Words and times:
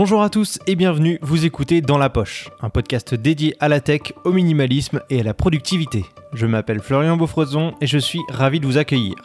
Bonjour 0.00 0.22
à 0.22 0.30
tous 0.30 0.58
et 0.66 0.76
bienvenue, 0.76 1.18
vous 1.20 1.44
écoutez 1.44 1.82
Dans 1.82 1.98
la 1.98 2.08
Poche, 2.08 2.48
un 2.62 2.70
podcast 2.70 3.14
dédié 3.14 3.54
à 3.60 3.68
la 3.68 3.80
tech, 3.80 4.14
au 4.24 4.32
minimalisme 4.32 5.02
et 5.10 5.20
à 5.20 5.22
la 5.22 5.34
productivité. 5.34 6.06
Je 6.32 6.46
m'appelle 6.46 6.80
Florian 6.80 7.18
Beaufrezon 7.18 7.74
et 7.82 7.86
je 7.86 7.98
suis 7.98 8.20
ravi 8.30 8.60
de 8.60 8.66
vous 8.66 8.78
accueillir. 8.78 9.16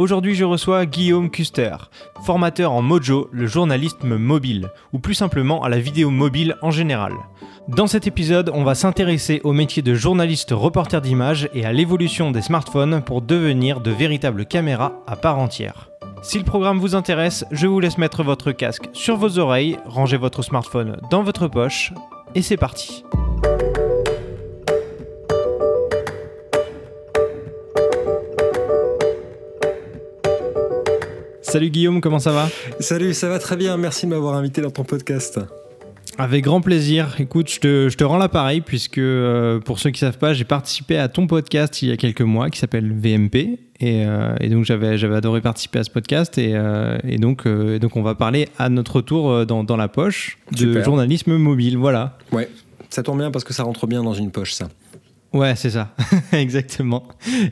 Aujourd'hui, 0.00 0.34
je 0.34 0.46
reçois 0.46 0.86
Guillaume 0.86 1.28
Custer, 1.28 1.76
formateur 2.24 2.72
en 2.72 2.80
Mojo, 2.80 3.28
le 3.32 3.46
journalisme 3.46 4.16
mobile, 4.16 4.70
ou 4.94 4.98
plus 4.98 5.12
simplement 5.12 5.62
à 5.62 5.68
la 5.68 5.78
vidéo 5.78 6.08
mobile 6.08 6.56
en 6.62 6.70
général. 6.70 7.12
Dans 7.68 7.86
cet 7.86 8.06
épisode, 8.06 8.50
on 8.54 8.64
va 8.64 8.74
s'intéresser 8.74 9.42
au 9.44 9.52
métier 9.52 9.82
de 9.82 9.92
journaliste 9.92 10.52
reporter 10.52 11.02
d'images 11.02 11.50
et 11.52 11.66
à 11.66 11.74
l'évolution 11.74 12.30
des 12.30 12.40
smartphones 12.40 13.02
pour 13.02 13.20
devenir 13.20 13.82
de 13.82 13.90
véritables 13.90 14.46
caméras 14.46 14.94
à 15.06 15.16
part 15.16 15.38
entière. 15.38 15.90
Si 16.22 16.38
le 16.38 16.44
programme 16.44 16.78
vous 16.78 16.94
intéresse, 16.94 17.44
je 17.50 17.66
vous 17.66 17.78
laisse 17.78 17.98
mettre 17.98 18.22
votre 18.22 18.52
casque 18.52 18.88
sur 18.94 19.18
vos 19.18 19.38
oreilles, 19.38 19.76
ranger 19.84 20.16
votre 20.16 20.40
smartphone 20.40 20.96
dans 21.10 21.22
votre 21.22 21.46
poche, 21.46 21.92
et 22.34 22.40
c'est 22.40 22.56
parti. 22.56 23.04
Salut 31.50 31.70
Guillaume, 31.70 32.00
comment 32.00 32.20
ça 32.20 32.30
va 32.30 32.48
Salut, 32.78 33.12
ça 33.12 33.28
va 33.28 33.40
très 33.40 33.56
bien, 33.56 33.76
merci 33.76 34.06
de 34.06 34.12
m'avoir 34.12 34.36
invité 34.36 34.60
dans 34.60 34.70
ton 34.70 34.84
podcast. 34.84 35.40
Avec 36.16 36.44
grand 36.44 36.60
plaisir. 36.60 37.16
Écoute, 37.18 37.50
je 37.50 37.88
te, 37.96 38.04
rends 38.04 38.18
l'appareil 38.18 38.60
puisque 38.60 38.98
euh, 38.98 39.58
pour 39.58 39.80
ceux 39.80 39.90
qui 39.90 40.04
ne 40.04 40.10
savent 40.12 40.18
pas, 40.18 40.32
j'ai 40.32 40.44
participé 40.44 40.96
à 40.96 41.08
ton 41.08 41.26
podcast 41.26 41.82
il 41.82 41.88
y 41.88 41.92
a 41.92 41.96
quelques 41.96 42.20
mois 42.20 42.50
qui 42.50 42.60
s'appelle 42.60 42.92
VMP. 42.92 43.58
Euh, 43.82 44.36
et, 44.38 44.48
donc 44.48 44.64
j'avais, 44.64 44.96
j'avais 44.96 45.16
adoré 45.16 45.40
participer 45.40 45.80
à 45.80 45.84
ce 45.84 45.90
podcast. 45.90 46.38
Et, 46.38 46.52
euh, 46.54 46.98
donc, 47.18 47.48
donc 47.48 47.96
on 47.96 48.02
va 48.02 48.14
parler 48.14 48.46
à 48.56 48.68
notre 48.68 49.00
tour 49.00 49.44
dans, 49.44 49.64
dans 49.64 49.76
la 49.76 49.88
poche 49.88 50.38
de 50.52 50.80
journalisme 50.84 51.36
mobile. 51.36 51.76
Voilà. 51.76 52.16
Ouais, 52.30 52.48
ça 52.90 53.02
tombe 53.02 53.18
bien 53.18 53.32
parce 53.32 53.44
que 53.44 53.52
ça 53.52 53.64
rentre 53.64 53.88
bien 53.88 54.04
dans 54.04 54.14
une 54.14 54.30
poche 54.30 54.52
ça. 54.52 54.68
Ouais, 55.32 55.54
c'est 55.54 55.70
ça, 55.70 55.94
exactement. 56.32 57.04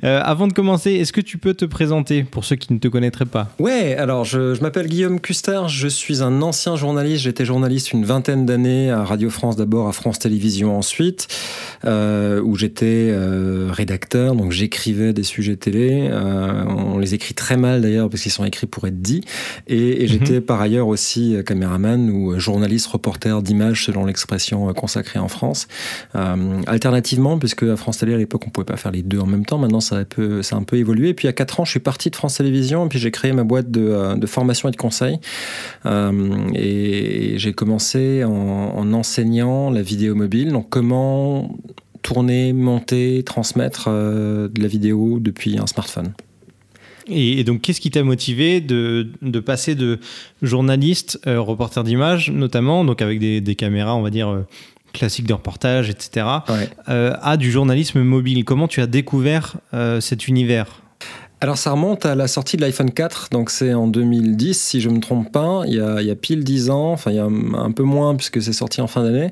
Euh, 0.02 0.20
avant 0.24 0.48
de 0.48 0.52
commencer, 0.52 0.94
est-ce 0.94 1.12
que 1.12 1.20
tu 1.20 1.38
peux 1.38 1.54
te 1.54 1.64
présenter 1.64 2.24
pour 2.24 2.44
ceux 2.44 2.56
qui 2.56 2.72
ne 2.72 2.78
te 2.80 2.88
connaîtraient 2.88 3.24
pas? 3.24 3.52
Ouais, 3.60 3.94
alors 3.94 4.24
je, 4.24 4.60
m'appelle 4.60 4.88
Guillaume 4.88 5.20
Custer, 5.20 5.60
je 5.68 5.86
suis 5.86 6.20
un 6.20 6.42
ancien 6.42 6.74
journaliste, 6.74 7.22
j'étais 7.22 7.44
journaliste 7.44 7.92
une 7.92 8.04
vingtaine 8.04 8.46
d'années 8.46 8.90
à 8.90 9.04
Radio 9.04 9.30
France 9.30 9.54
d'abord, 9.54 9.86
à 9.86 9.92
France 9.92 10.18
Télévisions 10.18 10.76
ensuite, 10.76 11.28
euh, 11.84 12.42
où 12.42 12.56
j'étais 12.56 13.10
euh, 13.12 13.68
rédacteur, 13.70 14.34
donc 14.34 14.50
j'écrivais 14.50 15.12
des 15.12 15.22
sujets 15.22 15.56
télé, 15.56 16.10
on 16.12 16.98
les 16.98 17.14
écrit 17.14 17.34
très 17.34 17.56
mal 17.56 17.80
d'ailleurs 17.80 18.10
parce 18.10 18.22
qu'ils 18.22 18.32
sont 18.32 18.44
écrits 18.44 18.66
pour 18.66 18.88
être 18.88 19.00
dits, 19.00 19.22
et, 19.68 20.02
mhm. 20.02 20.06
j'étais 20.08 20.40
par 20.40 20.60
ailleurs 20.60 20.88
aussi 20.88 21.36
caméraman 21.46 22.10
ou 22.10 22.40
journaliste 22.40 22.88
reporter 22.88 23.40
d'images 23.40 23.84
selon 23.84 24.04
l'expression 24.04 24.72
consacrée 24.72 25.20
en 25.20 25.28
France, 25.28 25.68
alternativement 26.66 27.38
puisque 27.38 27.67
à 27.70 27.76
France 27.76 27.98
Télé 27.98 28.14
à 28.14 28.16
l'époque 28.16 28.42
on 28.46 28.50
pouvait 28.50 28.64
pas 28.64 28.76
faire 28.76 28.92
les 28.92 29.02
deux 29.02 29.18
en 29.18 29.26
même 29.26 29.44
temps. 29.44 29.58
Maintenant 29.58 29.80
ça 29.80 29.96
a, 29.96 30.00
un 30.00 30.04
peu, 30.62 30.76
évolué. 30.76 31.10
Et 31.10 31.14
puis 31.14 31.28
à 31.28 31.32
4 31.32 31.60
ans 31.60 31.64
je 31.64 31.70
suis 31.70 31.80
parti 31.80 32.10
de 32.10 32.16
France 32.16 32.36
Télévisions 32.36 32.86
et 32.86 32.88
puis 32.88 32.98
j'ai 32.98 33.10
créé 33.10 33.32
ma 33.32 33.44
boîte 33.44 33.70
de, 33.70 33.80
euh, 33.80 34.26
formation 34.26 34.68
et 34.68 34.72
de 34.72 34.76
conseil. 34.76 35.18
Euh, 35.86 36.48
et 36.54 37.34
j'ai 37.36 37.52
commencé 37.52 38.24
en, 38.24 38.92
enseignant 38.92 39.70
la 39.70 39.82
vidéo 39.82 40.14
mobile. 40.14 40.52
Donc 40.52 40.68
comment 40.70 41.56
tourner, 42.02 42.52
monter, 42.52 43.22
transmettre 43.24 43.86
euh, 43.88 44.48
de 44.48 44.62
la 44.62 44.68
vidéo 44.68 45.18
depuis 45.20 45.58
un 45.58 45.66
smartphone. 45.66 46.12
Et, 47.10 47.42
donc, 47.42 47.62
qu'est-ce 47.62 47.80
qui 47.80 47.90
t'a 47.90 48.02
motivé 48.02 48.60
de, 48.60 49.08
passer 49.40 49.74
de 49.74 49.98
journaliste, 50.42 51.18
reporter 51.24 51.82
d'image 51.82 52.30
notamment, 52.30 52.84
donc 52.84 53.00
avec 53.00 53.18
des, 53.18 53.54
caméras, 53.54 53.96
on 53.96 54.02
va 54.02 54.10
dire, 54.10 54.44
classique 54.92 55.26
de 55.26 55.34
reportage, 55.34 55.90
etc., 55.90 56.26
euh, 56.88 57.14
à 57.20 57.36
du 57.36 57.50
journalisme 57.50 58.02
mobile. 58.02 58.44
Comment 58.44 58.68
tu 58.68 58.80
as 58.80 58.86
découvert 58.86 59.56
euh, 59.74 60.00
cet 60.00 60.28
univers? 60.28 60.82
Alors 61.40 61.56
ça 61.56 61.70
remonte 61.70 62.04
à 62.04 62.16
la 62.16 62.26
sortie 62.26 62.56
de 62.56 62.62
l'iPhone 62.62 62.90
4, 62.90 63.28
donc 63.30 63.50
c'est 63.50 63.72
en 63.72 63.86
2010 63.86 64.60
si 64.60 64.80
je 64.80 64.88
ne 64.88 64.96
me 64.96 65.00
trompe 65.00 65.30
pas, 65.30 65.62
il 65.68 65.74
y, 65.74 65.80
a, 65.80 66.00
il 66.00 66.06
y 66.08 66.10
a, 66.10 66.16
pile 66.16 66.42
10 66.42 66.70
ans, 66.70 66.90
enfin 66.90 67.12
il 67.12 67.16
y 67.16 67.20
a 67.20 67.26
un 67.26 67.70
peu 67.70 67.84
moins 67.84 68.16
puisque 68.16 68.42
c'est 68.42 68.52
sorti 68.52 68.80
en 68.80 68.88
fin 68.88 69.04
d'année. 69.04 69.30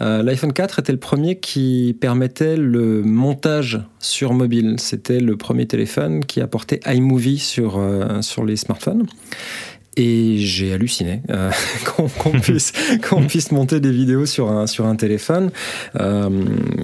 Euh, 0.00 0.22
L'iPhone 0.22 0.52
4 0.52 0.78
était 0.78 0.92
le 0.92 1.00
premier 1.00 1.40
qui 1.40 1.96
permettait 2.00 2.56
le 2.56 3.02
montage 3.02 3.80
sur 3.98 4.34
mobile. 4.34 4.76
C'était 4.78 5.18
le 5.18 5.36
premier 5.36 5.66
téléphone 5.66 6.24
qui 6.24 6.40
apportait 6.40 6.78
iMovie 6.86 7.40
sur, 7.40 7.84
sur 8.20 8.44
les 8.44 8.54
smartphones. 8.54 9.08
Et 9.98 10.36
j'ai 10.38 10.72
halluciné 10.72 11.22
euh, 11.28 11.50
qu'on 11.96 12.30
puisse, 12.40 12.72
qu'on 13.08 13.26
puisse 13.26 13.50
monter 13.50 13.80
des 13.80 13.90
vidéos 13.90 14.26
sur 14.26 14.50
un, 14.50 14.66
sur 14.66 14.86
un 14.86 14.94
téléphone. 14.94 15.50
Il 15.94 16.00
euh, 16.00 16.30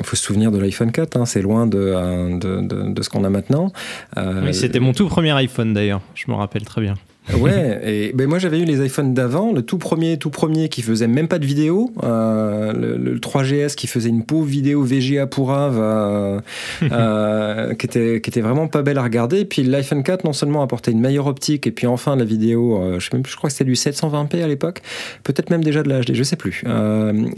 faut 0.02 0.16
se 0.16 0.25
souvenir 0.25 0.50
de 0.50 0.58
l'iPhone 0.58 0.91
4, 0.91 1.16
hein, 1.16 1.24
c'est 1.24 1.41
loin 1.41 1.66
de, 1.66 2.38
de, 2.38 2.60
de, 2.60 2.92
de 2.92 3.03
ce 3.03 3.08
qu'on 3.08 3.24
a 3.24 3.30
maintenant. 3.30 3.72
Euh, 4.16 4.42
oui, 4.44 4.53
c'était 4.53 4.80
mon 4.80 4.92
tout 4.92 5.06
premier 5.06 5.30
iPhone 5.32 5.72
d'ailleurs, 5.72 6.00
je 6.14 6.24
me 6.28 6.34
rappelle 6.34 6.64
très 6.64 6.80
bien. 6.80 6.94
Ouais, 7.40 7.80
et 7.84 8.12
ben 8.12 8.28
moi 8.28 8.38
j'avais 8.38 8.60
eu 8.60 8.64
les 8.64 8.84
iPhones 8.84 9.14
d'avant, 9.14 9.50
le 9.52 9.62
tout 9.62 9.78
premier, 9.78 10.18
tout 10.18 10.28
premier 10.28 10.68
qui 10.68 10.82
faisait 10.82 11.06
même 11.06 11.26
pas 11.26 11.38
de 11.38 11.46
vidéo, 11.46 11.90
euh, 12.02 12.72
le, 12.72 13.18
3GS 13.18 13.74
qui 13.74 13.86
faisait 13.86 14.10
une 14.10 14.24
pauvre 14.24 14.46
vidéo 14.46 14.82
VGA 14.82 15.26
pour 15.26 15.50
euh, 15.52 16.38
euh, 16.82 17.74
qui, 17.74 17.86
était, 17.86 18.20
qui 18.20 18.28
était 18.28 18.42
vraiment 18.42 18.68
pas 18.68 18.82
belle 18.82 18.98
à 18.98 19.02
regarder. 19.02 19.40
Et 19.40 19.44
puis 19.46 19.62
l'iPhone 19.62 20.02
4 20.02 20.24
non 20.24 20.34
seulement 20.34 20.62
apportait 20.62 20.90
une 20.90 21.00
meilleure 21.00 21.26
optique, 21.26 21.66
et 21.66 21.70
puis 21.70 21.86
enfin 21.86 22.14
la 22.14 22.24
vidéo, 22.24 22.76
euh, 22.76 23.00
je, 23.00 23.08
sais 23.08 23.16
même, 23.16 23.24
je 23.26 23.36
crois 23.36 23.48
que 23.48 23.54
c'était 23.54 23.64
du 23.64 23.74
720p 23.74 24.42
à 24.42 24.46
l'époque, 24.46 24.82
peut-être 25.22 25.48
même 25.48 25.64
déjà 25.64 25.82
de 25.82 25.88
la 25.88 26.02
HD, 26.02 26.12
je 26.12 26.22
sais 26.22 26.36
plus. 26.36 26.62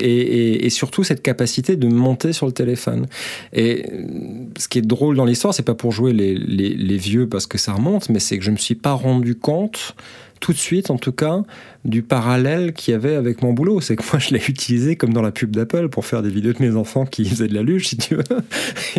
Et, 0.01 0.67
et, 0.67 0.71
surtout 0.71 1.05
cette 1.05 1.23
capacité 1.23 1.77
de 1.77 1.87
monter 1.87 2.33
sur 2.33 2.47
le 2.47 2.53
téléphone. 2.53 3.07
Et 3.53 3.85
ce 4.59 4.69
qui 4.69 4.79
est 4.79 4.83
drôle 4.83 5.17
dans 5.17 5.25
l'histoire, 5.25 5.55
c'est 5.55 5.63
pas 5.63 5.75
pour 5.75 5.93
jouer 5.93 6.13
les, 6.13 6.35
les, 6.35 6.71
les 6.71 6.97
vieux 6.97 7.29
parce 7.29 7.47
que 7.47 7.57
ça 7.57 7.73
remonte, 7.73 8.09
mais 8.09 8.19
c'est 8.19 8.37
que 8.37 8.45
je 8.45 8.51
me 8.51 8.57
suis 8.57 8.75
pas 8.75 8.93
rendu 8.93 9.37
compte 9.37 9.76
tout 10.41 10.53
de 10.53 10.59
suite 10.59 10.91
en 10.91 10.99
tout 10.99 11.13
cas 11.13 11.43
du 11.87 12.03
parallèle 12.03 12.73
qu'il 12.73 12.93
y 12.93 12.95
avait 12.95 13.15
avec 13.15 13.43
mon 13.43 13.53
boulot. 13.53 13.81
C'est 13.81 13.97
que 13.97 14.03
moi, 14.13 14.19
je 14.19 14.35
l'ai 14.35 14.43
utilisé 14.49 14.97
comme 14.97 15.13
dans 15.13 15.23
la 15.23 15.31
pub 15.31 15.55
d'Apple 15.55 15.89
pour 15.89 16.05
faire 16.05 16.23
des 16.23 16.31
vidéos 16.31 16.53
de 16.53 16.63
mes 16.63 16.77
enfants 16.77 17.07
qui 17.07 17.25
faisaient 17.25 17.47
de 17.47 17.55
la 17.55 17.63
luge, 17.63 17.89
si 17.89 17.97
tu 17.97 18.17
veux. 18.17 18.25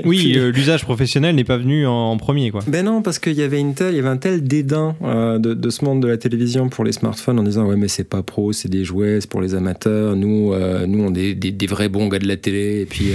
oui, 0.06 0.34
euh, 0.38 0.52
l'usage 0.52 0.84
professionnel 0.84 1.36
n'est 1.36 1.44
pas 1.44 1.58
venu 1.58 1.86
en, 1.86 2.16
premier, 2.18 2.50
quoi. 2.50 2.62
Ben 2.68 2.86
non, 2.86 3.02
parce 3.02 3.20
qu'il 3.20 3.34
y 3.34 3.44
avait 3.44 3.60
une 3.60 3.74
telle, 3.74 3.94
il 3.94 3.98
y 3.98 4.00
avait 4.00 4.10
un 4.10 4.18
tel 4.18 4.44
dédain 4.44 4.96
euh, 5.04 5.38
de, 5.38 5.70
ce 5.70 5.84
monde 5.84 6.02
de 6.02 6.08
la 6.08 6.18
télévision 6.18 6.70
pour 6.70 6.84
les 6.84 6.94
smartphones 6.94 7.40
en 7.40 7.44
disant 7.44 7.66
ouais 7.68 7.76
mais 7.76 7.90
c'est 7.90 8.06
pas 8.06 8.24
pro, 8.24 8.54
c'est 8.54 8.70
des 8.70 8.84
jouets, 8.86 9.20
c'est 9.22 9.30
pour 9.30 9.42
les 9.42 9.54
amateurs. 9.54 10.16
Nous, 10.16 10.54
euh, 10.54 10.88
nous 10.88 11.04
on 11.04 11.14
est 11.14 11.36
des, 11.36 11.68
vrais 11.68 11.90
bons 11.90 12.08
gars 12.08 12.20
de 12.20 12.28
la 12.28 12.38
télé 12.38 12.82
et 12.82 12.86
puis 12.86 13.10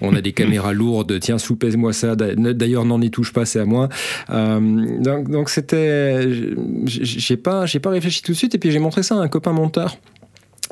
on 0.00 0.14
a 0.16 0.20
des 0.20 0.32
caméras 0.32 0.72
lourdes. 0.72 1.20
Tiens, 1.20 1.38
soupèse-moi 1.38 1.92
ça. 1.92 2.16
D'ailleurs, 2.16 2.86
n'en 2.86 3.00
y 3.00 3.10
touche 3.10 3.32
pas, 3.32 3.44
c'est 3.44 3.60
à 3.60 3.66
moi. 3.66 3.88
donc, 4.28 5.30
donc 5.30 5.50
c'était, 5.50 6.26
j'ai 6.86 7.36
pas, 7.36 7.66
j'ai 7.66 7.80
pas 7.80 7.90
réfléchi 7.90 8.22
tout 8.22 8.32
de 8.32 8.36
suite 8.36 8.54
et 8.54 8.58
puis 8.58 8.70
j'ai 8.70 8.78
montré 8.78 9.02
ça 9.02 9.09
un 9.14 9.28
copain 9.28 9.52
monteur 9.52 9.96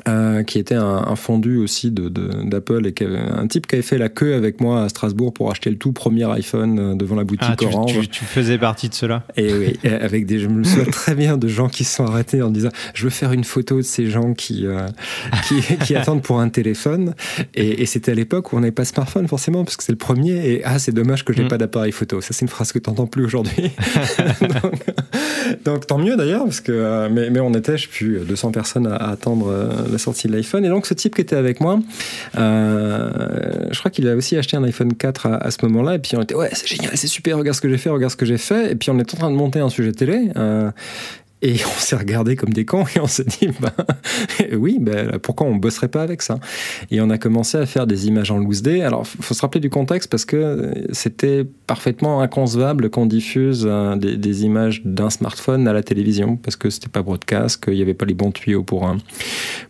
euh, 0.07 0.43
qui 0.43 0.59
était 0.59 0.75
un, 0.75 1.15
fondu 1.17 1.57
aussi 1.57 1.91
d'Apple 1.91 2.87
et 2.87 2.95
un 3.05 3.47
type 3.47 3.67
qui 3.67 3.75
avait 3.75 3.81
fait 3.81 3.97
la 3.97 4.07
queue 4.07 4.33
avec 4.33 4.61
moi 4.61 4.83
à 4.83 4.89
Strasbourg 4.89 5.33
pour 5.33 5.51
acheter 5.51 5.69
le 5.69 5.75
tout 5.75 5.91
premier 5.91 6.23
iPhone 6.31 6.79
euh, 6.79 6.95
devant 6.95 7.17
la 7.17 7.25
boutique 7.25 7.61
ah, 7.61 7.65
Orange. 7.65 8.09
Tu, 8.09 8.23
faisais 8.23 8.57
partie 8.57 8.87
de 8.87 8.93
cela 8.93 9.23
Et 9.35 9.53
oui, 9.53 9.77
avec 9.83 10.25
des, 10.25 10.39
je 10.39 10.47
me 10.47 10.63
souviens 10.63 10.85
très 10.85 11.15
bien 11.15 11.37
de 11.37 11.49
gens 11.49 11.67
qui 11.67 11.83
se 11.83 11.97
sont 11.97 12.05
arrêtés 12.05 12.41
en 12.41 12.49
disant 12.49 12.69
je 12.93 13.03
veux 13.03 13.09
faire 13.09 13.33
une 13.33 13.43
photo 13.43 13.77
de 13.77 13.81
ces 13.81 14.09
gens 14.09 14.33
qui, 14.33 14.65
euh, 14.65 14.87
qui, 15.83 15.95
attendent 15.95 16.23
pour 16.23 16.39
un 16.39 16.47
téléphone. 16.47 17.13
Et, 17.53 17.85
c'était 17.85 18.13
à 18.13 18.15
l'époque 18.15 18.53
où 18.53 18.57
on 18.57 18.61
n'avait 18.61 18.71
pas 18.71 18.85
smartphone 18.85 19.27
forcément 19.27 19.65
parce 19.65 19.75
que 19.75 19.83
c'est 19.83 19.91
le 19.91 19.97
premier 19.97 20.49
et 20.49 20.63
ah 20.63 20.79
c'est 20.79 20.93
dommage 20.93 21.25
que 21.25 21.33
je 21.33 21.39
n'ai 21.39 21.45
mm. 21.45 21.49
pas 21.49 21.57
d'appareil 21.57 21.91
photo. 21.91 22.21
Ça 22.21 22.29
c'est 22.31 22.43
une 22.43 22.49
phrase 22.49 22.71
que 22.71 22.79
tu 22.79 22.89
n'entends 22.89 23.07
plus 23.07 23.25
aujourd'hui. 23.25 23.51
donc, 24.41 24.85
tant 25.63 25.97
mieux 25.97 26.15
d'ailleurs 26.15 26.43
parce 26.43 26.61
que 26.61 27.07
mais, 27.09 27.29
mais 27.29 27.39
on 27.39 27.53
était 27.53 27.77
je 27.77 27.83
sais 27.83 27.87
plus 27.89 28.19
200 28.19 28.51
personnes 28.51 28.87
à, 28.87 28.95
attendre 28.95 29.53
la 29.91 29.97
sortie 29.97 30.27
de 30.27 30.33
l'iPhone. 30.33 30.65
Et 30.65 30.69
donc, 30.69 30.85
ce 30.85 30.93
type 30.93 31.15
qui 31.15 31.21
était 31.21 31.35
avec 31.35 31.59
moi, 31.61 31.79
euh, 32.37 33.09
je 33.71 33.79
crois 33.79 33.91
qu'il 33.91 34.07
a 34.07 34.15
aussi 34.15 34.37
acheté 34.37 34.57
un 34.57 34.63
iPhone 34.63 34.93
4 34.93 35.27
à, 35.27 35.51
ce 35.51 35.65
moment-là. 35.65 35.95
Et 35.95 35.99
puis, 35.99 36.15
on 36.15 36.21
était, 36.21 36.35
ouais, 36.35 36.49
c'est 36.53 36.67
génial, 36.67 36.91
c'est 36.95 37.07
super, 37.07 37.37
regarde 37.37 37.55
ce 37.55 37.61
que 37.61 37.69
j'ai 37.69 37.77
fait, 37.77 37.89
regarde 37.89 38.11
ce 38.11 38.17
que 38.17 38.25
j'ai 38.25 38.37
fait. 38.37 38.71
Et 38.71 38.75
puis, 38.75 38.89
on 38.89 38.99
est 38.99 39.13
en 39.13 39.17
train 39.17 39.31
de 39.31 39.35
monter 39.35 39.59
un 39.59 39.69
sujet 39.69 39.91
télé. 39.91 40.29
Euh, 40.37 40.71
et 41.41 41.53
on 41.65 41.79
s'est 41.79 41.95
regardé 41.95 42.35
comme 42.35 42.53
des 42.53 42.65
cons 42.65 42.85
et 42.95 42.99
on 42.99 43.07
s'est 43.07 43.25
dit, 43.25 43.49
bah, 43.59 43.73
oui, 44.53 44.77
bah, 44.79 45.19
pourquoi 45.21 45.47
on 45.47 45.55
bosserait 45.55 45.87
pas 45.87 46.01
avec 46.01 46.21
ça? 46.21 46.39
Et 46.91 47.01
on 47.01 47.09
a 47.09 47.17
commencé 47.17 47.57
à 47.57 47.65
faire 47.65 47.87
des 47.87 48.07
images 48.07 48.31
en 48.31 48.37
loose 48.37 48.61
day. 48.61 48.81
Alors, 48.81 49.05
faut 49.07 49.33
se 49.33 49.41
rappeler 49.41 49.61
du 49.61 49.69
contexte 49.69 50.09
parce 50.09 50.25
que 50.25 50.73
c'était 50.91 51.45
parfaitement 51.67 52.21
inconcevable 52.21 52.89
qu'on 52.89 53.05
diffuse 53.05 53.65
euh, 53.67 53.95
des, 53.95 54.43
images 54.43 54.81
d'un 54.85 55.09
smartphone 55.09 55.67
à 55.67 55.73
la 55.73 55.83
télévision 55.83 56.37
parce 56.37 56.55
que 56.55 56.69
c'était 56.69 56.89
pas 56.89 57.01
broadcast, 57.01 57.63
qu'il 57.63 57.73
n'y 57.73 57.81
avait 57.81 57.93
pas 57.93 58.05
les 58.05 58.13
bons 58.13 58.31
tuyaux 58.31 58.63
pour, 58.63 58.87
euh, 58.87 58.95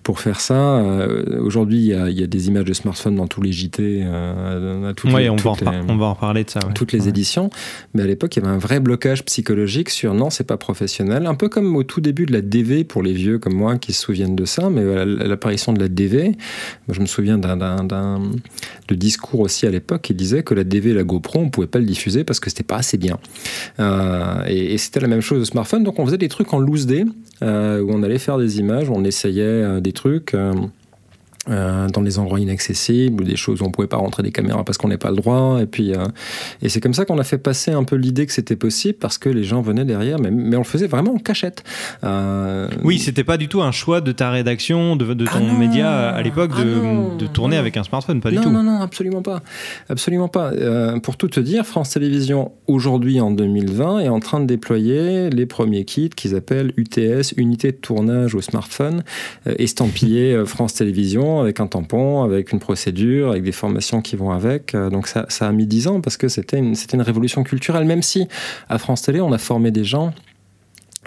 pour 0.04 0.19
faire 0.19 0.39
ça. 0.39 0.77
Euh, 0.77 1.42
aujourd'hui, 1.42 1.89
il 1.89 2.19
y, 2.19 2.24
a 2.24 2.27
des 2.27 2.48
images 2.48 2.66
de 2.66 2.74
smartphone 2.74 3.16
dans 3.16 3.27
tous 3.27 3.42
les 3.42 3.51
JT, 3.51 4.04
à 4.04 4.94
toutes 4.95 5.12
oui, 5.12 5.30
on, 5.30 5.36
va 5.36 5.54
on, 5.88 5.98
va 5.98 6.06
en 6.07 6.16
parler 6.16 6.44
de 6.44 6.50
ça. 6.50 6.60
Toutes 6.74 6.92
les 6.92 7.07
éditions. 7.07 7.50
Mais 7.94 8.04
à 8.04 8.07
l'époque, 8.07 8.36
il 8.36 8.44
y 8.44 8.45
avait 8.45 8.54
un 8.54 8.60
vrai 8.60 8.80
blocage 8.80 9.24
psychologique 9.25 9.89
sur 9.89 10.13
non, 10.13 10.30
c'est 10.30 10.45
pas 10.45 10.57
professionnel. 10.57 11.25
Un 11.25 11.36
peu 11.36 11.50
comme 11.50 11.58
comme 11.59 11.75
au 11.75 11.83
tout 11.83 12.00
début 12.00 12.25
de 12.25 12.31
la 12.31 12.39
DV 12.39 12.85
pour 12.85 13.03
les 13.03 13.11
vieux 13.11 13.38
comme 13.38 13.53
moi 13.53 13.77
qui 13.77 13.91
se 13.91 14.01
souviennent 14.01 14.35
de 14.35 14.45
ça, 14.45 14.69
mais 14.69 15.06
l'apparition 15.06 15.73
de 15.73 15.79
la 15.79 15.89
DV, 15.89 16.38
je 16.88 17.01
me 17.01 17.06
souviens 17.06 17.38
d'un 17.38 18.21
discours 18.89 19.41
aussi 19.41 19.67
à 19.67 19.69
l'époque 19.69 20.03
qui 20.03 20.13
disait 20.13 20.41
que 20.41 20.53
la 20.53 20.63
DV 20.63 20.94
la 20.94 21.03
GoPro, 21.03 21.39
on 21.39 21.50
pouvait 21.50 21.67
pas 21.67 21.79
le 21.79 21.85
diffuser 21.85 22.23
parce 22.23 22.39
que 22.39 22.50
c'était 22.50 22.63
pas 22.63 22.77
assez 22.77 22.97
bien. 22.97 23.19
Euh, 23.81 24.45
et, 24.47 24.77
c'était 24.77 25.01
la 25.01 25.09
même 25.09 25.19
chose 25.19 25.41
au 25.41 25.45
smartphone, 25.45 25.83
donc 25.83 26.00
on 26.00 26.06
faisait 26.06 26.17
des 26.17 26.29
trucs 26.29 26.53
en 26.53 26.59
loose 26.59 26.85
day, 26.85 27.03
euh, 27.41 27.81
où 27.81 27.91
on 27.91 28.03
allait 28.03 28.19
faire 28.19 28.38
des 28.38 28.59
images, 28.59 28.89
on 28.89 29.03
essayait 29.03 29.44
euh, 29.44 29.79
des 29.81 29.91
trucs. 29.91 30.33
Euh, 31.47 31.88
dans 31.88 32.01
des 32.01 32.19
endroits 32.19 32.41
inaccessibles 32.41 33.24
ou 33.24 33.25
des 33.25 33.38
choses 33.38 33.62
où 33.62 33.65
on 33.65 33.71
pouvait 33.71 33.88
pas 33.88 33.95
rentrer 33.95 34.21
des 34.24 34.31
caméras 34.31 34.65
parce 34.65 34.77
qu'on 34.77 34.89
n'est 34.89 34.97
pas 34.97 35.09
le 35.09 35.15
droit. 35.15 35.59
Et 35.62 35.68
puis 35.68 35.94
euh, 35.94 36.03
et 36.62 36.68
c'est 36.68 36.81
comme 36.81 36.94
ça 36.94 37.06
qu'on 37.06 37.18
a 37.18 37.24
fait 37.24 37.38
passer 37.38 37.71
un 37.71 37.86
peu 37.86 37.95
l'idée 37.95 38.25
que 38.25 38.33
c'était 38.33 38.57
possible 38.57 38.97
parce 39.00 39.18
que 39.18 39.30
les 39.30 39.45
gens 39.45 39.62
venaient 39.62 39.86
derrière 39.86 40.19
mais, 40.19 40.31
mais 40.31 40.57
on 40.57 40.59
le 40.59 40.65
faisait 40.65 40.88
vraiment 40.88 41.13
en 41.13 41.18
cachette. 41.18 41.63
Euh... 42.03 42.68
oui 42.83 43.00
c'était 43.00 43.24
pas 43.24 43.38
du 43.38 43.47
tout 43.47 43.62
un 43.62 43.71
choix 43.71 44.01
de 44.01 44.12
ta 44.12 44.31
rédaction 44.31 44.97
de, 44.97 45.13
de 45.13 45.25
ton 45.25 45.47
ah 45.50 45.57
média 45.57 46.09
à 46.09 46.21
l'époque 46.21 46.51
de, 46.57 46.75
ah 46.83 47.18
de, 47.18 47.25
tourner 47.25 47.56
avec 47.56 47.77
un 47.77 47.83
smartphone 47.83 48.19
pas 48.19 48.31
du 48.31 48.38
tout. 48.38 48.50
non 48.50 48.62
non 48.62 48.81
absolument 48.81 49.21
pas. 49.21 49.42
Absolument 49.88 50.27
pas. 50.27 50.51
Euh, 50.51 51.00
pour 51.00 51.15
tout 51.15 51.30
te 51.30 51.39
dire 51.39 51.65
France 51.65 51.92
Télévisions 51.92 52.51
aujourd'hui 52.68 53.21
en 53.21 53.31
2020 53.31 54.00
est 54.00 54.09
en 54.09 54.19
train 54.19 54.42
de 54.42 54.45
déployer 54.45 55.30
les 55.30 55.45
premiers 55.45 55.85
kits 55.85 56.09
qu'ils 56.09 56.35
appellent 56.35 56.74
UTS 56.75 57.33
unité 57.38 57.71
de 57.71 57.77
tournage 57.77 58.35
au 58.35 58.42
smartphone 58.42 59.03
estampillé 59.45 60.44
France 60.45 60.74
Télévisions 60.74 61.28
avec 61.37 61.59
un 61.59 61.67
tampon, 61.67 62.23
avec 62.23 62.51
une 62.51 62.59
procédure, 62.59 63.31
avec 63.31 63.43
des 63.43 63.51
formations 63.51 64.01
qui 64.01 64.15
vont 64.15 64.31
avec. 64.31 64.73
Euh, 64.73 64.89
donc 64.89 65.07
ça, 65.07 65.25
a 65.39 65.51
mis 65.51 65.67
dix 65.67 65.87
ans 65.87 66.01
parce 66.01 66.17
que 66.17 66.27
c'était 66.27 66.57
une 66.57 67.01
révolution 67.01 67.43
culturelle, 67.43 67.85
même 67.85 68.01
si 68.01 68.27
à 68.69 68.77
France 68.77 69.03
Télé, 69.03 69.21
on 69.21 69.31
a 69.31 69.37
formé 69.37 69.71
des 69.71 69.83
gens 69.83 70.13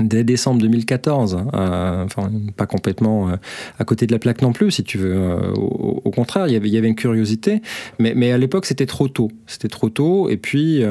dès 0.00 0.24
décembre 0.24 0.60
2014. 0.62 1.38
Euh, 1.54 2.04
enfin, 2.04 2.30
pas 2.56 2.66
complètement 2.66 3.28
euh, 3.28 3.36
à 3.78 3.84
côté 3.84 4.06
de 4.06 4.12
la 4.12 4.18
plaque 4.18 4.42
non 4.42 4.52
plus, 4.52 4.70
si 4.70 4.84
tu 4.84 4.98
veux. 4.98 5.14
Euh, 5.14 5.52
au, 5.54 6.10
contraire, 6.10 6.46
il 6.48 6.52
y 6.52 6.76
avait, 6.76 6.88
une 6.88 6.94
curiosité, 6.94 7.62
mais, 7.98 8.32
à 8.32 8.38
l'époque, 8.38 8.66
c'était 8.66 8.86
trop 8.86 9.08
tôt. 9.08 9.30
C'était 9.46 9.68
trop 9.68 9.88
tôt. 9.88 10.28
Et 10.28 10.36
puis, 10.36 10.82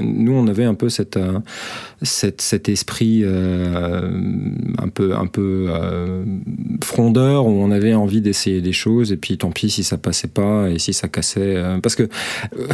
nous, 0.00 0.32
on 0.32 0.46
avait 0.48 0.64
un 0.64 0.74
peu 0.74 0.88
cet 0.88 1.18
esprit 2.68 3.24
un 3.24 4.88
peu, 4.92 5.14
un 5.14 5.26
peu 5.26 5.68
frondeur 6.82 7.46
où 7.46 7.50
on 7.50 7.70
avait 7.70 7.94
envie 7.94 8.20
d'essayer 8.20 8.60
des 8.60 8.72
choses. 8.72 9.12
Et 9.12 9.16
puis, 9.16 9.38
tant 9.38 9.50
pis 9.50 9.70
si 9.70 9.84
ça 9.84 9.96
passait 9.96 10.28
pas 10.28 10.70
et 10.70 10.78
si 10.78 10.92
ça 10.92 11.08
cassait. 11.08 11.56
parce 11.82 11.94
que 11.94 12.08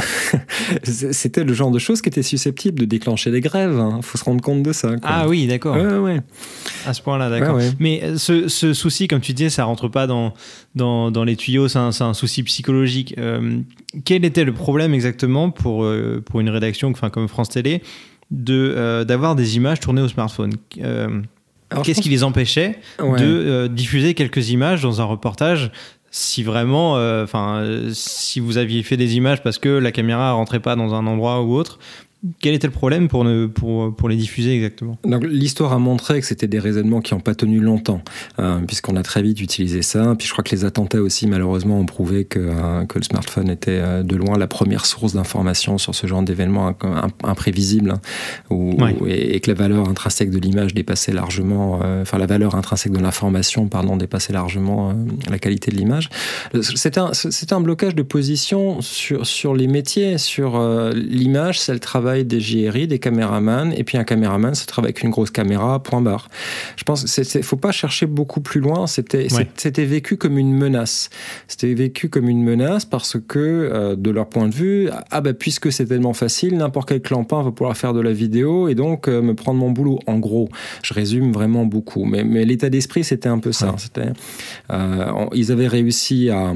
c'était 0.85 1.45
le 1.45 1.53
genre 1.53 1.71
de 1.71 1.79
choses 1.79 2.01
qui 2.01 2.09
était 2.09 2.23
susceptible 2.23 2.81
de 2.81 2.87
déclencher 2.87 3.31
des 3.31 3.41
grèves. 3.41 3.75
Il 3.75 3.81
hein. 3.81 4.01
faut 4.03 4.17
se 4.17 4.25
rendre 4.25 4.41
compte 4.41 4.63
de 4.63 4.73
ça. 4.73 4.93
Ah 5.03 5.29
oui, 5.29 5.47
d'accord. 5.47 5.70
Ouais, 5.75 5.99
ouais. 5.99 6.21
À 6.87 6.95
ce 6.95 7.03
point-là, 7.03 7.31
d'accord. 7.31 7.59
Mais 7.79 8.01
euh, 8.03 8.17
ce, 8.17 8.49
ce, 8.49 8.73
souci, 8.73 9.09
comme 9.09 9.21
tu 9.21 9.33
disais, 9.33 9.51
ça 9.51 9.65
rentre 9.65 9.89
pas 9.89 10.07
dans, 10.07 10.33
dans, 10.75 11.11
dans 11.11 11.25
les 11.25 11.37
tuyaux, 11.37 11.69
c'est 11.69 11.79
un, 11.79 11.91
un, 12.01 12.15
souci 12.15 12.43
psychologique. 12.43 13.15
Euh, 13.19 13.61
quel 14.05 14.25
était 14.25 14.45
le 14.45 14.53
problème 14.53 14.95
exactement 14.95 15.51
pour, 15.51 15.85
euh, 15.85 16.23
pour 16.25 16.41
une 16.41 16.51
rédaction 16.51 16.91
enfin, 16.91 17.11
comme 17.11 17.29
France 17.29 17.51
Télé 17.51 17.83
de, 18.31 19.05
d'avoir 19.07 19.35
des 19.35 19.57
images 19.57 19.81
tournées 19.81 20.03
au 20.03 20.09
smartphone? 20.09 20.53
Qu'est-ce 21.85 22.01
qui 22.01 22.09
les 22.09 22.25
empêchait 22.25 22.79
de 22.99 23.67
diffuser 23.67 24.15
quelques 24.15 24.51
images 24.51 24.83
dans 24.83 25.01
un 25.01 25.05
reportage 25.05 25.71
si 26.13 26.43
vraiment, 26.43 26.95
enfin, 27.23 27.65
si 27.93 28.41
vous 28.41 28.59
aviez 28.59 28.83
fait 28.83 28.97
des 28.97 29.17
images 29.17 29.43
parce 29.43 29.59
que 29.59 29.69
la 29.69 29.93
caméra 29.93 30.33
rentrait 30.33 30.59
pas 30.59 30.75
dans 30.75 30.95
un 30.95 31.07
endroit 31.07 31.43
ou 31.43 31.55
autre, 31.55 31.79
quel 32.41 32.53
était 32.53 32.67
le 32.67 32.73
problème 32.73 33.09
pour, 33.09 33.25
ne, 33.25 33.47
pour, 33.47 33.95
pour 33.97 34.09
les 34.09 34.17
diffuser 34.17 34.55
exactement? 34.55 34.99
L'histoire 35.23 35.73
a 35.73 35.79
montré 35.79 36.21
que 36.21 36.27
c'était 36.27 36.49
des 36.49 36.59
raisonnements 36.59 37.01
qui 37.01 37.15
n'ont 37.15 37.21
pas 37.21 37.35
tenu 37.35 37.61
longtemps, 37.61 38.03
hein, 38.37 38.63
puisqu'on 38.67 38.97
a 38.97 39.03
très 39.03 39.23
vite 39.23 39.41
utilisé 39.41 39.81
ça. 39.81 40.15
Puis 40.19 40.27
je 40.27 40.33
crois 40.33 40.45
que 40.45 40.55
les 40.55 40.67
attentats 40.67 41.01
aussi, 41.01 41.27
malheureusement, 41.27 41.79
ont 41.79 41.87
prouvé 41.87 42.27
que, 42.27 42.39
euh, 42.39 42.85
que 42.85 42.99
le 42.99 43.05
smartphone 43.05 43.49
était 43.49 43.81
euh, 43.81 44.03
de 44.03 44.17
loin 44.17 44.37
la 44.37 44.47
première 44.47 44.85
source 44.85 45.15
d'information 45.15 45.79
sur 45.79 45.95
ce 45.95 46.07
genre 46.07 46.23
d'événements 46.23 46.75
imprévisibles, 47.25 47.93
hein, 48.51 48.93
et, 49.07 49.41
que 49.41 49.51
la 49.51 49.57
valeur 49.57 49.89
intrinsèque 49.89 50.31
de 50.31 50.39
l'image 50.39 50.75
dépassait 50.75 51.13
largement, 51.13 51.81
euh, 51.83 52.03
enfin 52.03 52.19
la 52.19 52.27
valeur 52.27 52.55
intrinsèque 52.55 52.93
de 52.93 52.99
l'information, 52.99 53.67
pardon, 53.69 53.97
dépassait 53.97 54.35
largement 54.35 54.95
la 55.31 55.39
qualité 55.39 55.71
de 55.71 55.77
l'image. 55.77 56.11
C'était 56.61 57.01
un, 57.01 57.13
un 57.51 57.61
blocage 57.61 57.95
de 57.95 58.03
position 58.03 58.83
sur, 58.83 59.27
sur 59.27 59.55
les 59.55 59.67
métiers, 59.67 60.19
sur 60.19 60.61
l'image, 60.93 61.59
c'est 61.59 61.73
le 61.73 61.81
travail 62.11 62.25
des 62.25 62.41
JRI, 62.41 62.89
des 62.89 62.99
caméramans, 62.99 63.73
et 63.77 63.85
puis 63.85 63.97
un 63.97 64.05
caméraman, 64.05 64.55
ça 64.55 64.67
travaille 64.67 64.91
avec 64.91 65.03
une 65.03 65.11
grosse 65.11 65.31
caméra, 65.31 65.81
point 65.81 66.01
barre. 66.01 66.29
Je 66.77 66.83
pense 66.83 67.05
qu'il 67.05 67.41
ne 67.41 67.45
faut 67.45 67.57
pas 67.57 67.71
chercher 67.71 68.07
beaucoup 68.07 68.41
plus 68.41 68.61
loin, 68.61 68.87
c'était 68.87 69.29
vécu 69.85 70.17
comme 70.17 70.37
une 70.39 70.53
menace. 70.53 71.09
C'était 71.47 71.73
vécu 71.75 72.09
comme 72.09 72.29
une 72.29 72.43
menace 72.43 72.85
parce 72.85 73.17
que, 73.21 73.39
euh, 73.39 73.97
de 73.97 74.11
leur 74.11 74.29
point 74.29 74.49
de 74.49 74.55
vue, 74.55 74.89
ah 75.11 75.21
bah, 75.21 75.35
puisque 75.35 75.71
c'est 75.71 75.87
tellement 75.87 76.13
facile, 76.13 76.57
n'importe 76.57 76.89
quel 76.89 77.01
clampin 77.01 77.43
va 77.43 77.53
pouvoir 77.53 77.77
faire 77.77 77.95
de 77.95 78.01
la 78.01 78.13
vidéo 78.13 78.69
et 78.69 78.75
donc 78.75 79.07
euh, 79.07 79.23
me 79.23 79.35
prendre 79.35 79.61
mon 79.61 79.71
boulot. 79.71 80.01
En 80.07 80.19
gros, 80.19 80.49
je 80.83 80.95
résume 80.95 81.33
vraiment 81.33 81.65
beaucoup. 81.65 82.05
Mais, 82.05 82.25
mais 82.25 82.45
l'état 82.45 82.71
d'esprit, 82.71 83.05
c'était 83.05 83.29
un 83.29 83.39
peu 83.39 83.53
ça. 83.53 83.75
C'était, 83.79 84.13
euh, 84.73 85.27
ils 85.35 85.53
avaient 85.53 85.69
réussi 85.69 86.31
à 86.31 86.53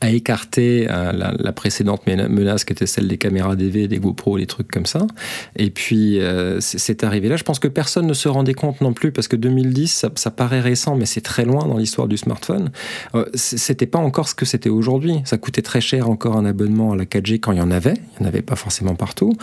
à 0.00 0.10
écarter 0.10 0.88
euh, 0.90 1.12
la, 1.12 1.52
précédente 1.52 2.06
menace 2.06 2.64
qui 2.64 2.72
était 2.72 2.86
celle 2.86 3.06
des 3.06 3.18
caméras 3.18 3.54
DV, 3.54 3.86
des 3.86 3.98
GoPro, 3.98 4.36
les 4.36 4.46
trucs 4.46 4.70
comme 4.70 4.84
ça. 4.84 5.06
Et 5.54 5.70
puis 5.70 6.20
euh, 6.20 6.58
c'est 6.60 7.04
arrivé 7.04 7.28
là. 7.28 7.36
Je 7.36 7.44
pense 7.44 7.60
que 7.60 7.68
personne 7.68 8.06
ne 8.06 8.12
se 8.12 8.28
rendait 8.28 8.54
compte 8.54 8.80
non 8.80 8.92
plus 8.92 9.12
parce 9.12 9.28
que 9.28 9.36
2010, 9.36 10.06
ça, 10.16 10.30
paraît 10.30 10.60
récent, 10.60 10.96
mais 10.96 11.06
c'est 11.06 11.20
très 11.20 11.44
loin 11.44 11.66
dans 11.66 11.78
l'histoire 11.78 12.08
du 12.08 12.16
smartphone. 12.16 12.70
Euh, 13.14 13.24
c'était 13.34 13.86
pas 13.86 13.98
encore 13.98 14.28
ce 14.28 14.34
que 14.34 14.44
c'était 14.44 14.68
aujourd'hui. 14.68 15.20
Ça 15.24 15.38
coûtait 15.38 15.62
très 15.62 15.80
cher 15.80 16.10
encore 16.10 16.36
un 16.36 16.44
abonnement 16.44 16.92
à 16.92 16.96
la 16.96 17.04
4G 17.04 17.38
quand 17.38 17.52
il 17.52 17.58
y 17.58 17.62
en 17.62 17.70
avait. 17.70 17.94
Il 17.94 18.22
n'y 18.22 18.26
en 18.26 18.28
avait 18.28 18.42
pas 18.42 18.56
forcément 18.56 18.96
partout. 18.96 19.34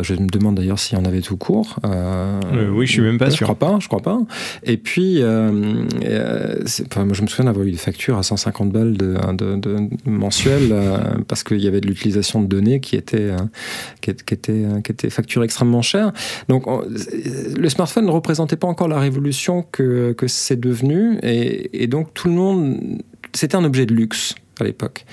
je 0.00 0.14
me 0.14 0.26
demande 0.26 0.56
d'ailleurs 0.56 0.78
s'il 0.78 0.98
y 0.98 1.00
en 1.00 1.04
avait 1.04 1.20
tout 1.20 1.36
court. 1.36 1.76
oui, 2.72 2.86
je 2.86 2.92
suis 2.92 3.02
même 3.02 3.18
pas 3.18 3.30
sûr. 3.30 3.46
Je 3.46 3.52
crois 3.52 3.58
pas. 3.58 3.78
Je 3.78 3.88
crois 3.88 4.00
pas. 4.00 4.18
Et 4.64 4.78
puis, 4.78 5.22
enfin, 5.22 7.04
moi, 7.04 7.14
je 7.14 7.22
me 7.22 7.26
souviens 7.26 7.44
d'avoir 7.44 7.66
eu 7.66 7.70
des 7.70 7.76
factures 7.76 8.16
à 8.16 8.22
150 8.22 8.72
balles 8.72 8.96
de, 8.96 9.16
de, 9.34 9.56
de 9.56 9.81
mensuel 10.04 10.68
euh, 10.70 11.16
parce 11.28 11.42
qu'il 11.42 11.60
y 11.60 11.68
avait 11.68 11.80
de 11.80 11.86
l'utilisation 11.86 12.42
de 12.42 12.46
données 12.46 12.80
qui 12.80 12.96
était, 12.96 13.18
euh, 13.18 13.36
qui, 14.00 14.10
était, 14.10 14.52
euh, 14.52 14.80
qui 14.80 14.92
était 14.92 15.10
facturée 15.10 15.44
extrêmement 15.44 15.82
cher. 15.82 16.12
Donc 16.48 16.66
le 16.66 17.68
smartphone 17.68 18.06
ne 18.06 18.10
représentait 18.10 18.56
pas 18.56 18.66
encore 18.66 18.88
la 18.88 18.98
révolution 18.98 19.64
que, 19.70 20.12
que 20.12 20.26
c'est 20.26 20.58
devenu 20.58 21.18
et, 21.22 21.86
donc 21.86 22.14
tout 22.14 22.28
le 22.28 22.34
monde, 22.34 23.02
c'était 23.34 23.56
un 23.56 23.64
objet 23.64 23.86
de 23.86 23.94
luxe 23.94 24.34
à 24.60 24.64
l'époque. 24.64 25.04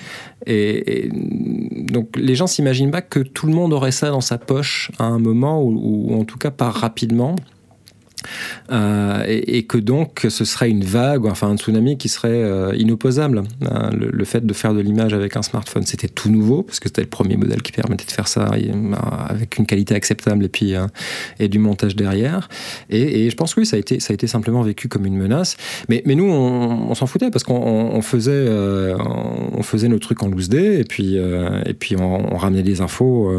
Et, 0.46 1.10
donc 1.12 2.16
les 2.16 2.34
gens 2.34 2.46
s'imaginent 2.46 2.90
pas 2.90 3.02
que 3.02 3.20
tout 3.20 3.46
le 3.46 3.52
monde 3.52 3.72
aurait 3.72 3.92
ça 3.92 4.10
dans 4.10 4.20
sa 4.20 4.38
poche 4.38 4.90
à 4.98 5.04
un 5.04 5.18
moment 5.18 5.62
ou, 5.62 6.10
ou 6.10 6.20
en 6.20 6.24
tout 6.24 6.38
cas 6.38 6.50
pas 6.50 6.70
rapidement. 6.70 7.36
Euh, 8.72 9.24
et, 9.26 9.64
que 9.64 9.78
donc 9.78 10.26
ce 10.28 10.44
serait 10.44 10.70
une 10.70 10.84
vague, 10.84 11.26
enfin 11.26 11.48
un 11.48 11.56
tsunami 11.56 11.98
qui 11.98 12.08
serait 12.08 12.30
euh, 12.30 12.74
inopposable. 12.76 13.42
Hein, 13.62 13.90
le, 13.92 14.24
fait 14.24 14.46
de 14.46 14.52
faire 14.52 14.74
de 14.74 14.80
l'image 14.80 15.12
avec 15.12 15.36
un 15.36 15.42
smartphone, 15.42 15.84
c'était 15.84 16.08
tout 16.08 16.30
nouveau, 16.30 16.62
parce 16.62 16.78
que 16.78 16.88
c'était 16.88 17.02
le 17.02 17.08
premier 17.08 17.36
modèle 17.36 17.62
qui 17.62 17.72
permettait 17.72 18.06
de 18.06 18.12
faire 18.12 18.28
ça 18.28 18.50
euh, 18.52 18.94
avec 19.28 19.58
une 19.58 19.66
qualité 19.66 19.94
acceptable 19.94 20.44
et 20.44 20.48
puis 20.48 20.74
et 21.38 21.48
du 21.48 21.58
montage 21.58 21.96
derrière. 21.96 22.48
Et, 22.90 23.28
je 23.30 23.36
pense 23.36 23.54
que 23.54 23.60
oui, 23.60 23.66
ça 23.66 23.76
a 23.76 23.78
été, 23.78 24.00
ça 24.00 24.12
a 24.12 24.14
été 24.14 24.26
simplement 24.26 24.62
vécu 24.62 24.88
comme 24.88 25.06
une 25.06 25.16
menace. 25.16 25.56
Mais, 25.88 26.02
mais 26.06 26.14
nous, 26.14 26.24
on, 26.24 26.94
s'en 26.94 27.06
foutait 27.06 27.30
parce 27.30 27.44
qu'on 27.44 28.00
faisait, 28.02 28.48
on 28.48 29.62
faisait 29.62 29.88
nos 29.88 29.98
trucs 29.98 30.22
en 30.22 30.28
loose 30.28 30.48
day 30.48 30.80
et 30.80 30.84
puis, 30.84 31.16
et 31.16 31.74
puis 31.74 31.96
on, 31.96 32.36
ramenait 32.36 32.62
des 32.62 32.80
infos. 32.80 33.32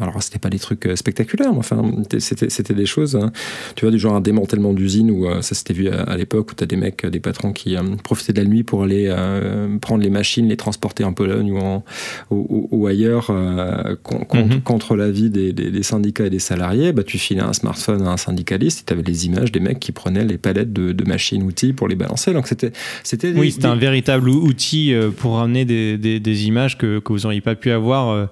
alors 0.00 0.22
c'était 0.22 0.38
pas 0.38 0.48
des 0.48 0.58
trucs 0.58 0.88
spectaculaires, 0.94 1.52
mais 1.52 1.58
enfin 1.58 1.82
c'était 2.18 2.74
des 2.74 2.86
choses, 2.86 3.16
hein, 3.16 3.32
tu 3.74 3.84
vois, 3.84 3.92
du 3.92 3.98
genre 3.98 4.14
un 4.14 4.20
démantèlement 4.50 4.72
d'usine 4.72 5.10
où 5.10 5.26
euh, 5.26 5.42
ça 5.42 5.54
s'était 5.54 5.74
vu 5.74 5.88
à, 5.88 6.16
l'époque 6.16 6.50
où 6.52 6.54
tu 6.54 6.64
as 6.64 6.66
des 6.66 6.76
mecs, 6.76 7.06
des 7.06 7.20
patrons 7.20 7.52
qui 7.52 7.76
euh, 7.76 7.82
profitaient 8.02 8.32
de 8.32 8.40
la 8.40 8.48
nuit 8.48 8.62
pour 8.62 8.82
aller 8.82 9.06
euh, 9.08 9.78
prendre 9.78 10.02
les 10.02 10.10
machines, 10.10 10.48
les 10.48 10.56
transporter 10.56 11.04
en 11.04 11.12
Pologne 11.12 11.52
ou, 11.52 11.58
en, 11.58 11.84
ou, 12.30 12.86
ailleurs 12.86 13.30
mhm. 13.30 14.60
contre, 14.64 14.96
l'avis 14.96 15.30
des, 15.30 15.52
des, 15.52 15.82
syndicats 15.82 16.26
et 16.26 16.30
des 16.30 16.38
salariés. 16.38 16.92
Bah, 16.92 17.02
tu 17.02 17.18
filais 17.18 17.42
un 17.42 17.52
smartphone 17.52 18.02
à 18.02 18.10
un 18.10 18.16
syndicaliste 18.16 18.80
et 18.80 18.84
tu 18.86 18.92
avais 18.92 19.02
les 19.02 19.26
images 19.26 19.52
des 19.52 19.60
mecs 19.60 19.80
qui 19.80 19.92
prenaient 19.92 20.24
les 20.24 20.38
palettes 20.38 20.72
de, 20.72 21.04
machines, 21.04 21.42
outils 21.42 21.72
pour 21.72 21.88
les 21.88 21.96
balancer. 21.96 22.32
Donc 22.32 22.46
c'était, 22.46 22.72
c'était 23.02 23.32
oui, 23.32 23.52
c'était 23.52 23.66
un 23.66 23.76
véritable 23.76 24.28
outil 24.28 24.94
pour 25.18 25.36
ramener 25.36 25.64
des, 25.64 25.96
des 25.98 26.46
images 26.46 26.78
que, 26.78 26.98
que 26.98 27.12
vous 27.12 27.20
n'auriez 27.20 27.40
pas 27.40 27.54
pu 27.54 27.70
avoir 27.70 28.28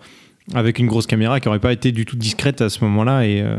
avec 0.55 0.79
une 0.79 0.87
grosse 0.87 1.07
caméra 1.07 1.41
qui 1.41 1.49
n'aurait 1.49 1.59
pas 1.61 1.73
été 1.73 1.93
du 1.93 2.05
tout 2.07 2.17
discrète 2.17 2.61
à 2.61 2.69
ce 2.69 2.83
moment-là 2.85 3.27
et, 3.27 3.43
euh, 3.43 3.59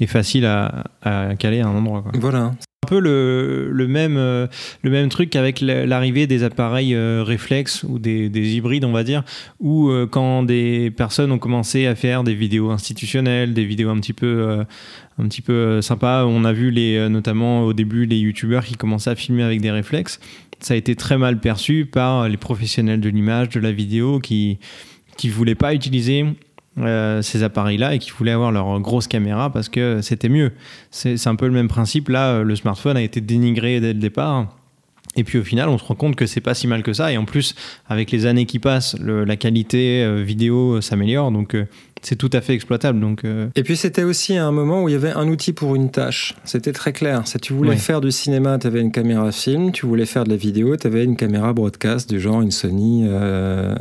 et 0.00 0.06
facile 0.06 0.46
à, 0.46 0.84
à, 1.02 1.34
caler 1.36 1.60
à 1.60 1.68
un 1.68 1.76
endroit. 1.76 2.02
Quoi. 2.02 2.12
Voilà. 2.14 2.38
un 2.38 2.88
peu 2.88 2.98
le, 2.98 3.68
le 3.70 3.88
même, 3.88 4.16
euh, 4.16 4.46
le 4.82 4.90
même 4.90 5.08
truc 5.08 5.30
qu'avec 5.30 5.60
l'arrivée 5.60 6.26
des 6.26 6.42
appareils 6.42 6.94
euh, 6.94 7.22
réflexes 7.24 7.84
ou 7.84 7.98
des, 7.98 8.28
des, 8.28 8.56
hybrides, 8.56 8.84
on 8.84 8.92
va 8.92 9.04
dire, 9.04 9.24
où 9.60 9.88
euh, 9.88 10.06
quand 10.06 10.42
des 10.42 10.90
personnes 10.90 11.32
ont 11.32 11.38
commencé 11.38 11.86
à 11.86 11.94
faire 11.94 12.24
des 12.24 12.34
vidéos 12.34 12.70
institutionnelles, 12.70 13.54
des 13.54 13.64
vidéos 13.64 13.90
un 13.90 13.98
petit 14.00 14.12
peu, 14.12 14.64
un 15.18 15.28
petit 15.28 15.42
peu 15.42 15.80
sympas, 15.80 16.24
on 16.24 16.44
a 16.44 16.52
vu 16.52 16.70
les, 16.70 17.08
notamment 17.08 17.62
au 17.62 17.72
début 17.72 18.06
les 18.06 18.18
youtubeurs 18.18 18.64
qui 18.64 18.74
commençaient 18.74 19.10
à 19.10 19.14
filmer 19.14 19.42
avec 19.42 19.60
des 19.60 19.70
réflexes. 19.70 20.20
Ça 20.58 20.74
a 20.74 20.76
été 20.76 20.96
très 20.96 21.18
mal 21.18 21.38
perçu 21.38 21.84
par 21.84 22.28
les 22.28 22.38
professionnels 22.38 23.00
de 23.00 23.10
l'image, 23.10 23.50
de 23.50 23.60
la 23.60 23.72
vidéo, 23.72 24.20
qui 24.20 24.58
qui 25.16 25.28
voulaient 25.28 25.54
pas 25.54 25.74
utiliser 25.74 26.24
euh, 26.78 27.22
ces 27.22 27.42
appareils-là 27.42 27.94
et 27.94 27.98
qui 27.98 28.10
voulaient 28.10 28.32
avoir 28.32 28.52
leur 28.52 28.80
grosse 28.80 29.08
caméra 29.08 29.50
parce 29.50 29.68
que 29.68 30.00
c'était 30.02 30.28
mieux. 30.28 30.52
C'est 30.90 31.26
un 31.26 31.36
peu 31.36 31.46
le 31.46 31.52
même 31.52 31.68
principe. 31.68 32.08
Là, 32.08 32.42
le 32.42 32.56
smartphone 32.56 32.96
a 32.96 33.02
été 33.02 33.20
dénigré 33.20 33.80
dès 33.80 33.94
le 33.94 34.00
départ. 34.00 34.48
Et 35.16 35.24
puis 35.24 35.38
au 35.38 35.44
final, 35.44 35.68
on 35.68 35.78
se 35.78 35.84
rend 35.84 35.94
compte 35.94 36.14
que 36.14 36.26
c'est 36.26 36.40
pas 36.40 36.54
si 36.54 36.66
mal 36.66 36.82
que 36.82 36.92
ça. 36.92 37.10
Et 37.10 37.16
en 37.16 37.24
plus, 37.24 37.54
avec 37.88 38.10
les 38.10 38.26
années 38.26 38.46
qui 38.46 38.58
passent, 38.58 38.96
la 39.00 39.36
qualité 39.36 40.04
euh, 40.04 40.22
vidéo 40.22 40.80
s'améliore. 40.80 41.32
Donc 41.32 41.54
euh, 41.54 41.64
c'est 42.02 42.16
tout 42.16 42.30
à 42.32 42.40
fait 42.40 42.54
exploitable. 42.54 43.00
Donc, 43.00 43.24
euh. 43.24 43.48
Et 43.56 43.62
puis 43.62 43.76
c'était 43.76 44.04
aussi 44.04 44.36
un 44.36 44.52
moment 44.52 44.82
où 44.82 44.88
il 44.88 44.92
y 44.92 44.94
avait 44.94 45.12
un 45.12 45.28
outil 45.28 45.52
pour 45.52 45.74
une 45.74 45.90
tâche. 45.90 46.34
C'était 46.44 46.72
très 46.72 46.92
clair. 46.92 47.22
Si 47.26 47.38
tu 47.38 47.52
voulais 47.52 47.76
faire 47.76 48.00
du 48.00 48.12
cinéma, 48.12 48.58
tu 48.58 48.66
avais 48.66 48.80
une 48.80 48.92
caméra 48.92 49.32
film. 49.32 49.72
Tu 49.72 49.86
voulais 49.86 50.06
faire 50.06 50.24
de 50.24 50.30
la 50.30 50.36
vidéo, 50.36 50.76
tu 50.76 50.86
avais 50.86 51.04
une 51.04 51.16
caméra 51.16 51.52
broadcast 51.52 52.08
du 52.08 52.20
genre 52.20 52.42
une 52.42 52.50
Sony 52.50 53.04
euh, 53.06 53.74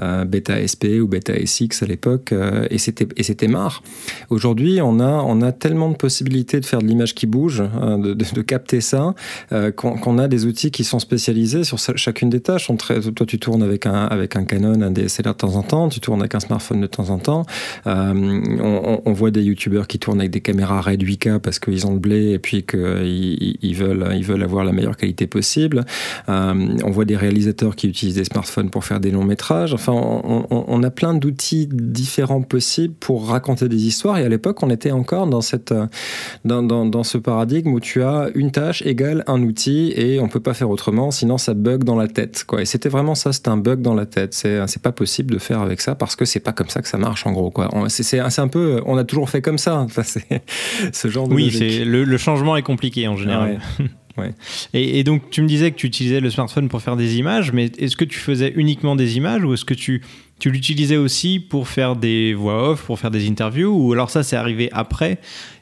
euh, 0.00 0.24
Beta 0.24 0.54
SP 0.64 1.00
ou 1.00 1.08
Beta 1.08 1.32
SX 1.34 1.82
à 1.82 1.86
l'époque. 1.86 2.32
et 2.70 2.78
c'était 2.78 3.08
et 3.16 3.22
c'était 3.22 3.48
marre. 3.48 3.82
Aujourd'hui, 4.30 4.80
on 4.82 5.00
a 5.00 5.08
on 5.08 5.42
a 5.42 5.52
tellement 5.52 5.90
de 5.90 5.96
possibilités 5.96 6.60
de 6.60 6.66
faire 6.66 6.80
de 6.80 6.86
l'image 6.86 7.14
qui 7.14 7.26
bouge, 7.26 7.60
hein, 7.60 7.98
de, 7.98 8.14
de, 8.14 8.42
capter 8.42 8.80
ça, 8.80 9.14
qu'on 9.76 10.18
a 10.18 10.28
des 10.28 10.46
outils 10.46 10.70
qui 10.70 10.84
sont 10.84 10.98
spécialisés 10.98 11.64
sur 11.64 11.78
chacune 11.78 12.30
des 12.30 12.40
tâches. 12.40 12.70
On 12.70 12.76
toi, 12.76 13.26
tu 13.26 13.38
tournes 13.38 13.62
avec 13.62 13.86
un 13.86 14.06
avec 14.06 14.36
un 14.36 14.44
Canon, 14.44 14.80
un 14.80 14.90
DSLR 14.90 15.32
de 15.32 15.38
temps 15.38 15.56
en 15.56 15.62
temps. 15.62 15.88
Tu 15.88 16.00
tournes 16.00 16.20
avec 16.20 16.34
un 16.34 16.40
smartphone 16.40 16.80
de 16.80 16.86
temps 16.86 17.10
en 17.10 17.18
temps. 17.18 17.37
Euh, 17.86 19.00
on, 19.04 19.12
voit 19.12 19.30
des 19.30 19.42
youtubeurs 19.42 19.86
qui 19.86 19.98
tournent 19.98 20.20
avec 20.20 20.30
des 20.30 20.40
caméras 20.40 20.80
Red 20.80 21.02
8K 21.02 21.38
parce 21.38 21.58
qu'ils 21.58 21.86
ont 21.86 21.92
le 21.92 21.98
blé 21.98 22.30
et 22.30 22.38
puis 22.38 22.62
qu'ils 22.62 23.56
ils 23.60 23.74
veulent, 23.74 24.08
ils 24.14 24.24
veulent 24.24 24.42
avoir 24.42 24.64
la 24.64 24.72
meilleure 24.72 24.96
qualité 24.96 25.26
possible. 25.26 25.84
Euh, 26.28 26.76
on 26.84 26.90
voit 26.90 27.04
des 27.04 27.16
réalisateurs 27.16 27.76
qui 27.76 27.88
utilisent 27.88 28.16
des 28.16 28.24
smartphones 28.24 28.70
pour 28.70 28.84
faire 28.84 29.00
des 29.00 29.10
longs 29.10 29.24
métrages. 29.24 29.74
Enfin, 29.74 29.92
on, 29.92 30.82
a 30.82 30.90
plein 30.90 31.14
d'outils 31.14 31.68
différents 31.70 32.42
possibles 32.42 32.94
pour 32.94 33.28
raconter 33.28 33.68
des 33.68 33.86
histoires. 33.86 34.18
Et 34.18 34.24
à 34.24 34.28
l'époque, 34.28 34.62
on 34.62 34.70
était 34.70 34.92
encore 34.92 35.26
dans, 35.26 35.40
cette, 35.40 35.74
dans, 36.44 36.62
dans, 36.62 37.02
ce 37.02 37.18
paradigme 37.18 37.72
où 37.72 37.80
tu 37.80 38.02
as 38.02 38.28
une 38.34 38.50
tâche 38.50 38.82
égale 38.82 39.24
un 39.26 39.42
outil 39.42 39.92
et 39.96 40.20
on 40.20 40.28
peut 40.28 40.40
pas 40.40 40.54
faire 40.54 40.70
autrement, 40.70 41.10
sinon 41.10 41.38
ça 41.38 41.54
bug 41.54 41.84
dans 41.84 41.96
la 41.96 42.08
tête. 42.08 42.44
Quoi. 42.46 42.62
Et 42.62 42.64
c'était 42.64 42.88
vraiment 42.88 43.14
ça, 43.14 43.32
c'était 43.32 43.48
un 43.48 43.56
bug 43.56 43.80
dans 43.80 43.94
la 43.94 44.06
tête. 44.06 44.34
C'est 44.34 44.82
pas 44.82 44.92
possible 44.92 45.34
de 45.34 45.38
faire 45.38 45.60
avec 45.60 45.80
ça 45.80 45.94
parce 45.94 46.16
que 46.16 46.24
c'est 46.24 46.40
pas 46.40 46.52
comme 46.52 46.68
ça 46.68 46.82
que 46.82 46.88
ça 46.88 46.98
marche 46.98 47.26
en 47.28 47.32
gros. 47.32 47.52
C'est 47.88 48.18
un 48.18 48.48
peu, 48.48 48.82
on 48.86 48.96
a 48.96 49.04
toujours 49.04 49.30
fait 49.30 49.42
comme 49.42 49.58
ça. 49.58 49.86
c'est 50.02 50.42
ce 50.92 51.08
genre 51.08 51.28
de 51.28 51.34
Oui, 51.34 51.50
c'est 51.50 51.84
le, 51.84 52.16
changement 52.16 52.56
est 52.56 52.62
compliqué 52.62 53.06
en 53.08 53.16
général. 53.16 53.60
Et, 54.74 55.04
donc, 55.04 55.30
tu 55.30 55.42
me 55.42 55.46
disais 55.46 55.70
que 55.70 55.76
tu 55.76 55.86
utilisais 55.86 56.18
le 56.20 56.30
smartphone 56.30 56.68
pour 56.68 56.82
faire 56.82 56.96
des 56.96 57.18
images, 57.18 57.52
mais 57.52 57.66
est-ce 57.78 57.96
que 57.96 58.04
tu 58.04 58.18
faisais 58.18 58.52
uniquement 58.56 58.96
des 58.96 59.16
images 59.16 59.44
ou 59.44 59.54
est-ce 59.54 59.64
que 59.64 59.74
tu, 59.74 60.02
tu 60.40 60.50
l'utilisais 60.50 60.96
aussi 60.96 61.38
pour 61.38 61.68
faire 61.68 61.94
des 61.94 62.34
voix 62.34 62.70
off, 62.70 62.84
pour 62.84 62.98
faire 62.98 63.12
des 63.12 63.28
interviews, 63.28 63.70
ou 63.70 63.92
alors 63.92 64.10
ça, 64.10 64.22
c'est 64.24 64.36
arrivé 64.36 64.70
après 64.72 65.18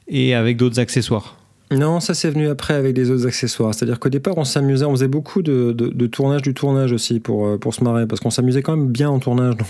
et 0.09 0.35
avec 0.35 0.57
d'autres 0.57 0.81
accessoires? 0.81 1.37
Non, 1.73 1.99
ça 1.99 2.15
c'est 2.15 2.31
venu 2.31 2.49
après 2.49 2.75
avec 2.75 2.95
des 2.95 3.11
autres 3.11 3.27
accessoires. 3.27 3.75
C'est-à-dire 3.75 3.99
qu'au 3.99 4.09
départ, 4.09 4.39
on 4.39 4.45
s'amusait, 4.45 4.85
on 4.85 4.93
faisait 4.93 5.09
beaucoup 5.09 5.43
de, 5.43 5.73
de, 5.73 6.07
tournage 6.07 6.43
du 6.43 6.55
tournage 6.55 6.93
aussi 6.93 7.19
pour, 7.19 7.47
euh, 7.47 7.59
pour 7.59 7.75
se 7.75 7.83
marrer, 7.83 8.07
parce 8.07 8.21
qu'on 8.21 8.31
s'amusait 8.31 8.63
quand 8.63 8.77
même 8.77 8.87
bien 8.87 9.11
en 9.11 9.19
tournage. 9.19 9.57
Donc 9.57 9.67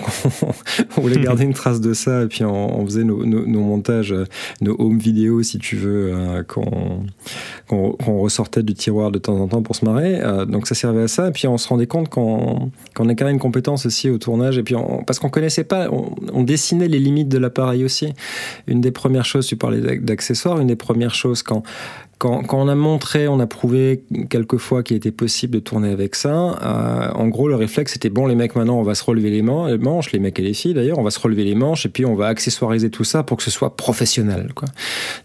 on, 0.96 1.00
voulait 1.00 1.18
garder 1.18 1.44
une 1.44 1.54
trace 1.54 1.80
de 1.80 1.94
ça, 1.94 2.22
et 2.22 2.26
puis 2.26 2.44
on, 2.44 2.84
faisait 2.84 3.04
nos, 3.04 3.24
nos, 3.24 3.60
montages, 3.60 4.12
euh, 4.12 4.26
nos 4.60 4.76
home 4.78 4.98
vidéos, 4.98 5.42
si 5.42 5.58
tu 5.58 5.76
veux, 5.76 6.12
euh, 6.12 6.42
qu'on 6.42 7.96
ressortait 8.20 8.62
du 8.62 8.74
tiroir 8.74 9.10
de 9.10 9.18
temps 9.18 9.38
en 9.38 9.48
temps 9.48 9.62
pour 9.62 9.74
se 9.74 9.86
marrer. 9.86 10.20
donc 10.46 10.66
ça 10.66 10.74
servait 10.74 11.04
à 11.04 11.08
ça, 11.08 11.28
et 11.28 11.32
puis 11.32 11.48
on 11.48 11.56
se 11.56 11.66
rendait 11.66 11.86
compte 11.86 12.10
qu'on 12.10 12.70
qu 12.94 13.02
a 13.02 13.14
quand 13.14 13.24
même 13.24 13.34
une 13.34 13.40
compétence 13.40 13.86
aussi 13.86 14.10
au 14.10 14.18
tournage, 14.18 14.58
et 14.58 14.62
puis 14.62 14.74
parce 15.06 15.18
qu'on 15.18 15.30
connaissait 15.30 15.64
pas, 15.64 15.88
on, 15.90 16.14
on, 16.32 16.42
dessinait 16.42 16.88
les 16.88 16.98
limites 16.98 17.28
de 17.28 17.38
l'appareil 17.38 17.84
aussi. 17.84 18.12
Une 18.66 18.82
des 18.82 18.90
premières 18.90 19.24
choses, 19.24 19.46
tu 19.46 19.56
parlais 19.56 19.80
d'accessoires, 19.98 20.60
une 20.60 20.68
des 20.68 20.76
premières 20.76 21.14
choses 21.14 21.42
quand 21.42 21.62
quand, 22.18 22.46
on 22.52 22.68
a 22.68 22.75
montré, 22.75 23.28
on 23.28 23.40
a 23.40 23.46
prouvé 23.46 24.02
quelques 24.30 24.56
fois 24.56 24.82
qu'il 24.82 24.96
était 24.96 25.11
possible 25.11 25.52
de 25.54 25.58
tourner 25.58 25.90
avec 25.90 26.14
ça, 26.14 26.58
euh, 26.62 27.11
en 27.12 27.28
gros, 27.28 27.46
le 27.46 27.56
réflexe 27.56 27.94
était 27.94 28.08
bon, 28.08 28.26
les 28.26 28.35
mecs, 28.35 28.56
maintenant, 28.56 28.78
on 28.78 28.82
va 28.82 28.94
se 28.94 29.04
relever 29.04 29.28
les 29.30 29.42
manches, 29.42 30.12
les 30.12 30.18
mecs 30.18 30.38
et 30.38 30.42
les 30.42 30.54
filles 30.54 30.73
d'ailleurs, 30.73 30.99
on 30.99 31.02
va 31.02 31.11
se 31.11 31.20
relever 31.20 31.44
les 31.44 31.54
manches 31.54 31.85
et 31.85 31.90
puis 31.90 32.06
on 32.06 32.14
va 32.14 32.28
accessoiriser 32.28 32.88
tout 32.88 33.04
ça 33.04 33.23
pour 33.23 33.37
que 33.37 33.42
ce 33.42 33.50
soit 33.50 33.76
professionnel. 33.76 34.52
Quoi. 34.54 34.68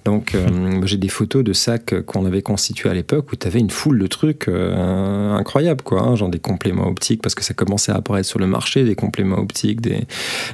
Donc, 0.03 0.35
euh, 0.35 0.81
j'ai 0.85 0.97
des 0.97 1.07
photos 1.07 1.45
de 1.45 1.53
sacs 1.53 2.01
qu'on 2.01 2.25
avait 2.25 2.41
constitués 2.41 2.89
à 2.89 2.93
l'époque 2.93 3.31
où 3.31 3.37
tu 3.37 3.47
avais 3.47 3.59
une 3.59 3.69
foule 3.69 3.97
de 3.97 4.07
trucs 4.07 4.49
euh, 4.49 5.31
incroyables, 5.33 5.83
quoi, 5.83 6.01
hein, 6.01 6.17
genre 6.17 6.29
des 6.29 6.39
compléments 6.39 6.87
optiques, 6.87 7.21
parce 7.21 7.35
que 7.35 7.43
ça 7.43 7.53
commençait 7.53 7.93
à 7.93 7.95
apparaître 7.95 8.27
sur 8.27 8.39
le 8.39 8.47
marché, 8.47 8.83
des 8.83 8.95
compléments 8.95 9.39
optiques, 9.39 9.79
des, 9.79 10.07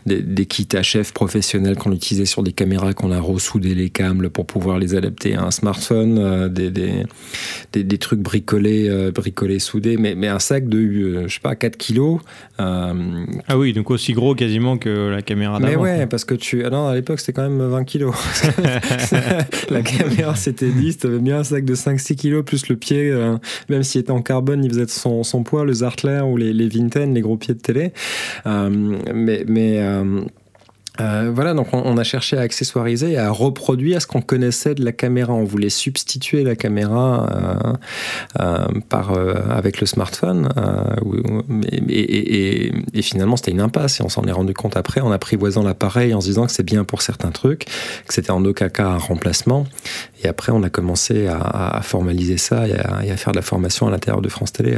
des, 0.06 0.46
kits 0.46 0.68
HF 0.68 1.14
professionnels 1.14 1.78
qu'on 1.78 1.92
utilisait 1.92 2.26
sur 2.26 2.44
des 2.44 2.54
caméras, 2.54 2.94
qu'on 2.94 3.12
a 3.12 3.20
ressoudé 3.20 3.74
les 3.74 3.90
câbles 3.90 4.30
pour 4.30 4.46
pouvoir 4.46 4.78
les 4.78 4.94
adapter 4.94 5.36
à 5.36 5.44
un 5.44 5.52
smartphone. 5.52 6.27
Euh, 6.28 6.50
des, 6.50 7.84
des, 7.84 7.98
trucs 7.98 8.20
bricolés, 8.20 8.88
euh, 8.90 9.12
bricolés, 9.12 9.60
soudés, 9.60 9.98
mais, 9.98 10.16
mais 10.16 10.28
un 10.28 10.40
sac 10.40 10.68
de, 10.68 10.78
euh, 10.78 11.28
je 11.28 11.36
sais 11.36 11.40
pas, 11.40 11.56
4 11.56 11.78
kilos. 11.78 12.20
ah 12.58 12.94
oui, 13.56 13.74
donc 13.74 13.92
aussi 13.92 14.14
gros 14.14 14.36
quasiment 14.36 14.78
que 14.78 15.10
la 15.10 15.22
caméra 15.22 15.60
d'avant. 15.60 15.84
Mais 15.84 16.00
ouais, 16.00 16.08
parce 16.08 16.26
que 16.26 16.36
tu. 16.36 16.66
Ah 16.66 16.70
non, 16.70 16.88
à 16.88 16.96
l'époque, 16.96 17.20
c'était 17.20 17.34
quand 17.34 17.50
même 17.50 17.62
20 17.62 17.84
kilos. 17.84 18.16
la 19.70 19.82
caméra, 19.82 20.36
c'était 20.36 20.70
10, 20.70 20.98
tu 20.98 21.08
avais 21.08 21.20
bien 21.20 21.40
un 21.40 21.44
sac 21.44 21.66
de 21.66 21.76
5-6 21.76 22.16
kilos, 22.16 22.46
plus 22.46 22.68
le 22.68 22.76
pied, 22.76 23.14
même 23.70 23.84
s'il 23.84 24.02
était 24.02 24.12
en 24.12 24.22
carbone, 24.22 24.64
il 24.64 24.72
faisait 24.72 24.88
son, 24.88 25.24
son 25.24 25.44
poids, 25.44 25.66
le 25.66 25.74
Zartler 25.74 26.22
ou 26.22 26.38
les, 26.38 26.54
les 26.54 26.68
Vinten, 26.68 27.14
les 27.14 27.22
gros 27.22 27.38
pieds 27.38 27.54
de 27.54 27.60
télé. 27.60 27.92
mais. 28.46 29.44
mais 29.48 29.82
euh, 31.00 31.32
voilà, 31.34 31.54
donc 31.54 31.68
on, 31.74 31.98
a 31.98 32.04
cherché 32.04 32.38
à 32.38 32.42
accessoiriser 32.42 33.14
et 33.14 33.18
à 33.18 33.30
reproduire 33.30 34.02
ce 34.02 34.08
qu'on 34.08 34.22
connaissait 34.22 34.76
de 34.76 34.84
la 34.84 34.92
caméra. 34.92 35.34
On 35.34 35.44
voulait 35.44 35.70
substituer 35.70 36.44
la 36.44 36.56
caméra 36.56 37.28
euh, 37.32 37.74
euh, 38.40 38.66
par, 38.90 39.14
avec 39.50 39.80
le 39.80 39.88
smartphone. 39.88 40.50
Et, 41.90 42.72
et, 42.94 43.02
finalement, 43.02 43.38
c'était 43.38 43.52
une 43.52 43.62
impasse 43.62 44.00
et 44.00 44.04
on 44.04 44.10
s'en 44.10 44.24
est 44.24 44.32
rendu 44.32 44.54
compte 44.54 44.78
après 44.78 45.02
en 45.02 45.12
apprivoisant 45.12 45.64
l'appareil, 45.64 46.14
en 46.14 46.22
se 46.22 46.28
disant 46.28 46.46
que 46.46 46.52
c'est 46.52 46.64
bien 46.64 46.84
pour 46.84 47.02
certains 47.02 47.32
trucs, 47.32 47.66
que 48.08 48.14
c'était 48.14 48.32
en 48.32 48.44
aucun 48.46 48.70
cas 48.70 48.88
un 48.88 48.98
remplacement. 48.98 49.66
Et 50.24 50.28
après, 50.28 50.52
on 50.52 50.64
a 50.64 50.70
commencé 50.70 51.28
à, 51.28 51.80
formaliser 51.84 52.38
ça 52.38 52.68
et 52.68 53.12
à, 53.12 53.18
faire 53.18 53.32
de 53.32 53.38
la 53.38 53.44
formation 53.44 53.88
à 53.88 53.92
l'intérieur 53.92 54.22
de 54.22 54.30
France 54.30 54.52
Télé 54.52 54.78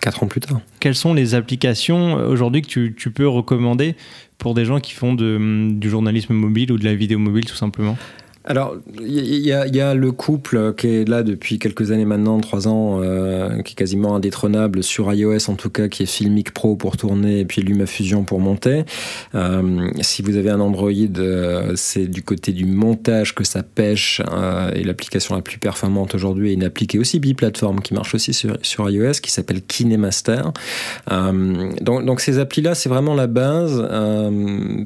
quatre 0.00 0.22
ans 0.22 0.26
plus 0.26 0.40
tard. 0.40 0.60
Quelles 0.80 0.94
sont 0.94 1.14
les 1.14 1.34
applications 1.34 2.14
aujourd'hui 2.14 2.62
que 2.62 2.68
tu, 2.68 2.94
tu 2.96 3.10
peux 3.10 3.28
recommander 3.28 3.96
pour 4.38 4.54
des 4.54 4.64
gens 4.64 4.80
qui 4.80 4.92
font 4.92 5.14
du 5.14 5.90
journalisme 5.90 6.32
mobile 6.32 6.72
ou 6.72 6.78
de 6.78 6.84
la 6.84 6.94
vidéo 6.94 7.18
mobile 7.18 7.44
tout 7.44 7.56
simplement 7.56 7.96
alors, 8.48 8.76
il 8.98 9.46
y, 9.46 9.52
a 9.52 9.94
le 9.94 10.10
couple 10.10 10.72
qui 10.72 10.86
est 10.86 11.06
là 11.06 11.22
depuis 11.22 11.58
quelques 11.58 11.90
années 11.90 12.06
maintenant, 12.06 12.40
trois 12.40 12.66
ans, 12.66 12.98
euh, 13.02 13.60
qui 13.60 13.72
est 13.72 13.76
quasiment 13.76 14.16
indétrônable 14.16 14.82
sur 14.82 15.12
iOS 15.12 15.50
en 15.50 15.54
tout 15.54 15.68
cas, 15.68 15.88
qui 15.88 16.04
est 16.04 16.06
Filmic 16.06 16.54
Pro 16.54 16.74
pour 16.74 16.96
tourner 16.96 17.40
et 17.40 17.44
puis 17.44 17.60
LumaFusion 17.60 18.24
pour 18.24 18.40
monter. 18.40 18.84
Euh, 19.34 19.90
si 20.00 20.22
vous 20.22 20.36
avez 20.36 20.48
un 20.48 20.60
Android, 20.60 20.90
euh, 20.90 21.72
c'est 21.76 22.06
du 22.06 22.22
côté 22.22 22.52
du 22.52 22.64
montage 22.64 23.34
que 23.34 23.44
ça 23.44 23.62
pêche 23.62 24.22
et 24.74 24.82
l'application 24.82 25.36
la 25.36 25.42
plus 25.42 25.58
performante 25.58 26.14
aujourd'hui 26.14 26.50
est 26.50 26.54
une 26.54 26.64
appliquée 26.64 26.98
aussi 26.98 27.20
biplateforme 27.20 27.80
qui 27.80 27.92
marche 27.92 28.14
aussi 28.14 28.32
sur, 28.32 28.90
iOS 28.90 29.12
qui 29.22 29.30
s'appelle 29.30 29.60
KineMaster. 29.60 30.40
donc, 31.10 32.06
donc 32.06 32.20
ces 32.22 32.38
applis-là, 32.38 32.74
c'est 32.74 32.88
vraiment 32.88 33.14
la 33.14 33.26
base 33.26 33.86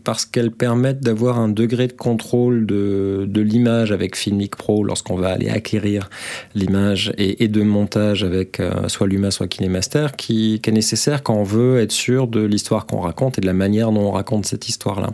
parce 0.02 0.24
qu'elles 0.26 0.50
permettent 0.50 1.00
d'avoir 1.00 1.38
un 1.38 1.48
degré 1.48 1.86
de 1.86 1.92
contrôle 1.92 2.66
de, 2.66 3.24
de 3.28 3.51
l'image 3.52 3.92
avec 3.92 4.16
Filmic 4.16 4.56
Pro 4.56 4.82
lorsqu'on 4.82 5.16
va 5.16 5.28
aller 5.28 5.48
acquérir 5.48 6.08
l'image 6.54 7.12
et, 7.18 7.48
de 7.48 7.62
montage 7.62 8.24
avec 8.24 8.60
euh, 8.60 8.88
soit 8.88 9.06
Luma, 9.06 9.30
soit 9.30 9.46
KineMaster 9.46 10.08
qui, 10.16 10.60
qui, 10.62 10.70
est 10.70 10.72
nécessaire 10.72 11.22
quand 11.22 11.34
on 11.34 11.42
veut 11.42 11.80
être 11.80 11.92
sûr 11.92 12.26
de 12.26 12.40
l'histoire 12.40 12.86
qu'on 12.86 13.00
raconte 13.00 13.38
et 13.38 13.40
de 13.40 13.46
la 13.46 13.52
manière 13.52 13.92
dont 13.92 14.08
on 14.08 14.12
raconte 14.12 14.46
cette 14.46 14.68
histoire-là. 14.68 15.10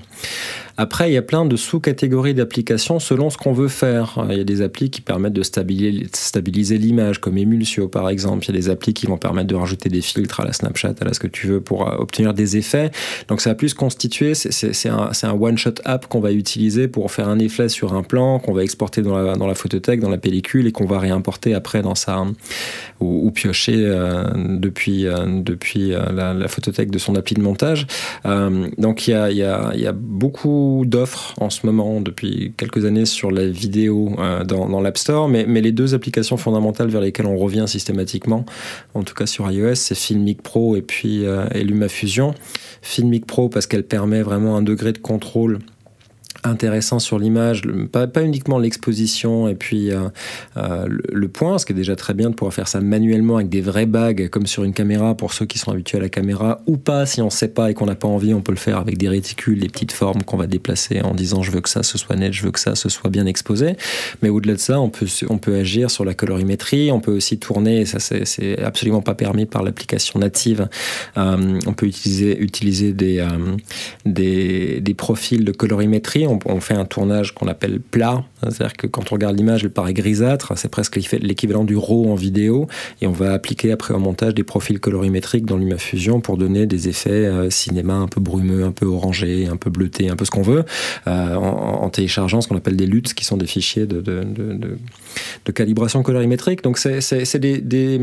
Après, 0.80 1.11
il 1.11 1.14
y 1.14 1.16
a 1.16 1.23
plein 1.23 1.44
de 1.44 1.56
sous-catégories 1.56 2.35
d'applications 2.35 3.00
selon 3.00 3.30
ce 3.30 3.37
qu'on 3.37 3.52
veut 3.52 3.66
faire. 3.66 4.25
Il 4.30 4.38
y 4.38 4.40
a 4.40 4.44
des 4.44 4.62
applis 4.62 4.90
qui 4.90 5.00
permettent 5.00 5.32
de 5.32 5.42
stabiliser, 5.42 6.78
l'image, 6.78 7.20
comme 7.20 7.37
Emulsio 7.37 7.88
par 7.88 8.08
exemple. 8.08 8.44
Il 8.44 8.54
y 8.54 8.56
a 8.56 8.61
des 8.61 8.70
applis 8.70 8.94
qui 8.94 9.06
vont 9.06 9.18
permettre 9.18 9.49
de 9.49 9.56
rajouter 9.56 9.88
des 9.88 10.00
filtres 10.00 10.38
à 10.38 10.44
la 10.44 10.52
Snapchat, 10.52 10.94
à 11.00 11.04
la 11.04 11.14
ce 11.14 11.18
que 11.18 11.26
tu 11.26 11.49
veux 11.49 11.61
pour 11.61 11.88
euh, 11.88 11.97
obtenir 11.97 12.32
des 12.32 12.56
effets. 12.56 12.92
Donc 13.26 13.40
ça 13.40 13.50
va 13.50 13.54
plus 13.56 13.75
constituer, 13.75 14.35
c'est 14.35 14.88
un, 14.88 15.32
one-shot 15.32 15.75
app 15.85 16.06
qu'on 16.06 16.20
va 16.20 16.30
utiliser 16.30 16.87
pour 16.87 17.11
faire 17.11 17.28
un 17.28 17.40
effet 17.40 17.68
sur 17.68 17.94
un 17.94 18.04
plan, 18.04 18.38
qu'on 18.38 18.52
va 18.52 18.62
exporter 18.62 19.02
dans 19.02 19.18
la, 19.18 19.54
photothèque, 19.54 19.99
dans 19.99 20.11
la 20.11 20.18
pellicule 20.18 20.68
et 20.68 20.73
qu'on 20.73 20.87
va 20.87 21.00
réimporter 21.00 21.54
après 21.54 21.82
dans 21.82 21.97
sa 21.97 22.25
ou, 23.00 23.30
piocher 23.32 23.75
euh, 23.78 24.25
depuis 24.37 25.06
euh, 25.06 25.40
depuis 25.42 25.90
la, 25.90 26.47
photothèque 26.47 26.92
de 26.92 26.99
son 26.99 27.16
appli 27.16 27.35
de 27.35 27.42
montage. 27.42 27.87
donc 28.25 29.08
il 29.08 29.12
y 29.12 29.42
a 29.42 29.92
beaucoup 29.92 30.68
d'offres 30.85 31.35
en 31.41 31.51
ce 31.51 31.67
moment 31.67 32.01
depuis 32.01 32.53
quelques 32.57 32.85
années 32.85 33.07
sur 33.07 33.31
la 33.31 33.47
vidéo 33.47 34.15
dans, 34.47 34.69
dans 34.69 34.81
l'App 34.81 34.99
Store, 34.99 35.29
mais, 35.29 35.45
mais 35.47 35.61
les 35.61 35.73
deux 35.73 35.95
applications 35.95 36.37
fondamentales 36.37 36.89
vers 36.89 37.01
lesquelles 37.01 37.27
on 37.27 37.37
revient 37.37 37.65
systématiquement, 37.67 38.45
en 38.95 39.03
tout 39.03 39.15
cas 39.15 39.27
sur 39.27 39.51
iOS, 39.51 39.75
c'est 39.75 39.95
Filmic 39.95 40.43
Pro 40.43 40.77
et 40.77 40.83
puis 40.83 41.25
et 41.55 41.65
LumaFusion. 41.65 42.35
Filmic 42.83 43.27
Pro 43.27 43.49
parce 43.49 43.67
qu'elle 43.67 43.85
permet 43.85 44.23
vraiment 44.23 44.57
un 44.57 44.63
degré 44.63 44.93
de 44.93 44.99
contrôle 44.99 45.59
intéressant 46.45 46.99
sur 46.99 47.18
l'image, 47.18 47.62
pas, 47.90 48.07
pas, 48.07 48.23
uniquement 48.23 48.59
l'exposition 48.59 49.49
et 49.49 49.54
puis 49.54 49.90
euh, 49.90 50.09
euh, 50.57 50.87
le, 50.88 51.28
point, 51.28 51.59
ce 51.59 51.66
qui 51.66 51.73
est 51.73 51.76
déjà 51.76 51.97
très 51.97 52.14
bien 52.14 52.30
de 52.30 52.35
pouvoir 52.35 52.54
faire 52.54 52.68
ça 52.68 52.80
manuellement 52.80 53.37
avec 53.37 53.49
des 53.49 53.61
vrais 53.61 53.87
bagues 53.87 54.28
comme 54.28 54.47
sur 54.47 54.64
une 54.64 54.73
caméra 54.73 55.16
pour 55.16 55.33
ceux 55.33 55.47
qui 55.47 55.59
sont 55.59 55.73
habitués 55.73 55.99
à 55.99 56.00
la 56.00 56.09
caméra 56.09 56.61
ou 56.66 56.76
pas 56.76 57.07
si 57.07 57.21
on 57.21 57.26
ne 57.26 57.30
sait 57.30 57.49
pas 57.49 57.71
et 57.71 57.75
qu'on 57.75 57.87
n'a 57.87 57.97
pas 57.97 58.09
envie, 58.09 58.35
on 58.35 58.40
peut 58.40 58.52
le 58.52 58.59
faire 58.59 58.78
avec 58.78 58.99
des 58.99 59.09
réticules, 59.09 59.61
des 59.61 59.68
petites 59.68 59.92
formes 59.92 60.23
qu'on 60.23 60.37
va 60.37 60.47
déplacer 60.47 61.00
en 61.00 61.14
disant 61.14 61.42
je 61.42 61.50
veux 61.50 61.61
que 61.61 61.68
ça 61.68 61.83
ce 61.83 61.99
soit 61.99 62.16
net, 62.16 62.33
je 62.33 62.45
veux 62.45 62.52
que 62.52 62.61
ça 62.61 62.75
ce 62.75 62.88
soit 62.88 63.11
bien 63.11 63.26
exposé. 63.26 63.76
Mais 64.23 64.28
au-delà 64.28 64.54
de 64.54 64.61
ça, 64.61 64.80
on 64.80 64.90
peut, 64.90 65.07
on 65.28 65.38
peut 65.38 65.57
agir 65.57 65.90
sur 65.90 66.04
la 66.04 66.14
colorimétrie, 66.14 66.92
on 66.92 67.00
peut 67.00 67.12
aussi 67.12 67.38
tourner, 67.38 67.80
et 67.80 67.87
ça 67.87 67.99
c'est 67.99 68.62
absolument 68.62 69.02
pas 69.02 69.14
permis 69.14 69.47
par 69.47 69.62
l'application 69.62 70.21
native, 70.21 70.68
euh, 71.16 71.59
on 71.66 71.73
peut 71.73 71.87
utiliser, 71.87 72.38
utiliser 72.38 72.92
des, 72.92 73.26
des, 74.04 74.80
des 74.80 74.95
profils 74.95 75.45
de 75.45 75.52
colorimétrie 75.52 76.27
on, 76.28 76.61
fait 76.61 76.75
un 76.75 76.85
tournage 76.85 77.35
qu'on 77.35 77.49
appelle 77.49 77.80
plat, 77.80 78.25
c'est-à-dire 78.42 78.76
que 78.76 78.87
quand 78.87 79.12
on 79.12 79.14
regarde 79.14 79.37
l'image, 79.37 79.64
elle 79.64 79.70
paraît 79.70 79.94
grisâtre, 79.94 80.52
c'est 80.56 80.68
presque 80.68 80.97
l'équivalent 80.97 81.64
du 81.64 81.76
RAW 81.76 82.11
en 82.11 82.14
vidéo, 82.14 82.66
et 83.00 83.06
on 83.06 83.12
va 83.12 83.32
appliquer 83.32 83.73
après 83.73 83.94
au 83.94 83.99
montage 83.99 84.35
des 84.35 84.44
profils 84.44 84.80
colorimétriques 84.80 85.47
dans 85.47 85.56
LumaFusion 85.56 86.20
pour 86.20 86.37
donner 86.37 86.66
des 86.66 86.88
effets 86.88 87.11
euh, 87.11 87.50
cinéma 87.50 87.94
un 87.94 88.08
peu 88.08 88.20
brumeux, 88.20 88.64
un 88.64 88.73
peu 88.73 88.87
orangé, 88.87 89.47
un 89.47 89.56
peu 89.56 89.70
bleuté, 89.70 90.08
un 90.08 90.16
peu 90.16 90.25
ce 90.25 90.30
qu'on 90.30 90.42
veut, 90.42 90.64
euh, 91.06 91.35
en, 91.35 91.88
téléchargeant 91.90 92.40
ce 92.40 92.49
qu'on 92.49 92.56
appelle 92.56 92.76
des 92.76 92.87
LUTs, 92.87 93.14
qui 93.14 93.25
sont 93.25 93.37
des 93.37 93.47
fichiers 93.47 93.87
de, 93.87 94.25
calibration 95.52 96.02
colorimétrique. 96.02 96.62
Donc 96.62 96.78
c'est 96.78 97.38
des 97.38 98.00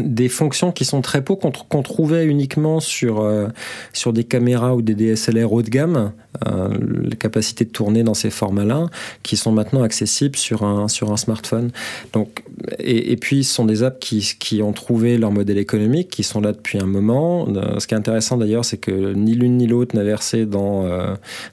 des 0.00 0.28
fonctions 0.28 0.72
qui 0.72 0.84
sont 0.84 1.00
très 1.00 1.22
peu 1.22 1.34
qu'on 1.34 1.82
trouvait 1.82 2.26
uniquement 2.26 2.80
sur, 2.80 3.20
euh, 3.20 3.48
sur 3.92 4.12
des 4.12 4.24
caméras 4.24 4.74
ou 4.74 4.82
des 4.82 4.94
DSLR 4.94 5.52
haut 5.52 5.62
de 5.62 5.70
gamme, 5.70 6.12
euh, 6.46 6.68
la 7.02 7.16
capacité 7.16 7.64
de 7.64 7.70
tourner 7.70 8.02
dans 8.02 8.14
ces 8.14 8.30
formats-là, 8.30 8.86
qui 9.22 9.36
sont 9.36 9.52
maintenant 9.52 9.82
accessibles 9.82 10.36
sur 10.36 10.62
un, 10.62 10.88
sur 10.88 11.10
un 11.12 11.16
smartphone. 11.16 11.70
Donc, 12.12 12.42
et, 12.78 13.16
puis, 13.16 13.44
ce 13.44 13.54
sont 13.54 13.64
des 13.64 13.82
apps 13.82 13.98
qui, 14.00 14.34
qui, 14.38 14.62
ont 14.62 14.72
trouvé 14.72 15.16
leur 15.16 15.30
modèle 15.30 15.58
économique, 15.58 16.08
qui 16.08 16.22
sont 16.22 16.40
là 16.40 16.52
depuis 16.52 16.78
un 16.78 16.86
moment. 16.86 17.46
Euh, 17.48 17.78
ce 17.78 17.86
qui 17.86 17.94
est 17.94 17.96
intéressant 17.96 18.36
d'ailleurs, 18.36 18.64
c'est 18.64 18.78
que 18.78 19.12
ni 19.12 19.34
l'une 19.34 19.56
ni 19.56 19.66
l'autre 19.66 19.96
n'a 19.96 20.02
versé 20.02 20.46
dans, 20.46 20.84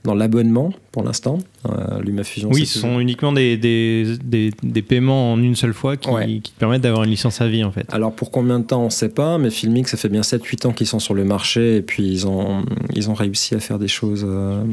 dans 0.04 0.16
l'abonnement 0.16 0.72
pour 0.92 1.04
l'instant. 1.04 1.38
LumaFusion. 2.04 2.50
Oui, 2.52 2.66
ce 2.66 2.80
sont 2.80 3.00
uniquement 3.00 3.32
des, 3.34 3.58
des, 3.58 4.18
des, 4.62 4.82
paiements 4.82 5.34
en 5.34 5.42
une 5.42 5.56
seule 5.56 5.74
fois 5.74 5.98
qui, 5.98 6.42
qui 6.42 6.52
permettent 6.54 6.82
d'avoir 6.82 7.04
une 7.04 7.10
licence 7.10 7.42
à 7.42 7.48
vie 7.48 7.64
en 7.64 7.72
fait. 7.72 7.88
Alors 7.92 8.14
pour 8.14 8.32
combien 8.32 8.60
de 8.60 8.66
temps, 8.66 8.82
on 8.82 8.86
ne 8.86 8.90
sait 8.90 9.10
pas, 9.10 9.38
mais 9.38 9.50
Filmic, 9.50 9.88
ça 9.88 9.98
fait 9.98 10.10
bien 10.10 10.22
7-8 10.22 10.68
ans 10.68 10.72
qu'ils 10.72 10.88
sont 10.88 11.00
sur 11.00 11.14
le 11.14 11.24
marché 11.24 11.78
et 11.78 11.82
puis 11.82 12.08
ils 12.08 12.28
ont, 12.28 12.64
ils 12.94 13.10
ont 13.10 13.14
réussi 13.14 13.56
à 13.56 13.60
faire 13.60 13.80
des 13.80 13.88
choses 13.88 14.26
euh, 14.28 14.64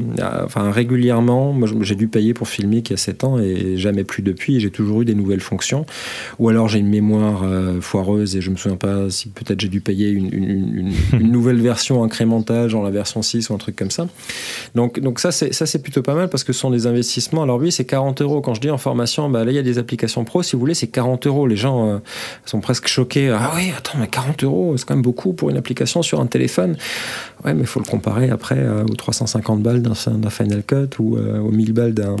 enfin, 0.43 0.71
régulièrement. 0.71 1.53
Moi, 1.53 1.67
j'ai 1.81 1.95
dû 1.95 2.07
payer 2.07 2.33
pour 2.33 2.47
Filmic 2.47 2.89
il 2.89 2.93
y 2.93 2.95
a 2.95 2.97
7 2.97 3.23
ans 3.23 3.39
et 3.39 3.77
jamais 3.77 4.03
plus 4.03 4.23
depuis. 4.23 4.59
J'ai 4.59 4.71
toujours 4.71 5.01
eu 5.01 5.05
des 5.05 5.15
nouvelles 5.15 5.41
fonctions. 5.41 5.85
Ou 6.39 6.49
alors 6.49 6.67
j'ai 6.67 6.79
une 6.79 6.89
mémoire 6.89 7.41
euh, 7.43 7.81
foireuse 7.81 8.35
et 8.35 8.41
je 8.41 8.49
me 8.49 8.55
souviens 8.55 8.77
pas 8.77 9.09
si 9.09 9.29
peut-être 9.29 9.59
j'ai 9.59 9.69
dû 9.69 9.81
payer 9.81 10.09
une, 10.09 10.93
nouvelle 11.19 11.61
version 11.61 12.03
incrémentale, 12.03 12.69
genre 12.69 12.83
la 12.83 12.91
version 12.91 13.21
6 13.21 13.49
ou 13.49 13.53
un 13.53 13.57
truc 13.57 13.75
comme 13.75 13.91
ça. 13.91 14.07
Donc, 14.75 14.99
donc 14.99 15.19
ça, 15.19 15.31
c'est 15.31 15.81
plutôt 15.81 16.01
pas 16.01 16.15
mal 16.15 16.29
parce 16.29 16.43
que 16.43 16.53
ce 16.53 16.59
sont 16.59 16.71
des 16.71 16.87
investissements. 16.87 17.43
Alors 17.43 17.59
oui, 17.59 17.71
c'est 17.71 17.85
40 17.85 18.21
euros. 18.21 18.41
Quand 18.41 18.53
je 18.53 18.61
dis 18.61 18.69
en 18.69 18.77
formation, 18.77 19.29
bah, 19.29 19.43
là, 19.43 19.51
il 19.51 19.55
y 19.55 19.59
a 19.59 19.63
des 19.63 19.77
applications 19.77 20.23
pro. 20.23 20.43
Si 20.43 20.55
vous 20.55 20.59
voulez, 20.59 20.73
c'est 20.73 20.87
40 20.87 21.27
euros. 21.27 21.47
Les 21.47 21.55
gens 21.55 21.87
euh, 21.87 21.97
sont 22.45 22.61
presque 22.61 22.87
choqués. 22.87 23.29
Ah 23.29 23.51
oui, 23.55 23.71
attends, 23.77 23.97
mais 23.99 24.07
40 24.07 24.43
euros, 24.43 24.75
c'est 24.77 24.85
quand 24.85 24.95
même 24.95 25.01
beaucoup 25.01 25.33
pour 25.33 25.49
une 25.49 25.57
application 25.57 26.01
sur 26.01 26.19
un 26.19 26.27
téléphone. 26.27 26.77
Ouais, 27.45 27.53
mais 27.53 27.61
il 27.61 27.67
faut 27.67 27.79
le 27.79 27.85
comparer 27.85 28.29
après 28.29 28.57
euh, 28.57 28.83
aux 28.83 28.95
350 28.95 29.61
balles 29.61 29.81
d'un 29.81 30.29
Final 30.29 30.63
Cut 30.63 30.99
ou 30.99 31.17
euh, 31.17 31.39
aux 31.39 31.51
1000 31.51 31.73
balles 31.73 31.93
d'un. 31.93 32.15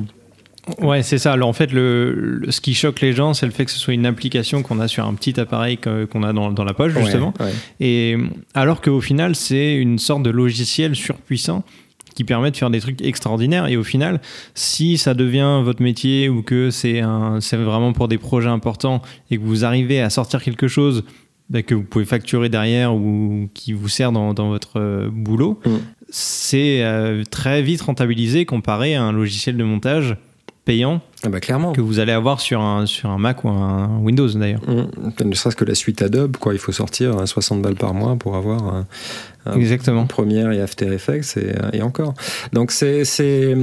Ouais, 0.81 1.03
c'est 1.03 1.17
ça. 1.17 1.33
Alors 1.33 1.49
en 1.49 1.53
fait, 1.53 1.71
le, 1.71 2.41
ce 2.49 2.61
qui 2.61 2.73
choque 2.73 3.01
les 3.01 3.13
gens, 3.13 3.33
c'est 3.33 3.45
le 3.45 3.51
fait 3.51 3.65
que 3.65 3.71
ce 3.71 3.79
soit 3.79 3.93
une 3.93 4.05
application 4.05 4.63
qu'on 4.63 4.79
a 4.79 4.87
sur 4.87 5.05
un 5.05 5.13
petit 5.13 5.37
appareil 5.39 5.77
qu'on 5.77 6.23
a 6.23 6.31
dans, 6.31 6.51
dans, 6.51 6.63
la 6.63 6.73
poche, 6.73 6.93
justement. 6.93 7.33
Et 7.81 8.15
alors 8.53 8.81
qu'au 8.81 9.01
final, 9.01 9.35
c'est 9.35 9.75
une 9.75 9.99
sorte 9.99 10.23
de 10.23 10.29
logiciel 10.29 10.95
surpuissant 10.95 11.63
qui 12.15 12.23
permet 12.23 12.51
de 12.51 12.57
faire 12.57 12.69
des 12.69 12.79
trucs 12.79 13.01
extraordinaires. 13.01 13.67
Et 13.67 13.77
au 13.77 13.83
final, 13.83 14.21
si 14.53 14.97
ça 14.97 15.13
devient 15.13 15.61
votre 15.63 15.81
métier 15.81 16.29
ou 16.29 16.43
que 16.43 16.69
c'est 16.69 17.01
vraiment 17.01 17.93
pour 17.93 18.07
des 18.07 18.17
projets 18.17 18.49
importants 18.49 19.01
et 19.31 19.37
que 19.37 19.43
vous 19.43 19.65
arrivez 19.65 20.01
à 20.01 20.09
sortir 20.09 20.41
quelque 20.41 20.67
chose 20.67 21.03
que 21.51 21.75
vous 21.75 21.83
pouvez 21.83 22.05
facturer 22.05 22.49
derrière 22.49 22.93
ou 22.93 23.49
qui 23.53 23.73
vous 23.73 23.89
sert 23.89 24.11
dans, 24.11 24.33
dans 24.33 24.49
votre 24.49 24.79
euh, 24.79 25.09
boulot, 25.11 25.59
mm. 25.65 25.75
c'est 26.09 26.83
euh, 26.83 27.23
très 27.23 27.61
vite 27.61 27.81
rentabilisé 27.81 28.45
comparé 28.45 28.95
à 28.95 29.03
un 29.03 29.11
logiciel 29.11 29.57
de 29.57 29.63
montage 29.63 30.17
payant 30.65 31.01
ah 31.23 31.29
bah 31.29 31.39
clairement. 31.39 31.73
que 31.73 31.81
vous 31.81 31.99
allez 31.99 32.11
avoir 32.11 32.39
sur 32.39 32.61
un, 32.61 32.85
sur 32.85 33.09
un 33.09 33.17
Mac 33.17 33.43
ou 33.43 33.49
un 33.49 33.97
Windows 33.99 34.29
d'ailleurs. 34.29 34.61
Mmh. 34.67 35.23
Ne 35.25 35.35
serait-ce 35.35 35.55
que 35.55 35.65
la 35.65 35.75
suite 35.75 36.01
Adobe, 36.01 36.37
quoi. 36.37 36.53
il 36.53 36.59
faut 36.59 36.71
sortir 36.71 37.27
60 37.27 37.61
balles 37.61 37.75
par 37.75 37.93
mois 37.93 38.15
pour 38.15 38.35
avoir 38.35 38.85
Exactement. 39.55 40.05
Première 40.05 40.51
et 40.51 40.61
After 40.61 40.91
Effects 40.93 41.37
et, 41.37 41.77
et 41.77 41.81
encore. 41.81 42.13
Donc 42.53 42.71
c'est, 42.71 43.03
c'est, 43.03 43.55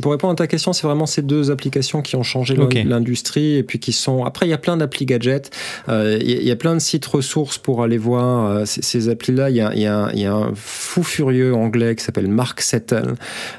pour 0.00 0.12
répondre 0.12 0.32
à 0.32 0.36
ta 0.36 0.46
question, 0.46 0.72
c'est 0.72 0.86
vraiment 0.86 1.06
ces 1.06 1.22
deux 1.22 1.50
applications 1.50 2.02
qui 2.02 2.16
ont 2.16 2.22
changé 2.22 2.56
l'industrie 2.84 3.56
et 3.56 3.62
puis 3.62 3.78
qui 3.78 3.92
sont. 3.92 4.24
Après, 4.24 4.46
il 4.46 4.50
y 4.50 4.54
a 4.54 4.58
plein 4.58 4.76
d'applis 4.76 5.06
gadgets, 5.06 5.50
euh, 5.88 6.18
il 6.20 6.42
y, 6.42 6.50
a 6.50 6.56
plein 6.56 6.74
de 6.74 6.80
sites 6.80 7.06
ressources 7.06 7.58
pour 7.58 7.82
aller 7.82 7.98
voir 7.98 8.46
euh, 8.46 8.62
ces, 8.64 9.08
applis-là. 9.08 9.50
Il 9.50 9.56
y 9.56 9.60
a, 9.60 9.74
y, 9.74 9.86
a, 9.86 10.10
y 10.14 10.24
a, 10.24 10.34
un 10.34 10.52
fou 10.54 11.02
furieux 11.02 11.54
anglais 11.54 11.94
qui 11.96 12.04
s'appelle 12.04 12.28
Mark 12.28 12.60
Settle. 12.60 13.14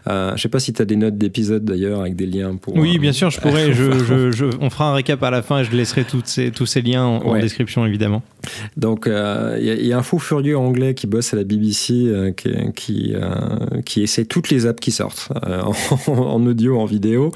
Euh, 0.07 0.33
je 0.35 0.41
sais 0.41 0.49
pas 0.49 0.59
si 0.59 0.73
tu 0.73 0.81
as 0.81 0.85
des 0.85 0.95
notes 0.95 1.17
d'épisode 1.17 1.64
d'ailleurs 1.65 2.01
avec 2.01 2.15
des 2.15 2.25
liens 2.25 2.55
pour. 2.55 2.75
Oui, 2.75 2.99
bien 2.99 3.13
sûr, 3.13 3.29
je 3.29 3.39
pourrais. 3.39 3.73
je, 3.73 4.31
je, 4.31 4.45
on 4.59 4.69
fera 4.69 4.89
un 4.91 4.93
récap 4.93 5.21
à 5.23 5.29
la 5.29 5.41
fin 5.41 5.59
et 5.59 5.63
je 5.63 5.71
laisserai 5.71 6.03
toutes 6.03 6.27
ces, 6.27 6.51
tous 6.51 6.65
ces 6.65 6.81
liens 6.81 7.05
en, 7.05 7.35
description 7.39 7.85
évidemment. 7.85 8.23
Donc, 8.77 9.07
il 9.07 9.85
y, 9.85 9.93
a 9.93 9.97
un 9.97 10.03
fou 10.03 10.19
furieux 10.19 10.57
anglais 10.57 10.93
qui 10.93 11.07
bosse 11.07 11.33
à 11.33 11.37
la 11.37 11.43
BBC 11.43 11.93
euh, 11.93 12.31
qui, 12.31 12.49
qui, 12.75 13.13
euh, 13.15 13.81
qui, 13.85 14.03
essaie 14.03 14.25
toutes 14.25 14.49
les 14.49 14.65
apps 14.65 14.79
qui 14.79 14.91
sortent 14.91 15.29
euh, 15.45 15.61
en, 16.07 16.45
audio, 16.45 16.79
en 16.79 16.85
vidéo, 16.85 17.31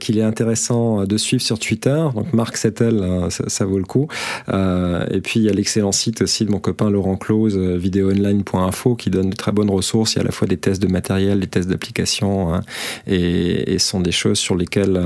qu'il 0.00 0.18
est 0.18 0.22
intéressant 0.22 1.04
de 1.04 1.16
suivre 1.16 1.42
sur 1.42 1.58
Twitter. 1.58 2.04
Donc, 2.14 2.32
Marc 2.32 2.56
Settel, 2.56 3.02
ça, 3.30 3.64
vaut 3.64 3.78
le 3.78 3.84
coup. 3.84 4.08
et 4.48 5.20
puis, 5.20 5.40
il 5.40 5.42
y 5.44 5.48
a 5.48 5.52
l'excellent 5.52 5.92
site 5.92 6.22
aussi 6.22 6.44
de 6.44 6.50
mon 6.50 6.58
copain 6.58 6.90
Laurent 6.90 7.16
Close, 7.16 7.56
videoonline.info, 7.56 8.94
qui 8.94 9.10
donne 9.10 9.30
de 9.30 9.36
très 9.36 9.52
bonnes 9.52 9.70
ressources. 9.70 10.14
Il 10.14 10.16
y 10.16 10.18
a 10.20 10.22
à 10.22 10.26
la 10.26 10.32
fois 10.32 10.46
des 10.46 10.56
tests 10.56 10.82
de 10.82 10.88
matériel, 10.88 11.40
des 11.40 11.46
tests 11.46 11.68
d'application, 11.68 12.54
hein, 12.54 12.60
et, 13.06 13.27
et, 13.28 13.78
sont 13.78 14.00
des 14.00 14.12
choses 14.12 14.38
sur 14.38 14.56
lesquelles, 14.56 15.00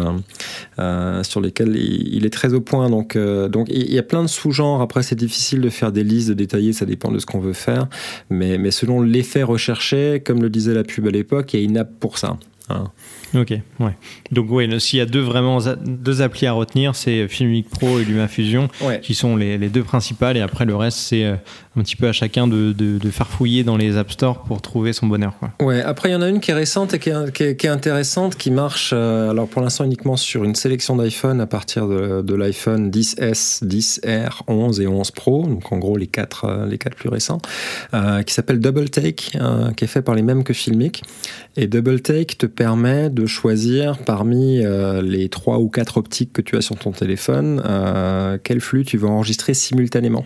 sur 1.23 1.41
lesquelles 1.41 1.77
il, 1.77 2.25
est 2.25 2.31
très 2.31 2.55
au 2.55 2.61
point. 2.61 2.89
Donc, 2.91 3.17
donc 3.17 3.69
il 3.71 3.93
y 3.93 3.99
a 3.99 4.03
plein 4.03 4.23
de 4.23 4.29
sous-genres. 4.29 4.81
Après, 4.81 5.03
c'est 5.03 5.15
difficile 5.17 5.61
de 5.61 5.69
faire 5.69 5.93
des 5.93 6.05
listes 6.05 6.29
de 6.29 6.35
détaillées, 6.35 6.73
ça 6.73 6.87
dépend 6.87 7.11
de 7.11 7.19
ce 7.19 7.27
qu'on 7.27 7.41
veut 7.41 7.53
faire. 7.53 7.89
Mais, 8.31 8.59
mais 8.59 8.71
selon 8.71 9.03
l'effet 9.03 9.43
recherché, 9.43 10.23
comme 10.25 10.43
le 10.43 10.51
disait 10.51 10.75
la 10.75 10.85
pub 10.85 11.07
à 11.07 11.11
l'époque, 11.11 11.53
il 11.55 11.61
y 11.61 11.63
a 11.63 11.65
une 11.65 11.77
app 11.77 11.91
pour 12.01 12.19
ça. 12.19 12.39
Hein. 12.69 12.91
Ok, 13.35 13.51
ouais. 13.51 13.97
Donc 14.31 14.47
oui, 14.51 14.69
s'il 14.81 14.99
y 14.99 15.03
a 15.03 15.07
deux 15.07 15.21
vraiment 15.21 15.59
deux 15.85 16.21
applis 16.21 16.47
à 16.47 16.53
retenir, 16.53 16.95
c'est 16.95 17.27
Filmic 17.29 17.69
Pro 17.69 17.99
et 17.99 18.05
LumaFusion, 18.05 18.69
qui 19.03 19.15
sont 19.15 19.37
les, 19.37 19.57
les, 19.57 19.69
deux 19.69 19.83
principales, 19.83 20.37
et 20.37 20.41
après 20.41 20.67
le 20.67 20.77
reste, 20.77 20.99
c'est 20.99 21.25
euh, 21.25 21.37
un 21.77 21.83
petit 21.83 21.97
peu 21.97 22.09
à 22.09 22.13
chacun 22.13 22.47
de, 22.47 22.73
de, 22.73 22.99
de, 22.99 23.11
farfouiller 23.11 23.65
dans 23.65 23.77
les 23.77 23.97
App 23.97 24.11
Store 24.11 24.43
pour 24.43 24.61
trouver 24.61 24.93
son 24.93 25.07
bonheur. 25.07 25.35
Quoi. 25.39 25.53
Ouais, 25.61 25.83
après 25.83 26.11
il 26.11 26.13
y 26.13 26.15
en 26.15 26.23
a 26.23 26.29
une 26.29 26.41
qui 26.41 26.51
est 26.51 26.55
récente 26.55 26.95
et 26.95 26.99
qui 26.99 27.11
est, 27.11 27.67
intéressante, 27.67 28.37
qui 28.37 28.51
marche, 28.51 28.91
euh, 28.93 29.31
alors 29.31 29.49
pour 29.49 29.63
l'instant 29.63 29.85
uniquement 29.85 30.17
sur 30.17 30.45
une 30.45 30.55
sélection 30.55 30.97
d'iPhone 30.97 31.41
à 31.41 31.47
partir 31.47 31.87
de, 31.89 32.35
l'iPhone 32.35 32.91
10S, 32.91 33.65
10R, 33.65 34.43
11 34.49 34.81
et 34.81 34.87
11 34.87 35.11
Pro, 35.13 35.47
donc 35.47 35.73
en 35.73 35.79
gros 35.79 35.97
les 35.97 36.07
quatre, 36.07 36.45
euh, 36.45 36.67
les 36.67 36.79
quatre 36.79 36.97
plus 36.97 37.09
récents, 37.09 37.41
qui 38.27 38.35
s'appelle 38.35 38.61
Double 38.61 38.91
Take, 38.91 39.39
qui 39.77 39.85
est 39.85 39.87
fait 39.87 40.03
par 40.03 40.15
les 40.15 40.23
mêmes 40.23 40.45
que 40.45 40.53
Filmic. 40.53 41.03
Et 41.57 41.67
Double 41.67 42.01
Take 42.01 42.37
te 42.37 42.47
permet 42.47 43.11
de 43.11 43.27
choisir 43.27 43.99
parmi 43.99 44.65
euh, 44.65 45.03
les 45.03 45.29
trois 45.29 45.59
ou 45.59 45.69
quatre 45.69 45.99
optiques 45.99 46.33
que 46.33 46.41
tu 46.41 46.57
as 46.57 46.63
sur 46.63 46.77
ton 46.77 46.93
téléphone 46.93 47.63
euh, 47.65 48.39
quel 48.43 48.61
flux 48.61 48.85
tu 48.85 48.97
veux 48.97 49.09
enregistrer 49.09 49.53
simultanément. 49.53 50.25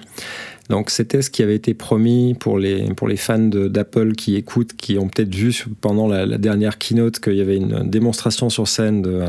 Donc 0.69 0.91
c'était 0.91 1.23
ce 1.23 1.31
qui 1.31 1.43
avait 1.43 1.55
été 1.55 1.75
promis 1.75 2.35
pour 2.35 2.59
les, 2.59 2.93
pour 2.95 3.09
les 3.09 3.17
fans 3.17 3.39
d'Apple 3.39 4.13
qui 4.13 4.37
écoutent, 4.37 4.75
qui 4.75 4.99
ont 4.99 5.09
peut-être 5.09 5.35
vu 5.35 5.65
pendant 5.81 6.09
la, 6.09 6.27
dernière 6.39 6.79
keynote 6.79 7.21
qu'il 7.21 7.37
y 7.37 7.41
avait 7.41 7.57
une 7.57 7.89
démonstration 7.89 8.51
sur 8.51 8.69
scène 8.69 9.03
de, 9.03 9.23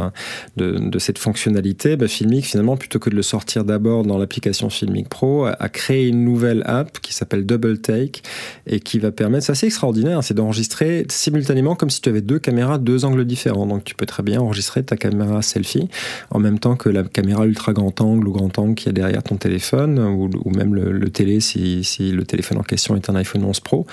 de, 0.57 0.77
de 0.77 0.99
cette 0.99 1.17
fonctionnalité. 1.17 1.95
Bah, 1.95 2.07
Filmic, 2.07 2.45
finalement, 2.45 2.75
plutôt 2.75 2.99
que 2.99 3.09
de 3.09 3.15
le 3.15 3.21
sortir 3.21 3.63
d'abord 3.63 4.03
dans 4.03 4.17
l'application 4.17 4.69
Filmic 4.69 5.09
Pro, 5.09 5.45
a, 5.45 5.69
créé 5.69 6.07
une 6.07 6.23
nouvelle 6.23 6.63
app 6.65 6.99
qui 6.99 7.13
s'appelle 7.13 7.45
Double 7.45 7.79
Take 7.79 8.21
et 8.65 8.79
qui 8.79 8.99
va 8.99 9.11
permettre, 9.11 9.45
c'est 9.45 9.51
assez 9.51 9.67
extraordinaire, 9.67 10.23
c'est 10.23 10.33
d'enregistrer 10.33 11.05
simultanément 11.09 11.75
comme 11.75 11.89
si 11.89 12.01
tu 12.01 12.09
avais 12.09 12.21
deux 12.21 12.39
caméras, 12.39 12.77
deux 12.77 13.05
angles 13.05 13.25
différents. 13.25 13.67
Donc 13.67 13.83
tu 13.83 13.95
peux 13.95 14.05
très 14.05 14.23
bien 14.23 14.41
enregistrer 14.41 14.83
ta 14.83 14.97
caméra 14.97 15.41
selfie 15.41 15.87
en 16.31 16.39
même 16.39 16.59
temps 16.59 16.75
que 16.75 16.89
la 16.89 17.03
caméra 17.03 17.45
ultra 17.45 17.73
grand 17.73 18.01
angle 18.01 18.27
ou 18.27 18.31
grand 18.31 18.57
angle 18.59 18.75
qui 18.75 18.89
est 18.89 18.93
derrière 18.93 19.23
ton 19.23 19.37
téléphone 19.37 19.99
ou, 19.99 20.29
ou 20.43 20.51
même 20.51 20.73
le, 20.73 20.91
le 20.91 21.09
téléphone 21.09 21.26
si, 21.39 21.83
le 22.11 22.23
téléphone 22.23 22.57
en 22.57 22.63
question 22.63 22.95
est 22.95 23.09
un 23.09 23.15
iPhone 23.15 23.43
11 23.43 23.59
Pro. 23.59 23.85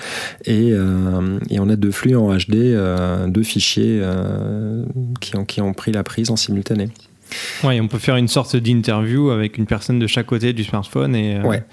Et, 0.45 0.71
euh, 0.71 1.39
et 1.49 1.59
on 1.59 1.69
a 1.69 1.75
deux 1.75 1.91
flux 1.91 2.15
en 2.15 2.35
HD, 2.35 2.55
euh, 2.55 3.27
deux 3.27 3.43
fichiers 3.43 3.99
euh, 4.01 4.85
qui, 5.21 5.35
ont, 5.35 5.45
qui 5.45 5.61
ont 5.61 5.73
pris 5.73 5.91
la 5.91 6.03
prise 6.03 6.29
en 6.29 6.35
simultané. 6.35 6.89
Oui, 7.63 7.81
on 7.81 7.87
peut 7.87 7.97
faire 7.97 8.17
une 8.17 8.27
sorte 8.27 8.55
d'interview 8.55 9.31
avec 9.31 9.57
une 9.57 9.65
personne 9.65 9.97
de 9.97 10.07
chaque 10.07 10.27
côté 10.27 10.53
du 10.53 10.63
smartphone 10.63 11.15
et, 11.15 11.41
ouais 11.41 11.63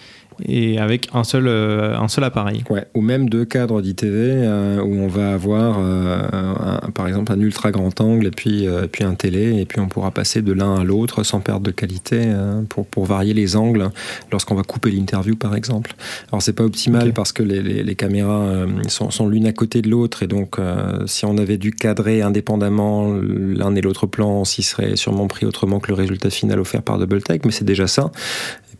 et 0.46 0.78
avec 0.78 1.08
un 1.12 1.24
seul, 1.24 1.46
euh, 1.46 1.98
un 1.98 2.08
seul 2.08 2.24
appareil. 2.24 2.64
Ouais, 2.70 2.86
ou 2.94 3.00
même 3.00 3.28
deux 3.28 3.44
cadres 3.44 3.80
d'ITV 3.82 4.10
euh, 4.12 4.80
où 4.80 4.94
on 4.94 5.08
va 5.08 5.32
avoir 5.32 5.78
euh, 5.78 6.78
par 6.94 7.08
exemple 7.08 7.32
un 7.32 7.40
ultra 7.40 7.70
grand 7.70 8.00
angle 8.00 8.26
et 8.26 8.30
puis, 8.30 8.66
puis 8.90 9.04
un 9.04 9.14
télé 9.14 9.60
et 9.60 9.64
puis 9.64 9.80
on 9.80 9.88
pourra 9.88 10.10
passer 10.10 10.42
de 10.42 10.52
l'un 10.52 10.76
à 10.76 10.84
l'autre 10.84 11.22
sans 11.22 11.40
perdre 11.40 11.62
de 11.62 11.70
qualité 11.70 12.32
pour, 12.68 12.86
pour 12.86 13.04
varier 13.04 13.34
les 13.34 13.56
angles 13.56 13.90
lorsqu'on 14.30 14.54
va 14.54 14.62
couper 14.62 14.90
l'interview 14.90 15.36
par 15.36 15.54
exemple. 15.54 15.94
Alors 16.30 16.42
c'est 16.42 16.52
pas 16.52 16.64
optimal 16.64 17.12
parce 17.12 17.32
que 17.32 17.42
les, 17.42 17.62
les, 17.62 17.94
caméras 17.94 18.66
sont, 18.88 19.10
sont 19.10 19.28
l'une 19.28 19.46
à 19.46 19.52
côté 19.52 19.82
de 19.82 19.90
l'autre 19.90 20.22
et 20.22 20.26
donc 20.26 20.58
si 21.06 21.24
on 21.24 21.36
avait 21.38 21.58
dû 21.58 21.72
cadrer 21.72 22.22
indépendamment 22.22 23.14
l'un 23.14 23.74
et 23.74 23.80
l'autre 23.80 24.06
plan, 24.06 24.30
on 24.30 24.44
s'y 24.44 24.62
serait 24.62 24.96
sûrement 24.96 25.26
pris 25.26 25.46
autrement 25.46 25.80
que 25.80 25.88
le 25.88 25.94
résultat 25.94 26.30
final 26.30 26.60
offert 26.60 26.82
par 26.82 26.98
DoubleTech, 26.98 27.44
mais 27.44 27.52
c'est 27.52 27.64
déjà 27.64 27.86
ça 27.86 28.10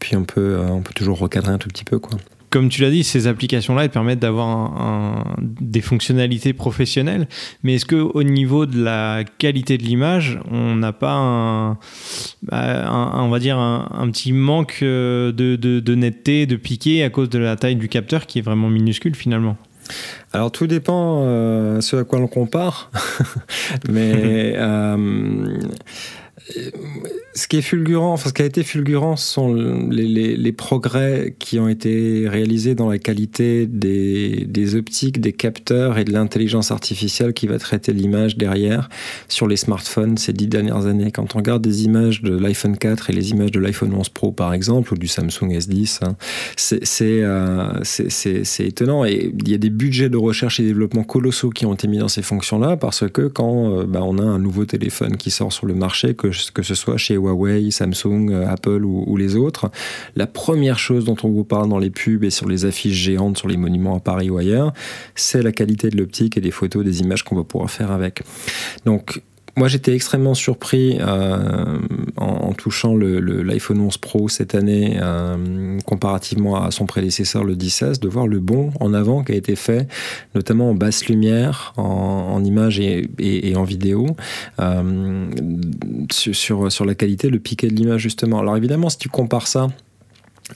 puis 0.02 0.16
on 0.16 0.24
peut, 0.24 0.58
on 0.68 0.80
peut 0.80 0.94
toujours 0.94 1.20
recadrer 1.20 1.51
un 1.52 1.58
tout 1.58 1.68
petit 1.68 1.84
peu. 1.84 1.98
Quoi. 1.98 2.18
Comme 2.52 2.68
tu 2.68 2.82
l'as 2.82 2.90
dit, 2.90 3.02
ces 3.02 3.28
applications-là, 3.28 3.84
elles 3.84 3.90
permettent 3.90 4.18
d'avoir 4.18 5.24
des 5.40 5.80
fonctionnalités 5.80 6.52
professionnelles, 6.52 7.26
mais 7.62 7.76
est-ce 7.76 7.86
qu'au 7.86 8.22
niveau 8.22 8.66
de 8.66 8.84
la 8.84 9.24
qualité 9.38 9.78
de 9.78 9.82
l'image, 9.84 10.38
on 10.50 10.74
n'a 10.74 10.92
pas 10.92 11.14
un, 11.14 11.78
bah, 12.42 13.14
on 13.22 13.30
va 13.30 13.38
dire 13.38 13.56
un, 13.58 14.10
petit 14.10 14.34
manque 14.34 14.80
euh, 14.82 15.32
de, 15.32 15.56
de, 15.56 15.94
netteté, 15.94 16.44
de 16.44 16.56
piqué 16.56 17.02
à 17.02 17.08
cause 17.08 17.30
de 17.30 17.38
la 17.38 17.56
taille 17.56 17.76
du 17.76 17.88
capteur 17.88 18.26
qui 18.26 18.38
est 18.38 18.42
vraiment 18.42 18.68
minuscule 18.68 19.14
finalement? 19.14 19.56
Alors 20.34 20.52
tout 20.52 20.66
dépend 20.66 21.22
euh, 21.24 21.80
ce 21.80 21.96
à 21.96 22.04
quoi 22.04 22.18
l'on 22.18 22.28
compare, 22.28 22.90
mais 23.88 24.54
ce 27.34 27.48
qui 27.48 27.56
est 27.56 27.62
fulgurant, 27.62 28.12
enfin 28.12 28.28
ce 28.28 28.34
qui 28.34 28.42
a 28.42 28.44
été 28.44 28.62
fulgurant, 28.62 29.16
sont 29.16 29.54
les, 29.54 30.52
progrès 30.52 31.34
qui 31.38 31.58
ont 31.58 31.68
été 31.68 32.28
réalisés 32.28 32.74
dans 32.74 32.90
la 32.90 32.98
qualité 32.98 33.66
des, 33.66 34.44
des 34.46 34.74
optiques, 34.74 35.20
des 35.20 35.32
capteurs 35.32 35.98
et 35.98 36.04
de 36.04 36.12
l'intelligence 36.12 36.70
artificielle 36.70 37.32
qui 37.32 37.46
va 37.46 37.58
traiter 37.58 37.92
l'image 37.92 38.36
derrière 38.36 38.90
sur 39.28 39.48
les 39.48 39.56
smartphones 39.56 40.18
ces 40.18 40.32
dix 40.32 40.46
dernières 40.46 40.86
années. 40.86 41.10
Quand 41.10 41.34
on 41.34 41.38
regarde 41.38 41.62
des 41.62 41.84
images 41.84 42.22
de 42.22 42.36
l'iPhone 42.36 42.76
4 42.76 43.10
et 43.10 43.12
les 43.12 43.30
images 43.30 43.50
de 43.50 43.60
l'iPhone 43.60 43.94
11 43.94 44.10
Pro 44.10 44.32
par 44.32 44.52
exemple, 44.52 44.92
ou 44.92 44.96
du 44.96 45.06
Samsung 45.06 45.48
S10, 45.48 46.04
hein, 46.04 46.16
euh, 47.02 47.80
c'est 47.82 48.66
étonnant. 48.66 49.04
Et 49.04 49.32
il 49.38 49.48
y 49.48 49.54
a 49.54 49.58
des 49.58 49.70
budgets 49.70 50.10
de 50.10 50.16
recherche 50.16 50.60
et 50.60 50.64
développement 50.64 51.04
colossaux 51.04 51.50
qui 51.50 51.66
ont 51.66 51.74
été 51.74 51.88
mis 51.88 51.98
dans 51.98 52.08
ces 52.08 52.22
fonctions-là 52.22 52.76
parce 52.76 53.08
que 53.08 53.22
quand 53.22 53.78
euh, 53.78 53.84
bah, 53.86 54.00
on 54.02 54.18
a 54.18 54.22
un 54.22 54.38
nouveau 54.38 54.64
téléphone 54.64 55.16
qui 55.16 55.30
sort 55.30 55.52
sur 55.52 55.66
le 55.66 55.74
marché, 55.74 56.14
que, 56.14 56.31
que 56.52 56.62
ce 56.62 56.74
soit 56.74 56.96
chez 56.96 57.14
Huawei, 57.14 57.70
Samsung, 57.70 58.30
euh, 58.30 58.46
Apple 58.48 58.84
ou, 58.84 59.16
les 59.16 59.36
autres, 59.36 59.70
la 60.16 60.26
première 60.26 60.78
chose 60.78 61.04
dont 61.04 61.16
on 61.22 61.30
vous 61.30 61.44
parle 61.44 61.68
dans 61.68 61.78
les 61.78 61.90
pubs 61.90 62.24
et 62.24 62.30
sur 62.30 62.48
les 62.48 62.64
affiches 62.64 62.96
géantes 62.96 63.38
sur 63.38 63.48
les 63.48 63.56
monuments 63.56 63.96
à 63.96 64.00
Paris 64.00 64.30
ou 64.30 64.38
ailleurs, 64.38 64.72
c'est 65.14 65.42
la 65.42 65.52
qualité 65.52 65.88
de 65.90 65.96
l'optique 65.96 66.36
et 66.36 66.40
des 66.40 66.50
photos, 66.50 66.84
des 66.84 67.00
images 67.00 67.22
qu'on 67.22 67.36
va 67.36 67.44
pouvoir 67.44 67.70
faire 67.70 67.90
avec. 67.90 68.22
Donc 68.84 69.22
moi, 69.54 69.68
j'étais 69.68 69.94
extrêmement 69.94 70.32
surpris 70.32 70.96
euh, 71.00 71.78
en, 72.16 72.52
touchant 72.54 72.96
l'iPhone 72.96 73.78
le, 73.78 73.84
11 73.84 73.98
Pro 73.98 74.28
cette 74.28 74.54
année, 74.54 74.98
euh, 75.00 75.78
comparativement 75.84 76.62
à 76.62 76.70
son 76.70 76.86
prédécesseur, 76.86 77.44
le 77.44 77.54
10S, 77.54 78.00
de 78.00 78.08
voir 78.08 78.26
le 78.26 78.40
bond 78.40 78.72
en 78.80 78.94
avant 78.94 79.22
qui 79.22 79.32
a 79.32 79.34
été 79.34 79.54
fait, 79.54 79.88
notamment 80.34 80.70
en 80.70 80.74
basse 80.74 81.06
lumière, 81.06 81.74
en, 81.76 81.82
en 81.82 82.44
image 82.44 82.80
et, 82.80 83.10
et, 83.18 83.54
en 83.54 83.64
vidéo, 83.64 84.16
euh, 84.58 85.30
sur, 86.10 86.72
sur 86.72 86.84
la 86.86 86.94
qualité, 86.94 87.28
le 87.28 87.38
piqué 87.38 87.68
de 87.68 87.74
l'image, 87.74 88.00
justement. 88.00 88.38
Alors 88.38 88.56
évidemment, 88.56 88.88
si 88.88 88.98
tu 88.98 89.10
compares 89.10 89.48
ça 89.48 89.68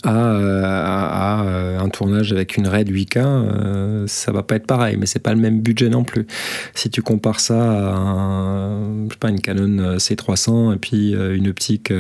euh, 0.05 0.63
à, 0.65 1.45
euh, 1.45 1.79
un 1.79 1.89
tournage 1.89 2.33
avec 2.33 2.57
une 2.57 2.67
RAID 2.67 2.91
8K, 2.91 3.19
euh, 3.19 4.05
ça 4.07 4.33
va 4.33 4.43
pas 4.43 4.57
être 4.57 4.67
pareil, 4.67 4.97
mais 4.99 5.07
c'est 5.07 5.21
pas 5.21 5.35
le 5.35 5.41
même 5.41 5.61
budget 5.61 5.89
non 5.89 6.05
plus. 6.05 6.27
Si 6.75 6.91
tu 6.91 7.03
compares 7.03 7.41
ça 7.41 7.57
à 7.57 8.79
je 9.07 9.13
sais 9.13 9.19
pas, 9.19 9.31
une 9.31 9.41
Canon 9.41 9.97
C300 9.97 10.75
et 10.75 10.79
puis 10.79 11.13
une 11.13 11.49
optique 11.49 11.93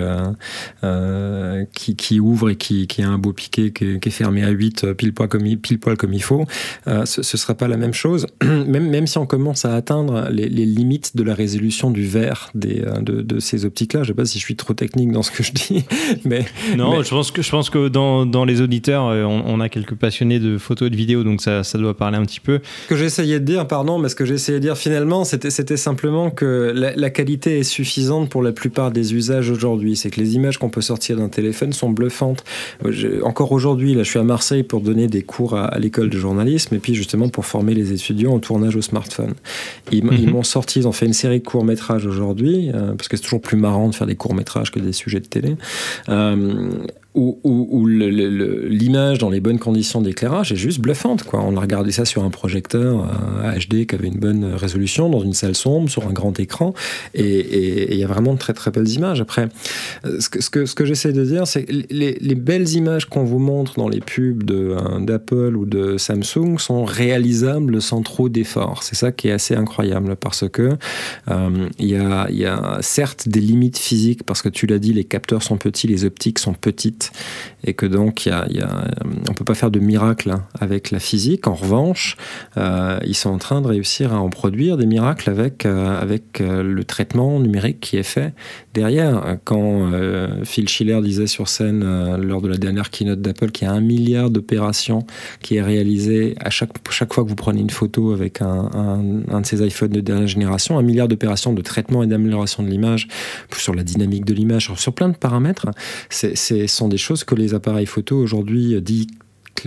qui, 1.72 1.96
qui, 1.96 2.20
ouvre 2.20 2.50
et 2.50 2.56
qui, 2.56 2.86
qui, 2.86 3.02
a 3.02 3.08
un 3.08 3.18
beau 3.18 3.32
piqué 3.32 3.72
qui 3.72 3.84
est, 3.84 4.10
fermé 4.10 4.44
à 4.44 4.50
8 4.50 4.92
pile 4.94 5.12
poil 5.12 5.28
comme 5.28 5.46
il, 5.46 5.58
pile 5.58 5.78
poil 5.78 5.96
comme 5.96 6.12
il 6.12 6.22
faut, 6.22 6.44
ce, 6.86 7.22
ce 7.22 7.36
sera 7.36 7.54
pas 7.54 7.68
la 7.68 7.76
même 7.76 7.94
chose. 7.94 8.26
même, 8.42 8.88
même 8.88 9.06
si 9.06 9.18
on 9.18 9.26
commence 9.26 9.64
à 9.64 9.74
atteindre 9.74 10.28
les, 10.30 10.48
les 10.48 10.66
limites 10.66 11.16
de 11.16 11.22
la 11.22 11.34
résolution 11.34 11.90
du 11.90 12.04
verre 12.04 12.50
des, 12.54 12.84
de, 13.00 13.22
de, 13.22 13.38
ces 13.38 13.64
optiques-là, 13.64 14.02
je 14.02 14.08
sais 14.08 14.14
pas 14.14 14.24
si 14.24 14.38
je 14.38 14.44
suis 14.44 14.56
trop 14.56 14.74
technique 14.74 15.12
dans 15.12 15.22
ce 15.22 15.30
que 15.30 15.42
je 15.42 15.52
dis, 15.52 15.84
mais 16.24 16.44
non, 16.76 17.02
je 17.02 17.10
pense 17.10 17.30
que 17.30 17.42
je 17.42 17.50
pense 17.50 17.70
que 17.70 17.85
dans, 17.88 18.44
les 18.44 18.60
auditeurs, 18.60 19.08
euh, 19.08 19.24
on, 19.24 19.60
a 19.60 19.68
quelques 19.68 19.94
passionnés 19.94 20.38
de 20.38 20.58
photos 20.58 20.88
et 20.88 20.90
de 20.90 20.96
vidéos, 20.96 21.24
donc 21.24 21.40
ça, 21.40 21.62
doit 21.74 21.96
parler 21.96 22.16
un 22.16 22.24
petit 22.24 22.40
peu. 22.40 22.60
Ce 22.84 22.88
que 22.88 22.96
j'essayais 22.96 23.40
de 23.40 23.44
dire, 23.44 23.66
pardon, 23.66 23.98
mais 23.98 24.08
ce 24.08 24.14
que 24.14 24.24
j'essayais 24.24 24.58
de 24.58 24.62
dire 24.62 24.76
finalement, 24.76 25.24
c'était, 25.24 25.76
simplement 25.76 26.30
que 26.30 26.72
la, 26.74 27.10
qualité 27.10 27.58
est 27.58 27.64
suffisante 27.64 28.28
pour 28.28 28.42
la 28.42 28.52
plupart 28.52 28.90
des 28.90 29.14
usages 29.14 29.50
aujourd'hui. 29.50 29.96
C'est 29.96 30.10
que 30.10 30.20
les 30.20 30.34
images 30.34 30.58
qu'on 30.58 30.70
peut 30.70 30.80
sortir 30.80 31.16
d'un 31.16 31.28
téléphone 31.28 31.72
sont 31.72 31.90
bluffantes. 31.90 32.44
encore 33.22 33.52
aujourd'hui, 33.52 33.94
là, 33.94 34.02
je 34.02 34.10
suis 34.10 34.18
à 34.18 34.24
Marseille 34.24 34.62
pour 34.62 34.80
donner 34.80 35.06
des 35.06 35.22
cours 35.22 35.56
à, 35.56 35.78
l'école 35.78 36.10
de 36.10 36.18
journalisme 36.18 36.74
et 36.74 36.78
puis 36.78 36.94
justement 36.94 37.28
pour 37.28 37.46
former 37.46 37.74
les 37.74 37.92
étudiants 37.92 38.34
au 38.34 38.38
tournage 38.38 38.76
au 38.76 38.82
smartphone. 38.82 39.34
Ils, 39.92 40.04
mhm. 40.04 40.30
m'ont 40.30 40.42
sorti, 40.42 40.80
ils 40.80 40.88
ont 40.88 40.92
fait 40.92 41.06
une 41.06 41.12
série 41.12 41.40
de 41.40 41.44
courts-métrages 41.44 42.06
aujourd'hui, 42.06 42.70
euh, 42.74 42.94
parce 42.94 43.08
que 43.08 43.16
c'est 43.16 43.22
toujours 43.22 43.40
plus 43.40 43.56
marrant 43.56 43.88
de 43.88 43.94
faire 43.94 44.06
des 44.06 44.16
courts-métrages 44.16 44.70
que 44.70 44.80
des 44.80 44.92
sujets 44.92 45.20
de 45.20 45.26
télé. 45.26 45.56
Euh, 46.08 46.70
où, 47.16 47.86
l'image 47.86 49.18
dans 49.18 49.30
les 49.30 49.40
bonnes 49.40 49.58
conditions 49.58 50.02
d'éclairage 50.02 50.52
est 50.52 50.56
juste 50.56 50.80
bluffante. 50.80 51.24
On 51.32 51.56
a 51.56 51.60
regardé 51.60 51.90
ça 51.90 52.04
sur 52.04 52.22
un 52.24 52.30
projecteur 52.30 53.06
HD 53.58 53.74
euh, 53.74 53.84
qui 53.86 53.94
avait 53.94 54.08
une 54.08 54.18
bonne 54.18 54.44
résolution, 54.54 55.08
dans 55.08 55.20
une 55.20 55.32
salle 55.32 55.54
sombre, 55.54 55.88
sur 55.88 56.06
un 56.06 56.12
grand 56.12 56.38
écran, 56.38 56.74
et 57.14 57.94
il 57.94 57.98
y 57.98 58.04
a 58.04 58.06
vraiment 58.06 58.34
de 58.34 58.38
très 58.38 58.52
très 58.52 58.70
belles 58.70 58.88
images. 58.88 59.20
Après, 59.20 59.48
euh, 60.04 60.20
ce 60.20 60.74
que, 60.74 60.84
j'essaie 60.84 61.12
de 61.12 61.24
dire, 61.24 61.46
c'est 61.46 61.64
que 61.64 61.72
les, 61.90 62.18
les, 62.20 62.34
belles 62.34 62.68
images 62.74 63.06
qu'on 63.06 63.24
vous 63.24 63.38
montre 63.38 63.74
dans 63.76 63.88
les 63.88 64.00
pubs 64.00 64.50
euh, 64.50 65.00
d'Apple 65.00 65.56
ou 65.56 65.64
de 65.64 65.96
Samsung 65.96 66.58
sont 66.58 66.84
réalisables 66.84 67.80
sans 67.80 68.02
trop 68.02 68.28
d'efforts. 68.28 68.82
C'est 68.82 68.94
ça 68.94 69.10
qui 69.10 69.28
est 69.28 69.32
assez 69.32 69.54
incroyable, 69.54 70.16
parce 70.16 70.48
que 70.48 70.76
il 71.78 71.86
y, 71.86 71.96
a, 71.96 72.30
y 72.30 72.44
a 72.44 72.78
certes 72.82 73.28
des 73.28 73.40
limites 73.40 73.78
physiques, 73.78 74.22
parce 74.24 74.42
que 74.42 74.48
tu 74.48 74.66
l'as 74.66 74.78
dit, 74.78 74.92
les 74.92 75.04
capteurs 75.04 75.42
sont 75.42 75.56
petits, 75.56 75.86
les 75.86 76.04
optiques 76.04 76.38
sont 76.38 76.52
petites, 76.52 77.05
et 77.64 77.74
que 77.74 77.86
donc 77.86 78.26
a, 78.26 78.46
on 79.28 79.34
peut 79.34 79.44
pas 79.44 79.54
faire 79.54 79.70
de 79.70 79.78
miracle 79.78 80.34
avec 80.60 80.90
la 80.90 80.98
physique. 80.98 81.46
En 81.46 81.54
revanche, 81.54 82.16
euh, 82.56 82.98
ils 83.04 83.14
sont 83.14 83.30
en 83.30 83.38
train 83.38 83.60
de 83.60 83.66
réussir 83.66 84.12
à 84.12 84.18
en 84.18 84.30
produire 84.30 84.76
des 84.76 84.86
miracles 84.86 85.30
avec, 85.30 85.66
euh, 85.66 86.16
euh, 86.40 86.62
le 86.62 86.84
traitement 86.84 87.40
numérique 87.40 87.80
qui 87.80 87.96
est 87.96 88.02
fait 88.02 88.32
derrière. 88.74 89.38
Quand 89.44 89.92
euh, 89.92 90.44
Phil 90.44 90.68
Schiller 90.68 91.00
disait 91.02 91.26
sur 91.26 91.48
scène 91.48 91.82
euh, 91.84 92.16
lors 92.16 92.40
de 92.40 92.48
la 92.48 92.56
dernière 92.56 92.90
keynote 92.90 93.20
d'Apple 93.20 93.50
qu'il 93.50 93.66
y 93.66 93.70
a 93.70 93.74
un 93.74 93.80
milliard 93.80 94.30
d'opérations 94.30 95.06
qui 95.40 95.56
est 95.56 95.62
réalisé 95.62 96.34
à 96.40 96.50
chaque, 96.50 96.70
fois 97.12 97.24
que 97.24 97.28
vous 97.28 97.36
prenez 97.36 97.60
une 97.60 97.70
photo 97.70 98.12
avec 98.12 98.42
un, 98.42 98.70
un, 98.74 99.34
un 99.34 99.40
de 99.40 99.46
ces 99.46 99.64
iPhones 99.66 99.90
de 99.90 100.00
dernière 100.00 100.26
génération, 100.26 100.78
un 100.78 100.82
milliard 100.82 101.08
d'opérations 101.08 101.52
de 101.52 101.62
traitement 101.62 102.02
et 102.02 102.06
d'amélioration 102.06 102.62
de 102.62 102.68
l'image 102.68 103.08
sur 103.56 103.74
la 103.74 103.82
dynamique 103.82 104.24
de 104.24 104.34
l'image, 104.34 104.72
sur 104.76 104.92
plein 104.92 105.08
de 105.08 105.16
paramètres, 105.16 105.66
ce 106.10 106.66
sont 106.66 106.88
des 106.88 106.95
choses 106.98 107.24
que 107.24 107.34
les 107.34 107.54
appareils 107.54 107.86
photo 107.86 108.16
aujourd'hui 108.16 108.80
dits 108.80 109.08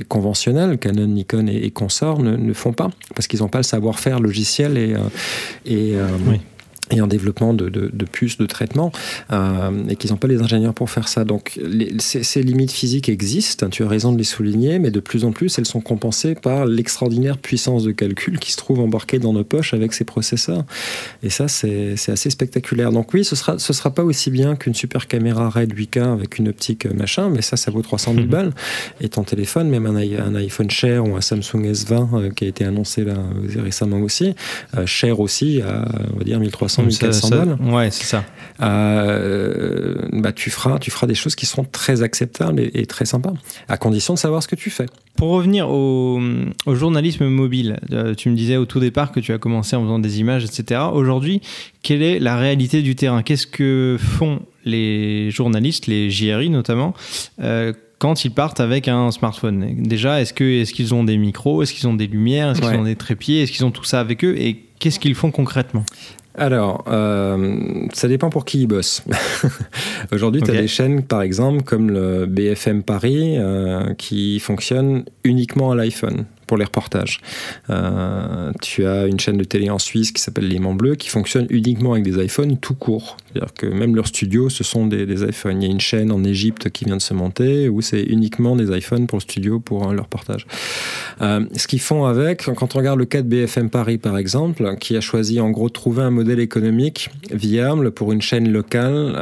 conventionnels, 0.08 0.78
Canon, 0.78 1.08
Nikon 1.08 1.48
et, 1.48 1.72
consorts, 1.72 2.20
ne, 2.22 2.54
font 2.54 2.74
pas, 2.74 2.90
parce 3.16 3.28
qu'ils 3.28 3.40
n'ont 3.40 3.48
pas 3.48 3.60
le 3.60 3.64
savoir-faire 3.64 4.20
logiciel 4.20 4.78
et, 4.78 4.94
euh, 4.94 5.00
euh, 5.70 6.18
et 6.92 7.00
un 7.00 7.08
développement 7.08 7.54
de, 7.54 7.70
de, 7.70 7.90
de 7.92 8.06
puces 8.06 8.38
de 8.38 8.46
traitement 8.46 8.92
euh, 9.32 9.72
et 9.90 9.96
qu'ils 9.96 10.12
n'ont 10.12 10.18
pas 10.18 10.28
les 10.28 10.42
ingénieurs 10.42 10.74
pour 10.74 10.90
faire 10.90 11.08
ça. 11.08 11.24
Donc 11.24 11.60
les, 11.62 11.94
ces, 12.00 12.24
ces, 12.24 12.42
limites 12.42 12.72
physiques 12.72 13.10
existent, 13.10 13.70
tu 13.70 13.84
as 13.84 13.88
raison 13.88 14.12
de 14.12 14.18
les 14.18 14.24
souligner, 14.24 14.80
mais 14.80 14.92
de 14.92 15.00
plus 15.00 15.26
en 15.26 15.32
plus 15.32 15.58
elles 15.58 15.66
sont 15.66 15.82
compensées 15.82 16.36
par 16.36 16.66
l'extraordinaire 16.66 17.38
puissance 17.38 17.84
de 17.84 17.92
calcul 17.92 18.40
qui 18.40 18.52
se 18.52 18.58
trouve 18.58 18.80
embarquée 18.80 19.20
dans 19.20 19.34
nos 19.34 19.44
poches 19.44 19.74
avec 19.74 19.94
ces 19.94 20.04
processeurs. 20.04 20.64
Et 21.24 21.30
ça 21.30 21.48
c'est 21.48 21.96
assez 22.08 22.30
spectaculaire. 22.30 22.92
Donc 22.92 23.14
oui, 23.14 23.24
ce 23.24 23.36
sera, 23.36 23.60
ce 23.60 23.74
sera 23.74 23.92
pas 23.92 24.04
aussi 24.04 24.32
bien 24.32 24.56
qu'une 24.56 24.76
super 24.76 25.08
caméra 25.08 25.50
RED 25.50 25.74
8K 25.74 26.14
avec 26.14 26.40
une 26.40 26.50
optique 26.50 26.86
machin, 26.86 27.30
mais 27.30 27.42
ça 27.42 27.58
ça 27.58 27.72
vaut 27.72 27.82
300 27.82 28.14
000 28.14 28.26
mmh. 28.26 28.30
balles. 28.30 28.54
Et 29.02 29.10
ton 29.10 29.24
téléphone, 29.24 29.70
même 29.70 29.86
un, 29.86 29.96
un 29.96 30.36
iPhone 30.36 30.70
Cher 30.70 31.06
ou 31.06 31.16
un 31.16 31.22
Samsung 31.22 31.72
S20 31.72 32.08
euh, 32.14 32.30
qui 32.32 32.46
a 32.46 32.48
été 32.48 32.66
annoncé 32.66 33.04
là 33.04 33.16
récemment 33.58 34.00
aussi, 34.00 34.34
euh, 34.78 34.86
Cher 34.86 35.20
aussi 35.20 35.62
à 35.62 35.88
on 36.14 36.18
va 36.18 36.24
dire 36.24 36.40
1300 36.40 36.79
1400 36.84 37.30
balles. 37.30 37.58
Ouais, 37.62 37.92
c'est 37.92 38.06
ça. 38.06 38.24
Euh, 38.62 39.96
bah, 40.12 40.32
tu, 40.34 40.50
feras, 40.50 40.80
tu 40.80 40.92
feras 40.92 41.08
des 41.08 41.16
choses 41.16 41.36
qui 41.36 41.46
seront 41.46 41.64
très 41.64 42.02
acceptables 42.02 42.60
et, 42.60 42.72
et, 42.74 42.86
très 42.86 43.06
sympas, 43.06 43.34
à 43.68 43.78
condition 43.78 44.14
de 44.14 44.20
savoir 44.20 44.44
ce 44.44 44.48
que 44.48 44.56
tu 44.56 44.70
fais. 44.70 44.88
Pour 45.16 45.30
revenir 45.30 45.70
au, 45.70 46.20
au 46.66 46.76
journalisme 46.76 47.28
mobile, 47.28 47.80
euh, 47.92 48.16
tu 48.16 48.30
me 48.30 48.36
disais 48.36 48.58
au 48.58 48.66
tout 48.66 48.80
départ 48.80 49.12
que 49.12 49.20
tu 49.20 49.34
as 49.34 49.38
commencé 49.38 49.76
en 49.76 49.84
faisant 49.84 50.00
des 50.00 50.20
images, 50.20 50.44
etc. 50.44 50.82
Aujourd'hui, 50.94 51.42
quelle 51.84 52.02
est 52.02 52.20
la 52.20 52.38
réalité 52.38 52.82
du 52.82 52.96
terrain? 52.96 53.22
Qu'est-ce 53.22 53.48
que 53.48 53.98
font 54.00 54.42
les 54.66 55.32
journalistes, 55.32 55.88
les 55.88 56.10
JRI 56.10 56.50
notamment 56.50 56.94
euh, 57.42 57.74
quand 57.98 58.24
ils 58.24 58.32
partent 58.32 58.60
avec 58.60 58.88
un 58.88 59.12
smartphone? 59.12 59.84
Déjà, 59.84 60.22
est-ce 60.22 60.34
qu'ils 60.34 60.94
ont 60.94 61.04
des 61.04 61.18
micros? 61.18 61.64
Est-ce 61.64 61.74
qu'ils 61.74 61.88
ont 61.88 61.94
des 61.94 62.08
lumières? 62.08 62.52
Est-ce 62.52 62.62
qu'ils 62.62 62.70
ouais. 62.70 62.78
ont 62.78 62.84
des 62.84 62.96
trépieds? 62.96 63.44
Est-ce 63.44 63.52
qu'ils 63.52 63.66
ont 63.66 63.72
tout 63.72 63.84
ça 63.84 64.00
avec 64.00 64.24
eux? 64.24 64.36
Et 64.38 64.64
qu'est-ce 64.80 65.00
qu'ils 65.00 65.16
font 65.16 65.32
concrètement? 65.32 65.86
Alors, 66.40 66.86
euh, 66.88 67.86
ça 67.94 68.08
dépend 68.08 68.30
pour 68.30 68.46
qui 68.46 68.62
ils 68.62 68.68
bossent. 68.68 69.04
Aujourd'hui, 70.12 70.42
tu 70.42 70.52
as 70.52 70.56
des 70.56 70.68
chaînes, 70.68 71.04
par 71.04 71.22
exemple, 71.22 71.64
comme 71.64 71.92
le 71.92 72.26
BFM 72.26 72.84
Paris, 72.84 73.36
euh, 73.38 73.94
qui 73.96 74.40
fonctionnent 74.40 75.04
uniquement 75.24 75.72
à 75.72 75.76
l'iPhone 75.76 76.26
pour 76.50 76.58
les 76.58 76.66
reportages. 76.66 77.22
Euh, 77.70 78.52
tu 78.60 78.84
as 78.84 79.06
une 79.06 79.20
chaîne 79.20 79.38
de 79.38 79.44
télé 79.44 79.70
en 79.70 79.78
Suisse 79.78 80.12
qui 80.12 80.20
s'appelle 80.20 80.48
L'aimant 80.48 80.74
bleu 80.74 80.96
qui 80.96 81.08
fonctionne 81.08 81.46
uniquement 81.52 81.92
avec 81.92 82.04
des 82.04 82.26
iPhones 82.26 82.58
tout 82.58 82.74
court. 82.74 83.18
C'est-à-dire 83.28 83.54
que 83.54 83.68
même 83.68 83.96
leurs 83.96 84.08
studios, 84.08 84.50
ce 84.50 84.64
sont 84.64 84.88
des, 84.88 85.06
des, 85.06 85.24
iPhones. 85.24 85.62
Il 85.62 85.68
y 85.68 85.70
a 85.70 85.72
une 85.72 85.80
chaîne 85.80 86.12
en 86.12 86.24
Égypte 86.24 86.72
qui 86.72 86.86
vient 86.86 86.98
de 86.98 87.04
se 87.04 87.14
monter 87.14 87.70
où 87.70 87.82
c'est 87.82 88.02
uniquement 88.02 88.56
des 88.56 88.76
iPhones 88.76 89.06
pour 89.06 89.20
le 89.20 89.22
studio 89.22 89.60
pour 89.60 89.88
euh, 89.88 89.94
le 89.94 90.02
reportage. 90.02 90.48
Euh, 91.22 91.46
ce 91.56 91.68
qu'ils 91.68 91.82
font 91.82 92.06
avec, 92.06 92.46
quand 92.46 92.76
on 92.76 92.80
regarde 92.80 92.98
le 92.98 93.06
cas 93.06 93.22
de 93.22 93.28
BFM 93.28 93.70
Paris 93.70 94.00
par 94.00 94.18
exemple, 94.18 94.76
qui 94.80 94.98
a 94.98 95.02
choisi 95.02 95.40
en 95.40 95.52
gros 95.52 95.68
de 95.68 95.74
trouver 95.74 96.02
un 96.02 96.10
modèle 96.10 96.40
économique 96.40 97.12
viable 97.32 97.92
pour 97.92 98.12
une 98.12 98.24
chaîne 98.24 98.52
locale 98.52 99.14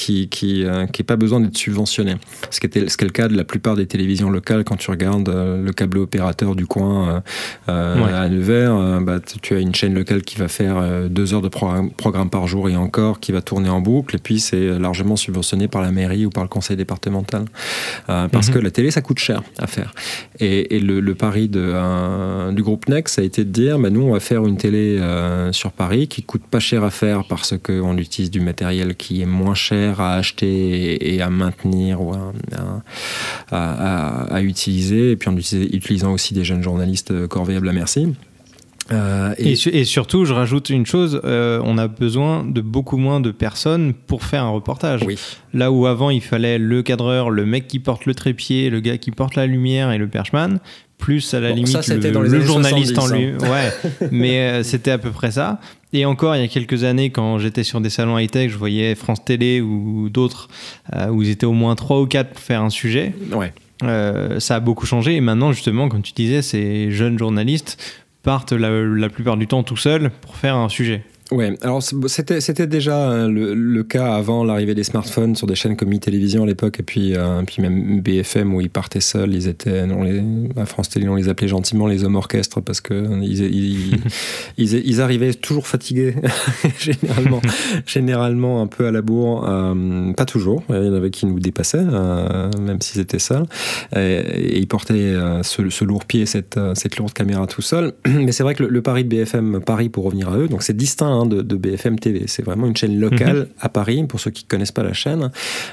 qui 0.00 0.28
qui 0.30 0.64
euh, 0.64 0.86
qui 0.86 1.02
pas 1.02 1.16
besoin 1.16 1.40
d'être 1.40 1.58
subventionné. 1.58 2.14
Ce 2.50 2.58
qui 2.58 2.66
était 2.66 2.88
ce 2.88 2.96
qui 2.96 3.04
est 3.04 3.06
le 3.06 3.12
cas 3.12 3.28
de 3.28 3.36
la 3.36 3.44
plupart 3.44 3.76
des 3.76 3.86
télévisions 3.86 4.30
locales 4.30 4.64
quand 4.64 4.76
tu 4.76 4.90
regardes 4.90 5.28
euh, 5.28 5.62
le 5.62 5.72
câble 5.72 5.98
opérateur 5.98 6.56
du 6.56 6.66
coin 6.66 7.22
euh, 7.68 8.02
ouais. 8.02 8.12
à 8.12 8.26
Nevers, 8.30 8.74
euh, 8.74 9.00
bah, 9.00 9.18
tu 9.42 9.54
as 9.54 9.60
une 9.60 9.74
chaîne 9.74 9.92
locale 9.94 10.22
qui 10.22 10.36
va 10.38 10.48
faire 10.48 10.78
euh, 10.78 11.08
deux 11.08 11.34
heures 11.34 11.42
de 11.42 11.48
programme, 11.48 11.90
programme 11.90 12.30
par 12.30 12.46
jour 12.46 12.70
et 12.70 12.76
encore 12.76 13.20
qui 13.20 13.30
va 13.30 13.42
tourner 13.42 13.68
en 13.68 13.82
boucle 13.82 14.16
et 14.16 14.18
puis 14.18 14.40
c'est 14.40 14.78
largement 14.78 15.16
subventionné 15.16 15.68
par 15.68 15.82
la 15.82 15.92
mairie 15.92 16.24
ou 16.24 16.30
par 16.30 16.44
le 16.44 16.48
conseil 16.48 16.78
départemental 16.78 17.44
euh, 18.08 18.28
parce 18.28 18.48
mm 18.48 18.50
-hmm. 18.50 18.54
que 18.54 18.58
la 18.58 18.70
télé 18.70 18.90
ça 18.90 19.02
coûte 19.02 19.18
cher 19.18 19.42
à 19.58 19.66
faire. 19.66 19.90
Et, 20.38 20.76
et 20.76 20.80
le, 20.80 21.00
le, 21.00 21.14
pari 21.14 21.48
de, 21.48 21.60
euh, 21.62 22.52
du 22.52 22.62
groupe 22.62 22.88
Next 22.88 23.16
ça 23.16 23.20
a 23.22 23.24
été 23.30 23.44
de 23.44 23.52
dire 23.62 23.78
bah, 23.78 23.90
nous 23.90 24.04
on 24.08 24.12
va 24.12 24.20
faire 24.20 24.42
une 24.50 24.56
télé 24.56 24.84
sur 25.60 25.70
Paris 25.82 26.04
qui 26.12 26.20
coûte 26.30 26.46
pas 26.54 26.62
cher 26.70 26.80
à 26.90 26.92
faire 27.02 27.18
parce 27.32 27.52
qu'on 27.64 27.94
utilise 28.06 28.30
du 28.30 28.40
matériel 28.50 28.88
qui 29.02 29.12
est 29.22 29.32
moins 29.40 29.58
cher 29.70 29.89
à 29.98 30.12
acheter 30.12 31.14
et 31.14 31.22
à 31.22 31.30
maintenir 31.30 32.02
ou 32.02 32.12
à, 32.12 32.32
à, 32.52 32.82
à, 33.50 34.34
à 34.34 34.42
utiliser, 34.42 35.12
et 35.12 35.16
puis 35.16 35.30
en 35.30 35.36
utilisant 35.36 36.12
aussi 36.12 36.34
des 36.34 36.44
jeunes 36.44 36.62
journalistes 36.62 37.26
corvéables 37.28 37.68
à 37.68 37.72
merci. 37.72 38.08
Euh, 38.92 39.34
et... 39.38 39.52
Et, 39.52 39.80
et, 39.80 39.84
surtout, 39.84 40.24
je 40.24 40.32
rajoute 40.32 40.70
une 40.70 40.86
chose, 40.86 41.20
euh, 41.24 41.60
on 41.64 41.78
a 41.78 41.86
besoin 41.88 42.44
de 42.44 42.60
beaucoup 42.60 42.96
moins 42.96 43.20
de 43.20 43.30
personnes 43.30 43.94
pour 43.94 44.24
faire 44.24 44.44
un 44.44 44.50
reportage. 44.50 45.02
Oui. 45.06 45.16
Là 45.54 45.70
où 45.70 45.86
avant, 45.86 46.10
il 46.10 46.22
fallait 46.22 46.58
le 46.58 46.82
cadreur, 46.82 47.30
le 47.30 47.46
mec 47.46 47.68
qui 47.68 47.78
porte 47.78 48.06
le 48.06 48.14
trépied, 48.14 48.70
le 48.70 48.80
gars 48.80 48.98
qui 48.98 49.10
porte 49.10 49.36
la 49.36 49.46
lumière 49.46 49.92
et 49.92 49.98
le 49.98 50.08
perchman, 50.08 50.58
plus 50.98 51.34
à 51.34 51.40
la 51.40 51.50
bon, 51.50 51.56
limite 51.56 51.82
ça, 51.82 51.94
le, 51.94 52.10
le 52.10 52.40
journaliste 52.40 52.94
70, 52.94 52.98
en 52.98 53.16
lui. 53.16 53.26
Hein. 53.26 53.50
Ouais, 53.50 54.08
mais 54.10 54.40
euh, 54.40 54.62
c'était 54.62 54.90
à 54.90 54.98
peu 54.98 55.10
près 55.10 55.30
ça. 55.30 55.60
Et 55.92 56.04
encore, 56.04 56.36
il 56.36 56.40
y 56.40 56.44
a 56.44 56.48
quelques 56.48 56.84
années, 56.84 57.10
quand 57.10 57.38
j'étais 57.38 57.64
sur 57.64 57.80
des 57.80 57.90
salons 57.90 58.16
high-tech, 58.16 58.50
je 58.50 58.56
voyais 58.56 58.94
France 58.94 59.24
Télé 59.24 59.60
ou 59.60 60.08
d'autres 60.08 60.48
euh, 60.94 61.08
où 61.08 61.22
ils 61.22 61.30
étaient 61.30 61.46
au 61.46 61.52
moins 61.52 61.74
3 61.74 62.00
ou 62.00 62.06
4 62.06 62.30
pour 62.30 62.40
faire 62.40 62.62
un 62.62 62.70
sujet. 62.70 63.12
Ouais. 63.32 63.52
Euh, 63.82 64.38
ça 64.40 64.56
a 64.56 64.60
beaucoup 64.60 64.86
changé. 64.86 65.16
Et 65.16 65.20
maintenant, 65.20 65.52
justement, 65.52 65.88
comme 65.88 66.02
tu 66.02 66.12
disais, 66.12 66.42
ces 66.42 66.92
jeunes 66.92 67.18
journalistes 67.18 68.02
partent 68.22 68.52
la, 68.52 68.70
la 68.70 69.08
plupart 69.08 69.36
du 69.36 69.46
temps 69.46 69.62
tout 69.62 69.76
seuls 69.76 70.10
pour 70.20 70.36
faire 70.36 70.56
un 70.56 70.68
sujet. 70.68 71.02
Ouais, 71.30 71.56
alors 71.62 71.80
c'était 72.06 72.40
c'était 72.40 72.66
déjà 72.66 73.28
le, 73.28 73.54
le, 73.54 73.84
cas 73.84 74.14
avant 74.14 74.42
l'arrivée 74.42 74.74
des 74.74 74.82
smartphones 74.82 75.36
sur 75.36 75.46
des 75.46 75.54
chaînes 75.54 75.76
comme 75.76 75.94
e-télévision 75.94 76.42
à 76.42 76.46
l'époque 76.46 76.80
et 76.80 76.82
puis 76.82 77.14
euh, 77.14 77.42
puis 77.46 77.62
même 77.62 78.00
BFM 78.00 78.52
où 78.52 78.60
ils 78.60 78.70
partaient 78.70 79.00
seuls, 79.00 79.32
ils 79.32 79.46
étaient 79.46 79.82
on 79.82 80.02
les 80.02 80.20
à 80.56 80.66
France 80.66 80.88
Télé 80.88 81.08
on 81.08 81.14
les 81.14 81.28
appelait 81.28 81.46
gentiment 81.46 81.86
les 81.86 82.02
hommes 82.02 82.16
orchestres 82.16 82.60
parce 82.60 82.80
que 82.80 83.22
ils 83.22 83.42
ils, 83.42 83.98
ils, 84.58 84.74
ils, 84.74 85.00
arrivaient 85.00 85.32
toujours 85.32 85.68
fatigués 85.68 86.16
généralement 86.80 87.40
généralement 87.86 88.60
un 88.60 88.66
peu 88.66 88.88
à 88.88 88.90
la 88.90 89.00
bourre, 89.00 89.48
euh, 89.48 90.12
pas 90.14 90.24
toujours, 90.24 90.64
il 90.68 90.74
y 90.74 90.88
en 90.88 90.94
avait 90.94 91.10
qui 91.10 91.26
nous 91.26 91.38
dépassaient 91.38 91.78
euh, 91.80 92.50
même 92.60 92.80
s'ils 92.80 93.00
étaient 93.00 93.20
seuls 93.20 93.46
et, 93.94 94.00
et 94.00 94.58
ils 94.58 94.68
portaient 94.68 94.94
euh, 94.94 95.44
ce, 95.44 95.68
ce 95.68 95.84
lourd 95.84 96.06
pied 96.06 96.26
cette 96.26 96.58
cette 96.74 96.96
lourde 96.96 97.12
caméra 97.12 97.46
tout 97.46 97.62
seul. 97.62 97.92
Mais 98.08 98.32
c'est 98.32 98.42
vrai 98.42 98.56
que 98.56 98.64
le, 98.64 98.68
le 98.68 98.82
pari 98.82 99.04
de 99.04 99.08
BFM 99.08 99.60
Paris 99.60 99.90
pour 99.90 100.04
revenir 100.04 100.30
à 100.30 100.36
eux, 100.36 100.48
donc 100.48 100.64
c'est 100.64 100.76
distinct 100.76 101.19
de, 101.26 101.42
de, 101.42 101.56
BFM 101.56 101.98
TV. 101.98 102.24
C'est 102.26 102.44
vraiment 102.44 102.66
une 102.66 102.76
chaîne 102.76 102.98
locale 102.98 103.42
-hmm. 103.42 103.66
à 103.66 103.68
Paris, 103.68 104.04
pour 104.08 104.20
ceux 104.20 104.30
qui 104.30 104.44
ne 104.44 104.48
connaissent 104.48 104.72
pas 104.72 104.82
la 104.82 104.92
chaîne. 104.92 105.30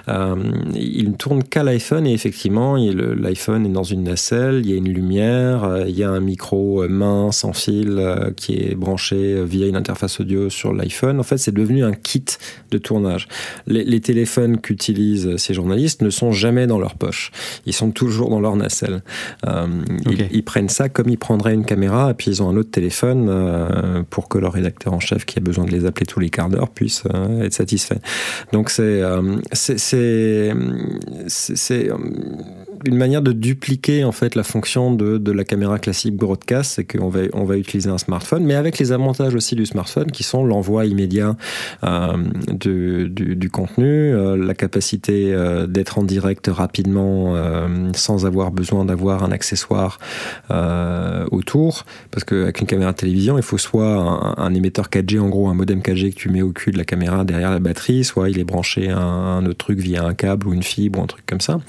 Euh, 0.10 0.36
il 0.76 1.10
ne 1.10 1.16
tourne 1.16 1.44
qu'à 1.44 1.64
l'iPhone 1.64 2.06
et 2.08 2.14
effectivement, 2.14 2.76
l'iPhone 2.76 3.66
est 3.66 3.70
dans 3.70 3.84
une 3.84 4.04
nacelle, 4.04 4.62
il 4.64 4.72
y 4.72 4.74
a 4.74 4.78
une 4.78 4.92
lumière, 4.92 5.64
euh, 5.64 5.86
il 5.88 5.98
y 5.98 6.04
a 6.04 6.10
un 6.10 6.20
micro 6.20 6.84
euh, 6.84 6.88
mince 6.88 7.44
en 7.44 7.54
fil 7.54 7.96
euh, 7.98 8.32
qui 8.36 8.56
est 8.56 8.76
branché 8.76 9.44
via 9.44 9.68
une 9.68 9.76
interface 9.76 10.20
audio 10.20 10.50
sur 10.50 10.74
l'iPhone. 10.74 11.20
En 11.20 11.24
fait, 11.24 11.38
c'est 11.38 11.54
devenu 11.54 11.84
un 11.84 11.94
kit 11.94 12.26
de 12.72 12.78
tournage. 12.78 13.28
Les, 13.66 13.84
les 13.84 14.00
téléphones 14.00 14.58
qu'utilisent 14.60 15.38
ces 15.38 15.54
journalistes 15.54 16.02
ne 16.02 16.10
sont 16.10 16.32
jamais 16.32 16.68
dans 16.68 16.80
leur 16.80 16.96
poche. 16.96 17.32
Ils 17.66 17.74
sont 17.74 17.92
toujours 17.92 18.30
dans 18.30 18.40
leur 18.40 18.56
nacelle. 18.56 19.02
Euh, 19.46 19.68
okay. 20.06 20.28
ils, 20.32 20.38
ils, 20.38 20.44
prennent 20.44 20.70
ça 20.70 20.90
comme 20.90 21.10
ils 21.10 21.18
prendraient 21.18 21.54
une 21.54 21.66
caméra 21.66 22.12
et 22.12 22.14
puis 22.14 22.32
ils 22.32 22.44
ont 22.44 22.50
un 22.50 22.58
autre 22.58 22.72
téléphone 22.72 24.06
pour 24.10 24.28
que 24.28 24.38
leur 24.38 24.54
rédacteur 24.54 24.94
en 24.94 25.00
chef 25.00 25.26
qui 25.26 25.37
besoin 25.39 25.65
de 25.65 25.71
les 25.71 25.86
appeler 25.86 26.06
tous 26.06 26.19
les 26.19 26.30
quarts 26.30 26.50
d'heure 26.50 26.69
puisse 26.69 27.04
euh, 27.13 27.43
être 27.43 27.54
satisfait. 27.54 28.00
Donc 28.52 28.69
c'est 28.69 29.02
euh, 29.02 29.38
c'est 29.54 30.52
une 32.86 32.98
manière 32.98 33.22
de 33.22 33.32
dupliquer 33.32 34.04
en 34.04 34.12
fait 34.12 34.36
la 34.36 34.44
fonction 34.44 34.94
de, 34.94 35.18
de 35.18 35.32
la 35.32 35.44
caméra 35.44 35.80
classique 35.80 36.16
broadcast, 36.16 36.74
c'est 36.76 36.86
qu'on 36.86 37.10
va, 37.10 37.22
on 37.34 37.44
va 37.44 37.58
utiliser 37.58 37.90
un 37.90 37.98
smartphone, 37.98 38.44
mais 38.44 38.56
avec 38.56 38.78
les 38.80 38.92
avantages 38.92 39.36
aussi 39.36 39.56
du 39.56 39.66
smartphone 39.66 40.12
qui 40.12 40.24
sont 40.24 40.46
l'envoi 40.46 40.86
immédiat 40.86 41.36
euh, 41.84 42.18
du, 42.52 43.10
du, 43.10 43.50
contenu, 43.50 43.86
euh, 43.86 44.38
la 44.38 44.54
capacité 44.54 45.34
euh, 45.34 45.68
d'être 45.68 45.98
en 45.98 46.04
direct 46.04 46.50
rapidement 46.52 47.36
sans 47.96 48.26
avoir 48.26 48.52
besoin 48.52 48.86
d'avoir 48.86 49.24
un 49.24 49.32
accessoire 49.32 50.00
autour, 51.32 51.86
parce 52.12 52.24
qu'avec 52.24 52.60
une 52.60 52.68
caméra 52.68 52.92
de 52.92 52.98
télévision, 52.98 53.38
il 53.38 53.44
faut 53.44 53.58
soit 53.58 54.36
un, 54.38 54.54
émetteur 54.54 54.90
4G, 54.90 55.20
en 55.20 55.30
gros 55.30 55.50
un 55.50 55.54
modem 55.54 55.80
4G 55.80 56.13
que 56.13 56.20
tu 56.20 56.30
mets 56.30 56.42
au 56.42 56.52
cul 56.52 56.72
de 56.72 56.78
la 56.78 56.86
caméra 56.86 57.24
derrière 57.24 57.52
la 57.52 57.60
batterie, 57.60 58.04
soit 58.04 58.30
il 58.30 58.40
est 58.40 58.44
branché 58.44 58.90
à 58.90 59.00
un, 59.00 59.46
autre 59.46 59.58
truc 59.58 59.80
via 59.80 60.04
un 60.04 60.13
câble 60.13 60.48
ou 60.48 60.54
une 60.54 60.63
fibre 60.63 61.00
ou 61.00 61.04
un 61.04 61.08
truc 61.08 61.26
comme 61.26 61.42
ça. 61.42 61.60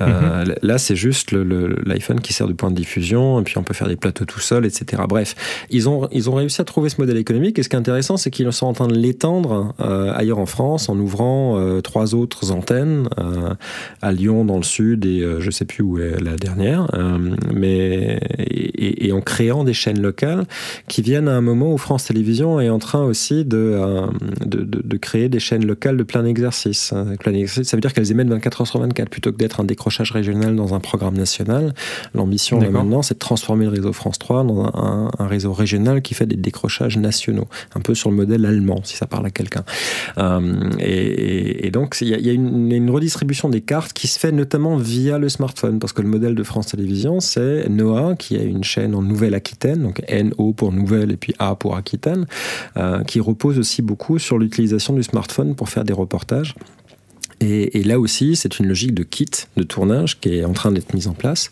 -hmm. 0.00 0.45
Là, 0.62 0.78
c'est 0.78 0.96
juste 0.96 1.32
l'iPhone 1.32 2.20
qui 2.20 2.32
sert 2.32 2.48
de 2.48 2.52
point 2.52 2.70
de 2.70 2.76
diffusion, 2.76 3.40
et 3.40 3.44
puis 3.44 3.58
on 3.58 3.62
peut 3.62 3.74
faire 3.74 3.88
des 3.88 3.96
plateaux 3.96 4.24
tout 4.24 4.40
seul, 4.40 4.66
etc. 4.66 5.02
Bref, 5.08 5.34
ils 5.70 5.88
ont, 5.88 6.08
ils 6.12 6.30
ont 6.30 6.34
réussi 6.34 6.60
à 6.60 6.64
trouver 6.64 6.88
ce 6.88 7.00
modèle 7.00 7.16
économique, 7.16 7.58
et 7.58 7.62
ce 7.62 7.68
qui 7.68 7.76
est 7.76 7.78
intéressant, 7.78 8.16
c'est 8.16 8.30
qu'ils 8.30 8.46
sont 8.52 8.66
en 8.66 8.72
train 8.72 8.88
de 8.88 8.94
l'étendre 8.94 9.74
euh, 9.80 10.12
ailleurs 10.14 10.38
en 10.38 10.46
France 10.46 10.88
en 10.88 10.98
ouvrant 10.98 11.58
euh, 11.58 11.80
trois 11.80 12.14
autres 12.14 12.52
antennes 12.52 13.08
euh, 13.18 13.54
à 14.02 14.12
Lyon 14.12 14.44
dans 14.44 14.56
le 14.56 14.62
sud 14.62 15.04
et 15.04 15.24
je 15.38 15.50
sais 15.50 15.64
plus 15.64 15.82
où 15.82 15.98
est 15.98 16.20
la 16.20 16.36
dernière, 16.36 16.86
mais 17.52 18.20
et, 18.38 19.12
en 19.12 19.20
créant 19.20 19.64
des 19.64 19.72
chaînes 19.72 20.00
locales 20.00 20.44
qui 20.88 21.02
viennent 21.02 21.28
à 21.28 21.36
un 21.36 21.40
moment 21.40 21.72
où 21.72 21.78
France 21.78 22.04
Télévisions 22.04 22.60
est 22.60 22.68
en 22.68 22.78
train 22.78 23.02
aussi 23.02 23.44
de, 23.44 23.78
de 24.44 24.96
créer 24.96 25.28
des 25.28 25.40
chaînes 25.40 25.64
locales 25.66 25.96
de 25.96 26.02
plein 26.02 26.24
exercice. 26.24 26.92
Plein 27.20 27.32
exercice, 27.32 27.68
ça 27.68 27.76
veut 27.76 27.80
dire 27.80 27.92
qu'elles 27.92 28.10
émettent 28.10 28.28
24 28.28 28.60
heures 28.62 28.66
sur 28.66 28.80
24 28.80 29.08
plutôt 29.08 29.32
que 29.32 29.36
d'être 29.36 29.60
un 29.60 29.64
décrochage 29.64 30.12
régional 30.12 30.35
dans 30.36 30.74
un 30.74 30.80
programme 30.80 31.16
national. 31.16 31.74
L'ambition 32.14 32.60
maintenant, 32.70 33.02
c'est 33.02 33.14
de 33.14 33.18
transformer 33.18 33.64
le 33.64 33.70
réseau 33.70 33.92
France 33.92 34.18
3 34.18 34.44
dans 34.44 34.66
un, 34.74 35.10
réseau 35.26 35.52
régional 35.52 36.02
qui 36.02 36.14
fait 36.14 36.26
des 36.26 36.36
décrochages 36.36 36.96
nationaux, 36.98 37.48
un 37.74 37.80
peu 37.80 37.94
sur 37.94 38.10
le 38.10 38.16
modèle 38.16 38.44
allemand, 38.46 38.80
si 38.84 38.96
ça 38.96 39.06
parle 39.06 39.26
à 39.26 39.30
quelqu'un. 39.30 39.64
Euh, 40.18 40.70
et, 40.78 41.66
et, 41.66 41.70
donc, 41.70 41.96
il 42.00 42.08
y, 42.08 42.22
y, 42.22 42.30
a 42.30 42.32
une, 42.32 42.70
une, 42.70 42.90
redistribution 42.90 43.48
des 43.48 43.60
cartes 43.60 43.92
qui 43.92 44.06
se 44.06 44.18
fait 44.18 44.32
notamment 44.32 44.76
via 44.76 45.18
le 45.18 45.28
smartphone, 45.28 45.78
parce 45.78 45.92
que 45.92 46.02
le 46.02 46.08
modèle 46.08 46.34
de 46.34 46.42
France 46.42 46.68
Télévisions, 46.68 47.20
c'est 47.20 47.68
NOAA, 47.68 48.14
qui 48.16 48.36
est 48.36 48.44
une 48.44 48.64
chaîne 48.64 48.94
en 48.94 49.02
Nouvelle-Aquitaine, 49.02 49.82
donc 49.82 50.02
NO 50.08 50.52
pour 50.52 50.72
Nouvelle 50.72 51.10
et 51.12 51.16
puis 51.16 51.34
A 51.38 51.54
pour 51.54 51.76
Aquitaine, 51.76 52.26
euh, 52.76 53.02
qui 53.04 53.20
repose 53.20 53.58
aussi 53.58 53.82
beaucoup 53.82 54.18
sur 54.18 54.38
l'utilisation 54.38 54.94
du 54.94 55.02
smartphone 55.02 55.54
pour 55.54 55.68
faire 55.68 55.84
des 55.84 55.92
reportages. 55.92 56.54
Et, 57.40 57.82
là 57.82 58.00
aussi, 58.00 58.34
c'est 58.34 58.58
une 58.58 58.66
logique 58.66 58.94
de 58.94 59.02
kit 59.02 59.26
de 59.56 59.62
tournage 59.62 60.18
qui 60.20 60.38
est 60.38 60.44
en 60.44 60.54
train 60.54 60.72
d'être 60.72 60.94
mise 60.94 61.06
en 61.06 61.12
place 61.12 61.50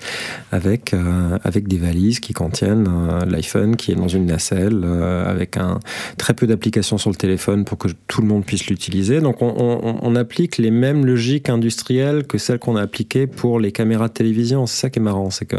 avec, 0.51 0.95
euh, 0.95 1.39
avec 1.45 1.69
des 1.69 1.77
valises 1.77 2.21
qui 2.21 2.33
contiennent 2.33 2.89
euh, 2.89 3.25
l'iPhone 3.27 3.77
qui 3.77 3.93
est 3.93 3.95
dans 3.95 4.09
une 4.09 4.25
nacelle 4.25 4.81
euh, 4.83 5.31
avec 5.31 5.59
un, 5.59 5.81
très 6.17 6.33
peu 6.33 6.47
d'applications 6.47 6.97
sur 6.97 7.11
le 7.11 7.17
téléphone 7.17 7.67
pour 7.67 7.77
que 7.77 7.89
tout 8.09 8.23
le 8.23 8.27
monde 8.27 8.47
puisse 8.47 8.67
l'utiliser. 8.69 9.21
Donc 9.21 9.43
on, 9.43 10.15
applique 10.15 10.59
les 10.59 10.71
mêmes 10.71 11.05
logiques 11.05 11.49
industrielles 11.49 12.25
que 12.25 12.39
celles 12.39 12.61
qu'on 12.61 12.77
a 12.77 12.83
appliquées 12.83 13.27
pour 13.27 13.59
les 13.59 13.73
caméras 13.73 14.07
de 14.07 14.13
télévision. 14.13 14.65
C'est 14.67 14.83
ça 14.83 14.91
qui 14.91 15.01
est 15.01 15.03
marrant, 15.03 15.31
c'est 15.31 15.45
que 15.45 15.57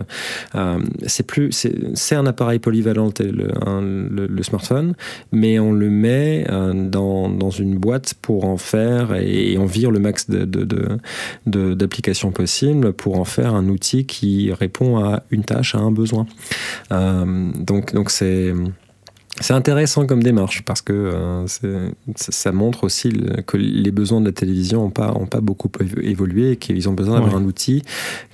c'est 1.52 2.16
un 2.16 2.26
appareil 2.26 2.60
polyvalent 2.60 3.12
le, 3.20 4.44
smartphone, 4.44 4.94
mais 5.34 5.60
on 5.60 5.74
le 5.74 5.90
met 5.90 6.46
dans, 6.74 7.28
dans 7.28 7.50
une 7.50 7.76
boîte 7.78 8.14
pour 8.22 8.46
en 8.46 8.56
faire 8.56 9.14
et, 9.14 9.52
et 9.52 9.58
on 9.58 9.66
vire 9.66 9.92
le 9.92 10.00
maximum 10.00 10.15
d'applications 10.28 12.30
de, 12.30 12.34
de, 12.34 12.38
possibles 12.38 12.94
pour 12.94 13.20
en 13.20 13.26
faire 13.26 13.56
un 13.56 13.68
outil 13.68 14.06
qui 14.06 14.54
répond 14.54 15.04
à 15.04 15.24
une 15.32 15.44
tâche, 15.44 15.76
à 15.76 15.80
un 15.80 15.92
besoin. 15.92 16.26
Euh, 16.92 17.52
donc, 17.58 17.94
donc 17.94 18.10
c'est 18.10 18.54
c'est 19.42 19.54
intéressant 19.54 20.06
comme 20.06 20.24
démarche 20.24 20.64
parce 20.64 20.82
que 20.82 20.94
euh, 20.94 21.90
ça 22.16 22.52
montre 22.54 22.86
aussi 22.86 23.10
le, 23.10 23.42
que 23.42 23.58
les 23.58 23.92
besoins 23.92 24.22
de 24.22 24.26
la 24.28 24.32
télévision 24.32 24.84
n'ont 24.84 24.92
pas, 24.92 25.12
ont 25.14 25.26
pas 25.26 25.42
beaucoup 25.42 25.70
évolué 26.02 26.52
et 26.52 26.56
qu'ils 26.56 26.88
ont 26.88 26.94
besoin 26.94 27.16
d'avoir 27.16 27.34
ouais. 27.34 27.42
un 27.42 27.46
outil 27.46 27.82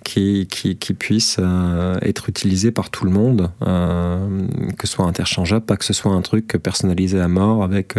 qui, 0.04 0.48
qui, 0.50 0.76
qui 0.76 0.94
puisse 0.94 1.38
euh, 1.40 1.98
être 2.04 2.30
utilisé 2.30 2.72
par 2.72 2.92
tout 2.92 3.06
le 3.06 3.12
monde, 3.12 3.52
euh, 3.64 4.46
que 4.78 4.86
ce 4.86 4.94
soit 4.94 5.06
interchangeable, 5.06 5.66
pas 5.66 5.76
que 5.76 5.86
ce 5.86 5.94
soit 5.94 6.12
un 6.12 6.22
truc 6.22 6.48
personnalisé 6.62 7.20
à 7.20 7.28
mort 7.28 7.64
avec 7.64 7.96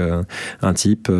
un 0.62 0.74
type 0.74 1.10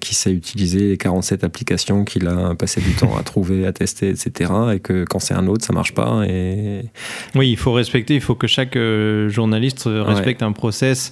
qui 0.00 0.14
sait 0.14 0.32
utiliser 0.32 0.88
les 0.88 0.96
47 0.96 1.44
applications 1.44 2.04
qu'il 2.04 2.26
a 2.26 2.54
passé 2.56 2.80
du 2.80 2.94
temps 2.94 3.16
à 3.16 3.22
trouver, 3.22 3.66
à 3.66 3.72
tester, 3.72 4.08
etc. 4.08 4.52
Et 4.74 4.80
que 4.80 5.04
quand 5.04 5.20
c'est 5.20 5.34
un 5.34 5.46
autre, 5.46 5.64
ça 5.64 5.72
marche 5.72 5.94
pas. 5.94 6.24
Et... 6.26 6.82
Oui, 7.34 7.50
il 7.50 7.56
faut 7.56 7.72
respecter, 7.72 8.14
il 8.14 8.20
faut 8.20 8.34
que 8.34 8.46
chaque 8.46 8.76
journaliste 9.28 9.84
respecte 9.86 10.42
ouais. 10.42 10.48
un 10.48 10.52
process 10.52 11.11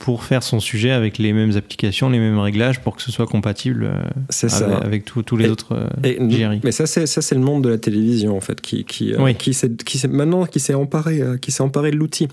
pour 0.00 0.24
faire 0.24 0.42
son 0.42 0.60
sujet 0.60 0.92
avec 0.92 1.18
les 1.18 1.34
mêmes 1.34 1.54
applications, 1.58 2.08
les 2.08 2.18
mêmes 2.18 2.38
réglages 2.38 2.80
pour 2.80 2.96
que 2.96 3.02
ce 3.02 3.12
soit 3.12 3.26
compatible 3.26 3.84
euh, 3.84 4.00
avec, 4.42 4.82
avec 4.82 5.04
tous 5.04 5.36
les 5.36 5.44
et, 5.44 5.50
autres 5.50 5.72
euh, 5.72 5.88
et, 6.02 6.18
Mais 6.64 6.72
ça 6.72 6.86
c'est 6.86 7.06
ça 7.06 7.20
c'est 7.20 7.34
le 7.34 7.42
monde 7.42 7.64
de 7.64 7.68
la 7.68 7.76
télévision 7.76 8.34
en 8.34 8.40
fait 8.40 8.62
qui 8.62 8.84
qui 8.86 9.12
euh, 9.12 9.18
oui. 9.20 9.34
qui 9.34 9.54
qui 9.84 10.08
maintenant 10.08 10.46
qui 10.46 10.58
s'est 10.58 10.72
emparé 10.72 11.20
qui 11.42 11.52
s'est 11.52 11.62
emparé 11.62 11.90
de 11.90 11.96
l'outil. 11.96 12.28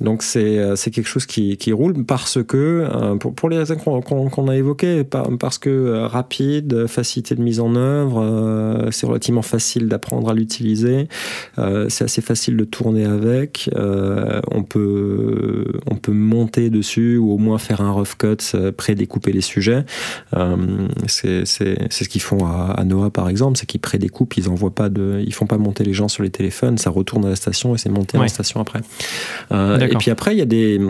Donc 0.00 0.22
c'est 0.22 0.60
c'est 0.76 0.92
quelque 0.92 1.08
chose 1.08 1.26
qui, 1.26 1.56
qui 1.56 1.72
roule 1.72 2.04
parce 2.04 2.40
que 2.44 3.16
pour, 3.18 3.34
pour 3.34 3.48
les 3.48 3.58
raisons 3.58 3.74
qu'on 3.74 4.00
qu 4.00 4.30
qu 4.30 4.50
a 4.50 4.56
évoquées 4.56 5.02
parce 5.40 5.58
que 5.58 6.04
rapide, 6.04 6.86
facilité 6.86 7.34
de 7.34 7.42
mise 7.42 7.58
en 7.58 7.74
œuvre, 7.74 8.86
c'est 8.92 9.06
relativement 9.06 9.42
facile 9.42 9.88
d'apprendre 9.88 10.30
à 10.30 10.34
l'utiliser, 10.34 11.08
c'est 11.56 12.04
assez 12.04 12.22
facile 12.22 12.56
de 12.56 12.64
tourner 12.64 13.06
avec, 13.06 13.68
on 13.76 14.62
peut 14.62 15.66
on 15.90 15.96
peut 15.96 16.12
monter 16.12 16.70
dessus 16.70 17.07
ou 17.16 17.32
au 17.32 17.38
moins 17.38 17.58
faire 17.58 17.80
un 17.80 17.92
rough 17.92 18.16
cut, 18.18 18.36
euh, 18.54 18.72
prédécouper 18.72 19.32
les 19.32 19.40
sujets. 19.40 19.84
Euh, 20.36 20.88
c'est 21.06 21.44
ce 21.46 22.08
qu'ils 22.08 22.20
font 22.20 22.44
à, 22.44 22.74
à, 22.76 22.84
Noah 22.84 23.10
par 23.10 23.28
exemple, 23.28 23.56
c'est 23.56 23.66
qu'ils 23.66 23.80
prédécoupent, 23.80 24.36
ils 24.36 24.48
envoient 24.48 24.74
pas 24.74 24.88
de, 24.88 25.22
ils 25.24 25.32
font 25.32 25.46
pas 25.46 25.58
monter 25.58 25.84
les 25.84 25.94
gens 25.94 26.08
sur 26.08 26.22
les 26.22 26.30
téléphones, 26.30 26.76
ça 26.78 26.90
retourne 26.90 27.24
à 27.24 27.30
la 27.30 27.36
station 27.36 27.74
et 27.74 27.78
c'est 27.78 27.88
monté 27.88 28.18
ouais. 28.18 28.22
à 28.22 28.24
la 28.24 28.28
station 28.28 28.60
après. 28.60 28.80
Euh, 29.52 29.78
et 29.78 29.96
puis 29.96 30.10
après 30.10 30.34
il 30.34 30.38
y 30.38 30.42
a 30.42 30.46
des 30.46 30.80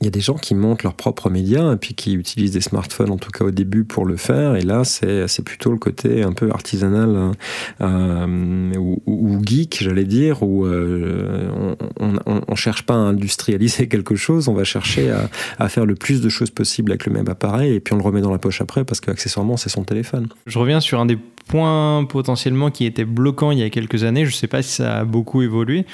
il 0.00 0.04
y 0.04 0.08
a 0.08 0.10
des 0.10 0.20
gens 0.20 0.34
qui 0.34 0.54
montent 0.54 0.84
leurs 0.84 0.94
propres 0.94 1.28
médias 1.28 1.72
et 1.72 1.76
puis 1.76 1.94
qui 1.94 2.14
utilisent 2.14 2.52
des 2.52 2.60
smartphones, 2.60 3.10
en 3.10 3.16
tout 3.16 3.30
cas 3.30 3.44
au 3.44 3.50
début, 3.50 3.84
pour 3.84 4.04
le 4.04 4.16
faire. 4.16 4.54
Et 4.54 4.60
là, 4.60 4.84
c'est 4.84 5.42
plutôt 5.42 5.72
le 5.72 5.78
côté 5.78 6.22
un 6.22 6.32
peu 6.32 6.50
artisanal 6.50 7.32
euh, 7.80 8.72
ou, 8.76 9.02
ou, 9.06 9.40
geek, 9.44 9.78
j'allais 9.80 10.04
dire, 10.04 10.42
où 10.42 10.66
euh, 10.66 11.74
on 11.98 12.40
ne 12.48 12.56
cherche 12.56 12.82
pas 12.82 12.94
à 12.94 12.98
industrialiser 12.98 13.88
quelque 13.88 14.14
chose, 14.14 14.48
on 14.48 14.54
va 14.54 14.64
chercher 14.64 15.10
à, 15.10 15.28
à, 15.58 15.68
faire 15.68 15.86
le 15.86 15.94
plus 15.94 16.20
de 16.20 16.28
choses 16.28 16.50
possible 16.50 16.92
avec 16.92 17.06
le 17.06 17.12
même 17.12 17.28
appareil 17.28 17.74
et 17.74 17.80
puis 17.80 17.94
on 17.94 17.96
le 17.96 18.04
remet 18.04 18.20
dans 18.20 18.32
la 18.32 18.38
poche 18.38 18.60
après 18.60 18.84
parce 18.84 19.00
qu'accessoirement, 19.00 19.56
c'est 19.56 19.68
son 19.68 19.82
téléphone. 19.82 20.28
Je 20.46 20.58
reviens 20.58 20.80
sur 20.80 21.00
un 21.00 21.06
des 21.06 21.18
points 21.48 22.04
potentiellement 22.04 22.70
qui 22.70 22.84
était 22.84 23.04
bloquant 23.04 23.50
il 23.50 23.58
y 23.58 23.62
a 23.62 23.70
quelques 23.70 24.04
années. 24.04 24.24
Je 24.24 24.30
ne 24.30 24.36
sais 24.36 24.46
pas 24.46 24.62
si 24.62 24.74
ça 24.74 24.98
a 24.98 25.04
beaucoup 25.04 25.42
évolué. 25.42 25.86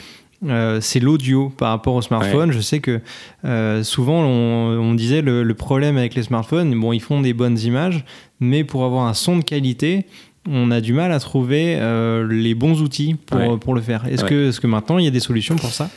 Euh, 0.47 0.81
c'est 0.81 1.01
l'audio 1.01 1.51
par 1.51 1.71
rapport 1.71 1.95
au 1.95 2.03
smartphone. 2.03 2.51
Ouais. 2.51 2.55
Je 2.57 2.61
sais 2.61 2.81
que 2.81 3.01
euh, 3.45 3.83
souvent 3.83 4.21
on, 4.23 4.79
on 4.79 4.95
disait 4.95 5.23
le, 5.23 5.43
le, 5.43 5.55
problème 5.55 5.97
avec 5.97 6.15
les 6.15 6.23
smartphones, 6.23 6.79
bon, 6.79 6.93
ils 6.93 7.01
font 7.01 7.21
des 7.21 7.33
bonnes 7.33 7.59
images, 7.59 8.05
mais 8.41 8.65
pour 8.65 8.85
avoir 8.85 9.07
un 9.07 9.15
son 9.15 9.39
de 9.39 9.45
qualité, 9.45 10.07
on 10.49 10.71
a 10.71 10.81
du 10.81 10.93
mal 10.93 11.13
à 11.13 11.21
trouver 11.21 11.77
euh, 11.79 12.27
les 12.29 12.55
bons 12.55 12.83
outils 12.83 13.15
pour, 13.15 13.41
ouais. 13.41 13.57
pour 13.59 13.75
le 13.75 13.81
faire. 13.81 14.07
Est-ce 14.07 14.25
ouais. 14.25 14.31
que, 14.31 14.49
est 14.51 14.61
que 14.61 14.67
maintenant 14.67 14.99
il 14.99 15.05
y 15.05 15.09
a 15.09 15.13
des 15.13 15.21
solutions 15.21 15.57
pour 15.57 15.71
ça? 15.71 15.91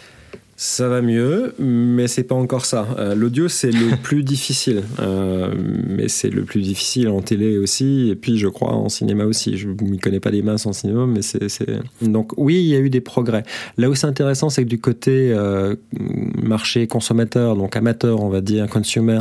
Ça 0.59 0.89
va 0.89 1.03
mieux, 1.03 1.53
mais 1.59 2.07
c'est 2.07 2.23
pas 2.23 2.33
encore 2.33 2.65
ça. 2.65 2.87
Euh, 2.97 3.13
L'audio, 3.13 3.47
c'est 3.47 3.69
le 3.69 3.95
plus 4.01 4.23
difficile, 4.23 4.81
euh, 4.99 5.53
mais 5.55 6.07
c'est 6.07 6.31
le 6.31 6.45
plus 6.45 6.61
difficile 6.61 7.09
en 7.09 7.21
télé 7.21 7.59
aussi, 7.59 8.09
et 8.09 8.15
puis 8.15 8.39
je 8.39 8.47
crois 8.47 8.73
en 8.73 8.89
cinéma 8.89 9.25
aussi. 9.25 9.55
Je 9.55 9.67
m'y 9.67 9.99
connais 9.99 10.19
pas 10.19 10.31
des 10.31 10.41
masses 10.41 10.65
en 10.65 10.73
cinéma, 10.73 11.05
mais 11.05 11.21
c'est 11.21 11.47
donc 12.01 12.31
oui, 12.37 12.55
il 12.55 12.65
y 12.69 12.75
a 12.75 12.79
eu 12.79 12.89
des 12.89 13.01
progrès. 13.01 13.43
Là 13.77 13.87
où 13.87 13.93
c'est 13.93 14.07
intéressant, 14.07 14.49
c'est 14.49 14.63
que 14.63 14.69
du 14.69 14.79
côté 14.79 15.31
euh, 15.31 15.75
marché 16.41 16.87
consommateur, 16.87 17.55
donc 17.55 17.75
amateur, 17.75 18.23
on 18.23 18.29
va 18.29 18.41
dire 18.41 18.67
consumer, 18.67 19.19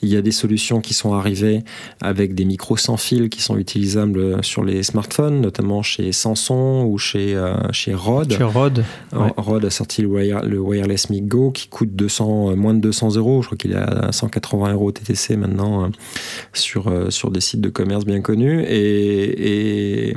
il 0.00 0.08
y 0.08 0.16
a 0.16 0.22
des 0.22 0.32
solutions 0.32 0.80
qui 0.80 0.94
sont 0.94 1.12
arrivées 1.12 1.64
avec 2.00 2.34
des 2.34 2.46
micros 2.46 2.78
sans 2.78 2.96
fil 2.96 3.28
qui 3.28 3.42
sont 3.42 3.58
utilisables 3.58 4.42
sur 4.42 4.64
les 4.64 4.82
smartphones, 4.82 5.42
notamment 5.42 5.82
chez 5.82 6.12
Samsung 6.12 6.86
ou 6.86 6.96
chez 6.96 7.38
chez 7.72 7.92
Rode. 7.92 8.32
Chez 8.32 8.42
Rode. 8.42 8.84
Ouais. 9.12 9.32
Rode 9.36 9.66
a 9.66 9.70
sorti 9.70 10.00
le 10.00 10.08
wire, 10.08 10.42
le 10.46 10.58
wire 10.58 10.77
Wireless 10.78 11.08
Go 11.10 11.50
qui 11.50 11.68
coûte 11.68 11.94
200, 11.94 12.56
moins 12.56 12.74
de 12.74 12.80
200 12.80 13.16
euros. 13.16 13.42
Je 13.42 13.48
crois 13.48 13.58
qu'il 13.58 13.72
est 13.72 13.76
à 13.76 14.12
180 14.12 14.72
euros 14.72 14.92
TTC 14.92 15.36
maintenant 15.36 15.84
euh, 15.84 15.88
sur, 16.52 16.88
euh, 16.88 17.10
sur 17.10 17.30
des 17.30 17.40
sites 17.40 17.60
de 17.60 17.68
commerce 17.68 18.04
bien 18.04 18.20
connus. 18.20 18.64
Et, 18.68 20.14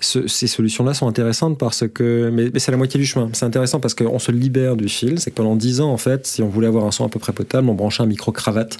ce, 0.00 0.26
ces 0.26 0.46
solutions-là 0.46 0.94
sont 0.94 1.08
intéressantes 1.08 1.58
parce 1.58 1.86
que. 1.88 2.30
Mais, 2.32 2.50
mais 2.52 2.58
c'est 2.58 2.70
la 2.70 2.76
moitié 2.76 2.98
du 2.98 3.06
chemin. 3.06 3.30
C'est 3.32 3.46
intéressant 3.46 3.80
parce 3.80 3.94
qu'on 3.94 4.18
se 4.18 4.32
libère 4.32 4.76
du 4.76 4.88
fil. 4.88 5.20
C'est 5.20 5.30
que 5.30 5.36
pendant 5.36 5.56
10 5.56 5.80
ans, 5.80 5.92
en 5.92 5.98
fait, 5.98 6.26
si 6.26 6.42
on 6.42 6.48
voulait 6.48 6.68
avoir 6.68 6.86
un 6.86 6.90
son 6.90 7.04
à 7.04 7.08
peu 7.08 7.18
près 7.18 7.32
potable, 7.32 7.68
on 7.68 7.74
branchait 7.74 8.02
un 8.02 8.06
micro-cravate 8.06 8.78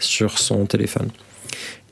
sur 0.00 0.38
son 0.38 0.66
téléphone. 0.66 1.08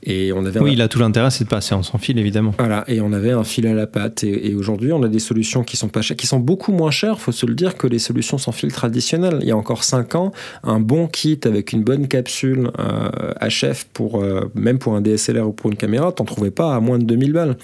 Et 0.03 0.33
on 0.33 0.45
avait 0.45 0.59
oui, 0.59 0.75
là, 0.75 0.87
tout 0.87 0.99
l'intérêt, 0.99 1.29
c'est 1.29 1.43
de 1.43 1.49
passer 1.49 1.75
en 1.75 1.83
sans 1.83 1.97
fil, 1.97 2.17
évidemment. 2.17 2.53
Voilà, 2.57 2.83
et 2.87 3.01
on 3.01 3.13
avait 3.13 3.31
un 3.31 3.43
fil 3.43 3.67
à 3.67 3.73
la 3.73 3.87
patte. 3.87 4.23
Et, 4.23 4.55
aujourd'hui, 4.55 4.91
on 4.91 5.03
a 5.03 5.07
des 5.07 5.19
solutions 5.19 5.63
qui 5.63 5.77
sont 5.77 5.89
pas 5.89 6.01
chères, 6.01 6.17
qui 6.17 6.27
sont 6.27 6.39
beaucoup 6.39 6.71
moins 6.71 6.91
chères, 6.91 7.19
faut 7.19 7.31
se 7.31 7.45
le 7.45 7.53
dire, 7.53 7.77
que 7.77 7.87
les 7.87 7.99
solutions 7.99 8.37
sans 8.37 8.51
fil 8.51 8.71
traditionnelles. 8.71 9.37
Il 9.41 9.47
y 9.47 9.51
a 9.51 9.57
encore 9.57 9.83
5 9.83 10.15
ans, 10.15 10.31
un 10.63 10.79
bon 10.79 11.07
kit 11.07 11.39
avec 11.45 11.71
une 11.71 11.83
bonne 11.83 12.07
capsule 12.07 12.71
euh, 12.79 13.33
HF, 13.47 13.85
pour, 13.93 14.21
euh, 14.21 14.51
même 14.55 14.79
pour 14.79 14.95
un 14.95 15.01
DSLR 15.01 15.47
ou 15.47 15.53
pour 15.53 15.69
une 15.69 15.77
caméra, 15.77 16.11
t'en 16.11 16.25
trouvais 16.25 16.51
pas 16.51 16.75
à 16.75 16.79
moins 16.79 16.97
de 16.97 17.05
2000 17.05 17.33
balles. 17.33 17.57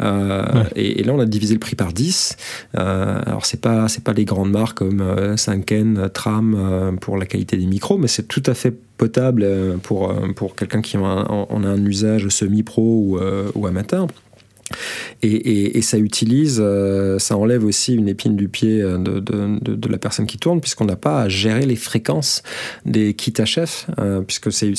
Euh, 0.00 0.64
et, 0.76 1.02
là, 1.02 1.12
on 1.12 1.20
a 1.20 1.26
divisé 1.26 1.54
le 1.54 1.60
prix 1.60 1.74
par 1.74 1.92
10. 1.92 2.36
Euh, 2.78 3.20
alors, 3.26 3.44
c'est 3.44 3.60
pas, 3.60 3.88
c'est 3.88 4.04
pas 4.04 4.12
les 4.12 4.24
grandes 4.24 4.50
marques 4.50 4.78
comme 4.78 5.36
Sanken, 5.36 6.08
Tram 6.12 6.96
pour 7.00 7.16
la 7.16 7.26
qualité 7.26 7.56
des 7.56 7.66
micros, 7.66 7.98
mais 7.98 8.08
c'est 8.08 8.28
tout 8.28 8.42
à 8.46 8.54
fait 8.54 8.74
potable 9.02 9.44
pour, 9.82 10.14
pour 10.36 10.54
quelqu'un 10.54 10.80
qui 10.80 10.96
en 10.96 11.64
a 11.64 11.68
un 11.68 11.84
usage 11.84 12.28
semi-pro 12.28 12.82
ou, 12.82 13.18
ou 13.56 13.66
amateur. 13.66 14.06
Et, 15.22 15.82
ça 15.82 15.98
utilise, 15.98 16.58
euh, 16.60 17.18
ça 17.18 17.36
enlève 17.36 17.64
aussi 17.64 17.94
une 17.94 18.08
épine 18.08 18.36
du 18.36 18.48
pied 18.48 18.80
euh, 18.80 18.98
de, 18.98 19.88
la 19.88 19.98
personne 19.98 20.26
qui 20.26 20.38
tourne, 20.38 20.60
puisqu'on 20.60 20.84
n'a 20.84 20.96
pas 20.96 21.22
à 21.22 21.28
gérer 21.28 21.66
les 21.66 21.76
fréquences 21.76 22.42
des 22.86 23.14
kits 23.14 23.32
HF, 23.32 23.86
euh, 23.98 24.20
puisque 24.22 24.52
c'est, 24.52 24.72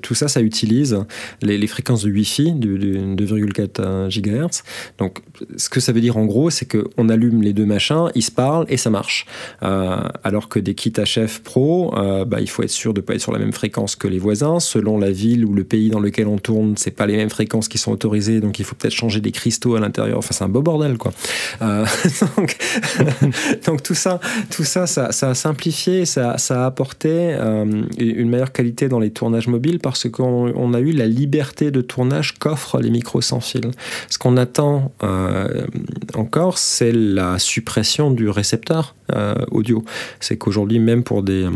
tout 0.00 0.14
ça, 0.14 0.28
ça 0.28 0.40
utilise 0.40 0.98
les, 1.42 1.66
fréquences 1.66 2.02
de 2.04 2.10
Wi-Fi 2.10 2.52
du, 2.52 2.78
2,4 2.78 4.08
GHz. 4.08 4.62
Donc, 4.98 5.20
ce 5.56 5.68
que 5.68 5.80
ça 5.80 5.92
veut 5.92 6.00
dire 6.00 6.16
en 6.16 6.24
gros, 6.24 6.50
c'est 6.50 6.66
qu'on 6.66 7.08
allume 7.08 7.42
les 7.42 7.52
deux 7.52 7.66
machins, 7.66 8.10
ils 8.14 8.22
se 8.22 8.30
parlent 8.30 8.66
et 8.68 8.76
ça 8.76 8.90
marche. 8.90 9.26
alors 9.60 10.48
que 10.48 10.58
des 10.58 10.74
kits 10.74 10.92
HF 10.92 11.40
Pro, 11.40 11.92
bah, 12.26 12.40
il 12.40 12.48
faut 12.48 12.62
être 12.62 12.70
sûr 12.70 12.94
de 12.94 13.00
ne 13.00 13.04
pas 13.04 13.14
être 13.14 13.20
sur 13.20 13.32
la 13.32 13.38
même 13.38 13.52
fréquence 13.52 13.96
que 13.96 14.08
les 14.08 14.18
voisins. 14.18 14.60
Selon 14.60 14.98
la 14.98 15.10
ville 15.10 15.44
ou 15.44 15.54
le 15.54 15.64
pays 15.64 15.90
dans 15.90 16.00
lequel 16.00 16.26
on 16.26 16.38
tourne, 16.38 16.74
c'est 16.76 16.90
pas 16.90 17.06
les 17.06 17.16
mêmes 17.16 17.30
fréquences 17.30 17.68
qui 17.68 17.78
sont 17.78 17.92
autorisées, 17.92 18.40
donc 18.40 18.58
il 18.58 18.64
faut 18.64 18.74
peut-être 18.74 18.94
changer 18.94 19.20
des 19.20 19.32
cristaux 19.38 19.76
à 19.76 19.80
l'intérieur. 19.80 20.18
Enfin, 20.18 20.30
c'est 20.32 20.44
un 20.44 20.48
beau 20.48 20.62
bordel, 20.62 20.98
quoi. 20.98 21.12
Euh, 21.62 21.86
donc, 23.66 23.82
tout 23.82 23.94
ça, 23.94 24.18
tout 24.50 24.64
ça, 24.64 24.86
ça, 24.86 25.08
a 25.08 25.34
simplifié, 25.34 26.04
ça, 26.04 26.36
a 26.50 26.66
apporté 26.66 27.08
euh, 27.12 27.84
une 27.98 28.28
meilleure 28.28 28.52
qualité 28.52 28.88
dans 28.88 28.98
les 28.98 29.10
tournages 29.10 29.46
mobiles 29.46 29.78
parce 29.78 30.08
qu'on 30.08 30.74
a 30.74 30.80
eu 30.80 30.92
la 30.92 31.06
liberté 31.06 31.70
de 31.70 31.80
tournage 31.80 32.34
qu'offrent 32.38 32.80
les 32.80 32.90
micros 32.90 33.20
sans 33.20 33.40
fil. 33.40 33.70
Ce 34.08 34.18
qu'on 34.18 34.36
attend 34.36 34.92
euh, 35.04 35.66
encore, 36.14 36.58
c'est 36.58 36.92
la 36.92 37.38
suppression 37.38 38.10
du 38.10 38.28
récepteur 38.28 38.94
audio. 39.50 39.84
C'est 40.20 40.36
qu'aujourd'hui, 40.36 40.78
même 40.78 41.02
pour 41.02 41.22
des 41.22 41.48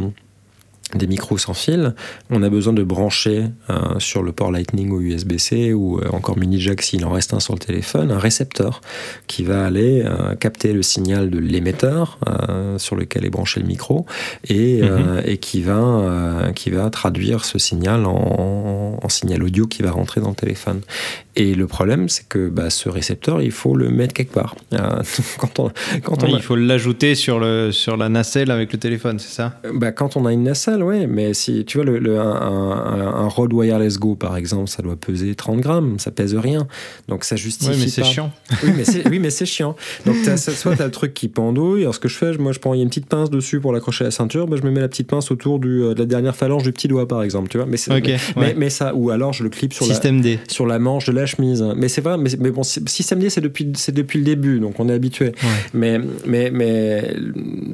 des 0.95 1.07
micros 1.07 1.39
sans 1.39 1.55
fil, 1.55 1.95
on 2.31 2.43
a 2.43 2.51
besoin 2.51 2.73
de 2.73 2.83
brancher 2.83 3.45
euh, 3.71 3.99
sur 3.99 4.23
le 4.23 4.33
port 4.33 4.53
Lightning 4.53 4.91
ou 4.91 5.01
USB-C 5.01 5.73
ou 5.73 5.99
euh, 5.99 6.09
encore 6.13 6.39
mini 6.39 6.61
jack 6.61 6.83
s'il 6.83 7.05
en 7.05 7.11
reste 7.11 7.35
un 7.35 7.41
sur 7.41 7.55
le 7.55 7.59
téléphone, 7.59 8.11
un 8.11 8.19
récepteur 8.19 8.81
qui 9.27 9.43
va 9.43 9.65
aller 9.65 10.03
euh, 10.05 10.35
capter 10.35 10.73
le 10.73 10.83
signal 10.83 11.31
de 11.31 11.39
l'émetteur 11.39 12.19
sur 12.79 12.97
lequel 12.97 13.25
est 13.25 13.31
branché 13.31 13.61
le 13.61 13.67
micro 13.67 14.07
et, 14.49 14.83
mhm. 14.83 15.23
et 15.25 15.39
qui, 15.39 15.63
va, 15.63 16.51
qui 16.55 16.71
va 16.71 16.89
traduire 16.91 17.45
ce 17.45 17.59
signal 17.59 18.05
en, 18.07 18.99
en, 19.03 19.09
signal 19.09 19.43
audio 19.43 19.67
qui 19.67 19.83
va 19.83 19.91
rentrer 19.91 20.21
dans 20.21 20.31
le 20.31 20.35
téléphone. 20.35 20.81
Et 21.35 21.55
le 21.55 21.67
problème, 21.67 22.09
c'est 22.09 22.29
que 22.29 22.49
bah, 22.49 22.69
ce 22.71 22.89
récepteur, 22.89 23.41
il 23.41 23.53
faut 23.53 23.75
le 23.75 23.89
mettre 23.89 24.13
quelque 24.13 24.33
part. 24.33 24.55
quand 25.39 25.59
on, 25.59 25.71
quand 26.03 26.23
on 26.23 26.27
Il 26.27 26.43
faut 26.43 26.57
l'ajouter 26.57 27.15
sur, 27.15 27.39
le, 27.39 27.73
sur 27.73 27.97
la 27.97 28.09
nacelle 28.09 28.51
avec 28.51 28.73
le 28.73 28.79
téléphone, 28.79 29.19
c'est 29.19 29.35
ça? 29.35 29.59
Bah, 29.73 29.93
Quand 29.93 30.17
on 30.17 30.27
a 30.27 30.33
une 30.33 30.45
nacelle, 30.45 30.82
oui, 30.83 31.07
mais 31.07 31.35
si 31.35 31.65
tu 31.65 31.79
vois, 31.79 31.85
le, 31.85 32.19
un, 32.19 32.25
un, 32.25 33.29
Rode 33.29 33.53
Wireless 33.53 33.99
Go, 33.99 34.15
par 34.15 34.37
exemple, 34.37 34.69
ça 34.69 34.83
doit 34.83 34.97
peser 34.97 35.35
30 35.35 35.61
grammes, 35.61 35.99
ça 35.99 36.11
pèse 36.11 36.35
rien. 36.35 36.67
Donc 37.09 37.25
ça 37.25 37.37
justifie. 37.37 37.73
Oui, 37.73 37.79
mais 37.81 37.89
c'est 37.89 38.05
chiant. 38.05 38.33
Oui, 38.63 39.19
mais 39.19 39.31
c'est 39.31 39.47
chiant. 39.47 39.77
Donc 40.07 40.17
soit 40.37 40.77
tu 40.77 40.83
as 40.83 40.85
le 40.85 40.91
truc 40.91 41.15
qui 41.15 41.29
pendouille. 41.29 41.83
Alors 41.83 41.95
ce 41.95 42.01
que 42.01 42.09
je 42.09 42.17
fais, 42.17 42.37
moi, 42.39 42.53
je 42.53 42.59
prends, 42.59 42.75
il 42.75 42.79
y 42.79 42.81
a 42.81 42.83
une 42.83 42.89
petite 42.89 43.07
pince 43.07 43.31
dessus 43.31 43.61
pour 43.61 43.73
l'accrocher 43.73 44.05
à 44.05 44.09
la 44.09 44.11
ceinture, 44.11 44.47
bah, 44.47 44.57
je 44.61 44.67
me 44.67 44.71
mets 44.71 44.81
la 44.81 44.89
petite 44.89 45.09
pince 45.09 45.31
autour 45.31 45.59
du, 45.59 45.83
euh, 45.83 45.95
de 45.95 46.01
la 46.01 46.07
dernière 46.07 46.37
phalange 46.37 46.63
du 46.63 46.73
petit 46.73 46.89
doigt, 46.89 47.09
par 47.09 47.23
exemple. 47.23 47.49
Tu 47.49 47.59
vois 47.59 47.67
mais, 47.67 47.77
mais, 48.37 48.55
mais, 48.57 48.71
ça, 48.71 48.95
ou 48.95 49.11
alors 49.11 49.33
je 49.33 49.43
le 49.43 49.51
clip 49.51 49.73
sur, 49.73 49.87
Système 49.87 50.17
la, 50.17 50.23
D. 50.23 50.39
sur 50.49 50.67
la 50.67 50.79
manche 50.79 51.07
de 51.07 51.13
la 51.13 51.27
chemise. 51.27 51.65
Mais 51.77 51.89
c'est 51.89 52.01
vrai, 52.01 52.19
mais, 52.19 52.31
mais 52.39 52.51
bon, 52.51 52.63
Système 52.63 53.19
D, 53.19 53.31
c'est 53.31 53.41
depuis, 53.41 53.65
depuis 53.65 54.19
le 54.19 54.25
début, 54.25 54.61
donc 54.61 54.79
on 54.81 54.89
est 54.89 54.93
habitué. 54.93 55.33
Mais, 55.75 55.99
mais, 56.27 56.51
mais 56.51 57.15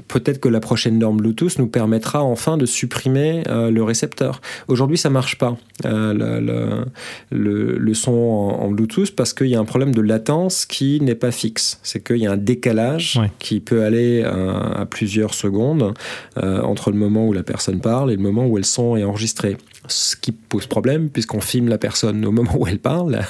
peut-être 0.08 0.40
que 0.40 0.48
la 0.48 0.60
prochaine 0.60 0.98
norme 0.98 1.18
Bluetooth 1.18 1.58
nous 1.58 1.66
permettra 1.66 2.22
enfin 2.22 2.56
de 2.56 2.66
supprimer 2.66 2.97
euh, 3.06 3.70
le 3.70 3.82
récepteur. 3.82 4.40
Aujourd'hui, 4.68 4.98
ça 4.98 5.10
marche 5.10 5.38
pas, 5.38 5.56
euh, 5.84 6.86
le, 7.30 7.78
le, 7.78 7.94
son 7.94 8.12
en, 8.12 8.70
Bluetooth, 8.70 9.14
parce 9.14 9.32
qu'il 9.32 9.48
y 9.48 9.54
a 9.54 9.60
un 9.60 9.64
problème 9.64 9.94
de 9.94 10.00
latence 10.00 10.66
qui 10.66 11.00
n'est 11.00 11.14
pas 11.14 11.30
fixe. 11.30 11.78
C'est 11.82 12.02
qu'il 12.02 12.18
y 12.18 12.26
a 12.26 12.32
un 12.32 12.36
décalage 12.36 13.20
qui 13.38 13.60
peut 13.60 13.84
aller 13.84 14.22
euh, 14.24 14.52
à, 14.52 14.86
plusieurs 14.86 15.34
secondes 15.34 15.94
entre 16.36 16.90
le 16.90 16.96
moment 16.96 17.26
où 17.26 17.32
la 17.32 17.42
personne 17.42 17.80
parle 17.80 18.12
et 18.12 18.16
le 18.16 18.22
moment 18.22 18.46
où 18.46 18.56
le 18.56 18.62
son 18.62 18.96
est 18.96 19.04
enregistré 19.04 19.56
ce 19.88 20.16
qui 20.16 20.32
pose 20.32 20.66
problème 20.66 21.10
puisqu'on 21.10 21.40
filme 21.40 21.68
la 21.68 21.78
personne 21.78 22.24
au 22.24 22.32
moment 22.32 22.56
où 22.56 22.66
elle 22.66 22.78
parle 22.78 23.20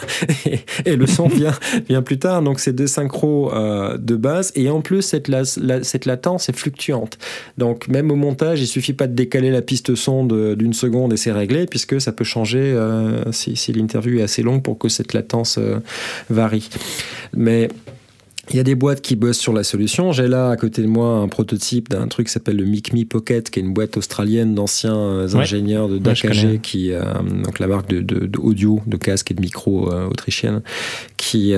et, 0.84 0.96
le 0.96 1.06
son 1.06 1.28
vient, 1.28 1.54
vient 1.88 2.02
plus 2.02 2.18
tard. 2.18 2.42
Donc 2.42 2.60
c'est 2.60 2.72
deux 2.72 2.86
synchros 2.86 3.52
euh, 3.52 3.96
de 3.98 4.16
base 4.16 4.52
et 4.54 4.68
en 4.70 4.80
plus 4.80 5.02
cette, 5.02 5.28
latence 5.28 6.48
est 6.48 6.56
fluctuante. 6.56 7.18
Donc 7.56 7.88
même 7.88 8.10
au 8.10 8.16
montage, 8.16 8.60
il 8.60 8.66
suffit 8.66 8.92
pas 8.92 9.06
de 9.06 9.14
décaler 9.14 9.50
la 9.50 9.62
piste 9.62 9.94
son 9.94 10.24
d'une 10.24 10.72
seconde 10.72 11.12
et 11.12 11.16
c'est 11.16 11.32
réglé 11.32 11.66
puisque 11.66 12.00
ça 12.00 12.12
peut 12.12 12.24
changer 12.24 12.60
euh, 12.60 13.30
si, 13.32 13.56
si 13.56 13.72
l'interview 13.72 14.18
est 14.18 14.22
assez 14.22 14.42
longue 14.42 14.62
pour 14.62 14.78
que 14.78 14.88
cette 14.88 15.12
latence 15.12 15.58
euh, 15.58 15.78
varie. 16.30 16.68
Mais 17.34 17.68
il 18.50 18.56
y 18.56 18.60
a 18.60 18.62
des 18.62 18.74
boîtes 18.74 19.00
qui 19.00 19.16
bossent 19.16 19.38
sur 19.38 19.52
la 19.52 19.62
solution. 19.62 20.12
J'ai 20.12 20.28
là 20.28 20.50
à 20.50 20.56
côté 20.56 20.82
de 20.82 20.86
moi 20.86 21.16
un 21.16 21.28
prototype 21.28 21.88
d'un 21.88 22.08
truc 22.08 22.26
qui 22.26 22.32
s'appelle 22.32 22.56
le 22.56 22.64
MicMe 22.64 23.04
Pocket, 23.04 23.50
qui 23.50 23.60
est 23.60 23.62
une 23.62 23.74
boîte 23.74 23.96
australienne 23.96 24.54
d'anciens 24.54 24.96
euh, 24.96 25.34
ingénieurs 25.34 25.88
de 25.88 25.98
DAKG, 25.98 26.60
qui, 26.60 26.92
euh, 26.92 27.02
donc 27.44 27.58
la 27.58 27.66
marque 27.66 27.88
de, 27.90 28.00
de, 28.00 28.26
de, 28.26 28.96
casque 28.96 29.30
et 29.30 29.34
de 29.34 29.40
micro 29.40 29.92
euh, 29.92 30.08
autrichienne, 30.08 30.62
qui, 31.16 31.54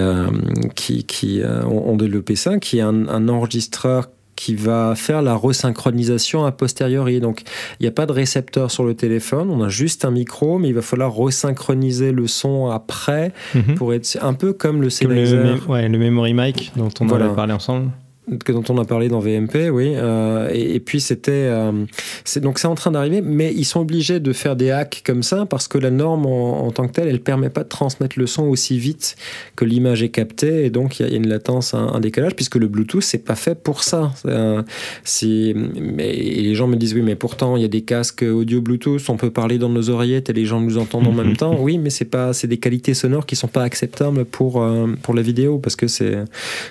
qui, 0.74 1.04
qui 1.04 1.42
ont, 1.44 1.96
développé 1.96 2.36
ça, 2.36 2.58
qui 2.58 2.78
est 2.78 2.82
un, 2.82 3.08
un 3.08 3.28
enregistreur 3.28 4.08
qui 4.40 4.54
va 4.54 4.94
faire 4.96 5.20
la 5.20 5.36
resynchronisation 5.36 6.46
a 6.46 6.52
posteriori. 6.52 7.20
Donc, 7.20 7.42
il 7.78 7.82
n'y 7.82 7.88
a 7.88 7.92
pas 7.92 8.06
de 8.06 8.12
récepteur 8.12 8.70
sur 8.70 8.84
le 8.84 8.94
téléphone, 8.94 9.50
on 9.50 9.62
a 9.62 9.68
juste 9.68 10.06
un 10.06 10.10
micro, 10.10 10.58
mais 10.58 10.68
il 10.68 10.74
va 10.74 10.80
falloir 10.80 11.12
resynchroniser 11.12 12.10
le 12.10 12.26
son 12.26 12.70
après 12.70 13.32
mhm. 13.54 13.74
pour 13.74 13.92
être 13.92 14.16
un 14.22 14.32
peu 14.32 14.54
comme 14.54 14.80
le 14.80 14.88
Sennheiser. 14.88 15.36
Le, 15.36 15.60
ouais, 15.68 15.86
le 15.86 15.98
memory 15.98 16.32
mic 16.32 16.72
dont 16.74 16.88
on 17.00 17.06
voilà. 17.06 17.26
avait 17.26 17.34
parlé 17.34 17.52
ensemble 17.52 17.90
que 18.38 18.52
dont 18.52 18.62
on 18.68 18.78
a 18.78 18.84
parlé 18.84 19.08
dans 19.08 19.18
VMP, 19.18 19.70
oui. 19.70 19.94
Euh, 19.96 20.48
et, 20.52 20.80
puis 20.80 21.00
c'était, 21.00 21.30
euh, 21.32 21.72
donc 22.36 22.58
c'est 22.58 22.68
en 22.68 22.74
train 22.74 22.90
d'arriver, 22.90 23.20
mais 23.20 23.52
ils 23.52 23.64
sont 23.64 23.80
obligés 23.80 24.20
de 24.20 24.32
faire 24.32 24.56
des 24.56 24.70
hacks 24.70 25.02
comme 25.04 25.22
ça 25.22 25.46
parce 25.46 25.68
que 25.68 25.78
la 25.78 25.90
norme 25.90 26.26
en, 26.26 26.70
tant 26.70 26.86
que 26.86 26.92
telle, 26.92 27.08
elle 27.08 27.20
permet 27.20 27.50
pas 27.50 27.64
de 27.64 27.68
transmettre 27.68 28.18
le 28.18 28.26
son 28.26 28.44
aussi 28.44 28.78
vite 28.78 29.16
que 29.56 29.64
l'image 29.64 30.02
est 30.02 30.10
captée, 30.10 30.66
et 30.66 30.70
donc 30.70 31.00
il 31.00 31.08
y, 31.08 31.12
a 31.12 31.16
une 31.16 31.28
latence, 31.28 31.74
un, 31.74 32.00
décalage, 32.00 32.34
puisque 32.34 32.56
le 32.56 32.68
Bluetooth 32.68 33.02
c'est 33.02 33.24
pas 33.24 33.34
fait 33.34 33.54
pour 33.54 33.82
ça. 33.82 34.12
Euh, 34.26 34.62
si, 35.04 35.54
mais 35.54 36.10
et 36.10 36.42
les 36.42 36.54
gens 36.54 36.66
me 36.66 36.76
disent 36.76 36.94
oui, 36.94 37.02
mais 37.02 37.16
pourtant 37.16 37.56
il 37.56 37.62
y 37.62 37.64
a 37.64 37.68
des 37.68 37.82
casques 37.82 38.22
audio 38.22 38.60
Bluetooth, 38.60 39.08
on 39.08 39.16
peut 39.16 39.30
parler 39.30 39.58
dans 39.58 39.68
nos 39.68 39.90
oreillettes 39.90 40.30
et 40.30 40.32
les 40.32 40.44
gens 40.44 40.60
nous 40.60 40.78
entendent 40.78 41.08
en 41.08 41.12
même 41.12 41.36
temps. 41.36 41.56
Oui, 41.60 41.78
mais 41.78 41.90
c'est 41.90 42.04
pas, 42.04 42.32
c'est 42.32 42.46
des 42.46 42.58
qualités 42.58 42.94
sonores 42.94 43.26
qui 43.26 43.36
sont 43.36 43.48
pas 43.48 43.62
acceptables 43.62 44.24
pour 44.24 44.64
pour 45.02 45.14
la 45.14 45.22
vidéo 45.22 45.58
parce 45.58 45.76
que 45.76 45.86
c'est 45.88 46.18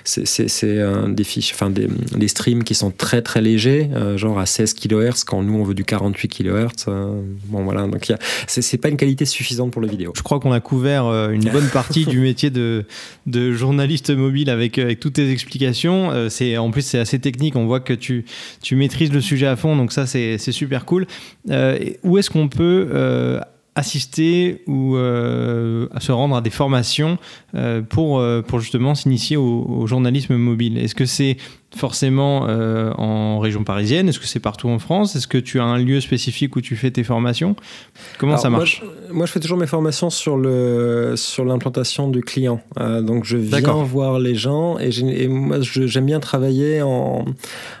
c'est 0.04 0.26
c'est 0.26 0.78
des 1.08 1.24
fichiers 1.24 1.49
enfin 1.52 1.70
des, 1.70 2.28
streams 2.28 2.64
qui 2.64 2.74
sont 2.74 2.90
très 2.90 3.22
très 3.22 3.40
légers, 3.40 3.90
euh, 3.94 4.16
genre 4.16 4.38
à 4.38 4.46
16 4.46 4.74
kHz 4.74 5.24
quand 5.26 5.42
nous 5.42 5.54
on 5.54 5.64
veut 5.64 5.74
du 5.74 5.84
48 5.84 6.28
kHz. 6.28 6.68
Euh, 6.88 7.20
bon 7.46 7.64
voilà, 7.64 7.86
donc 7.86 8.12
c'est 8.46 8.78
pas 8.78 8.88
une 8.88 8.96
qualité 8.96 9.24
suffisante 9.24 9.72
pour 9.72 9.82
la 9.82 9.88
vidéo. 9.88 10.12
Je 10.16 10.22
crois 10.22 10.40
qu'on 10.40 10.52
a 10.52 10.60
couvert 10.60 11.06
euh, 11.06 11.30
une 11.30 11.48
bonne 11.50 11.68
partie 11.68 12.04
du 12.06 12.20
métier 12.20 12.50
de, 12.50 12.84
de 13.26 13.52
journaliste 13.52 14.10
mobile 14.10 14.50
avec, 14.50 14.78
avec 14.78 15.00
toutes 15.00 15.14
tes 15.14 15.30
explications. 15.30 16.28
c'est 16.28 16.56
en 16.56 16.70
plus 16.70 16.82
c'est 16.82 16.98
assez 16.98 17.18
technique, 17.18 17.56
on 17.56 17.66
voit 17.66 17.80
que 17.80 17.92
tu, 17.92 18.24
tu 18.62 18.76
maîtrises 18.76 19.12
le 19.12 19.20
sujet 19.20 19.46
à 19.46 19.56
fond, 19.56 19.76
donc 19.76 19.92
ça 19.92 20.06
c'est 20.06 20.38
super 20.38 20.84
cool. 20.84 21.06
où 22.02 22.18
est-ce 22.18 22.30
qu'on 22.30 22.48
peut 22.48 23.40
assister 23.80 24.62
ou 24.66 24.94
euh, 24.94 25.88
à 25.92 26.00
se 26.00 26.12
rendre 26.12 26.36
à 26.36 26.40
des 26.40 26.50
formations 26.50 27.18
euh, 27.54 27.80
pour, 27.80 28.20
euh, 28.20 28.42
pour 28.42 28.60
justement 28.60 28.94
s'initier 28.94 29.36
au, 29.36 29.86
journalisme 29.86 30.36
mobile. 30.36 30.78
Est-ce 30.78 30.94
que 30.94 31.06
c'est 31.06 31.38
forcément 31.76 32.46
euh, 32.48 32.92
en 32.94 33.38
région 33.38 33.64
parisienne? 33.64 34.08
Est-ce 34.08 34.18
que 34.18 34.26
c'est 34.26 34.40
partout 34.40 34.68
en 34.68 34.78
France? 34.78 35.16
Est-ce 35.16 35.28
que 35.28 35.38
tu 35.38 35.60
as 35.60 35.64
un 35.64 35.78
lieu 35.78 36.00
spécifique 36.00 36.56
où 36.56 36.60
tu 36.60 36.76
fais 36.76 36.90
tes 36.90 37.04
formations? 37.04 37.54
Comment 38.18 38.36
ça 38.36 38.50
marche? 38.50 38.82
moi 39.12 39.26
je, 39.26 39.32
fais 39.32 39.40
toujours 39.40 39.58
mes 39.58 39.66
formations 39.66 40.10
sur 40.10 40.36
le 40.36 41.14
sur 41.16 41.44
l'implantation 41.44 42.08
du 42.08 42.22
client. 42.22 42.60
Euh, 42.78 43.02
donc 43.02 43.24
je 43.24 43.36
viens 43.36 43.60
voir 43.82 44.18
les 44.18 44.34
gens 44.34 44.78
et, 44.78 44.90
et 45.22 45.28
moi 45.28 45.58
j'aime 45.60 46.06
bien 46.06 46.20
travailler 46.20 46.82
en, 46.82 47.24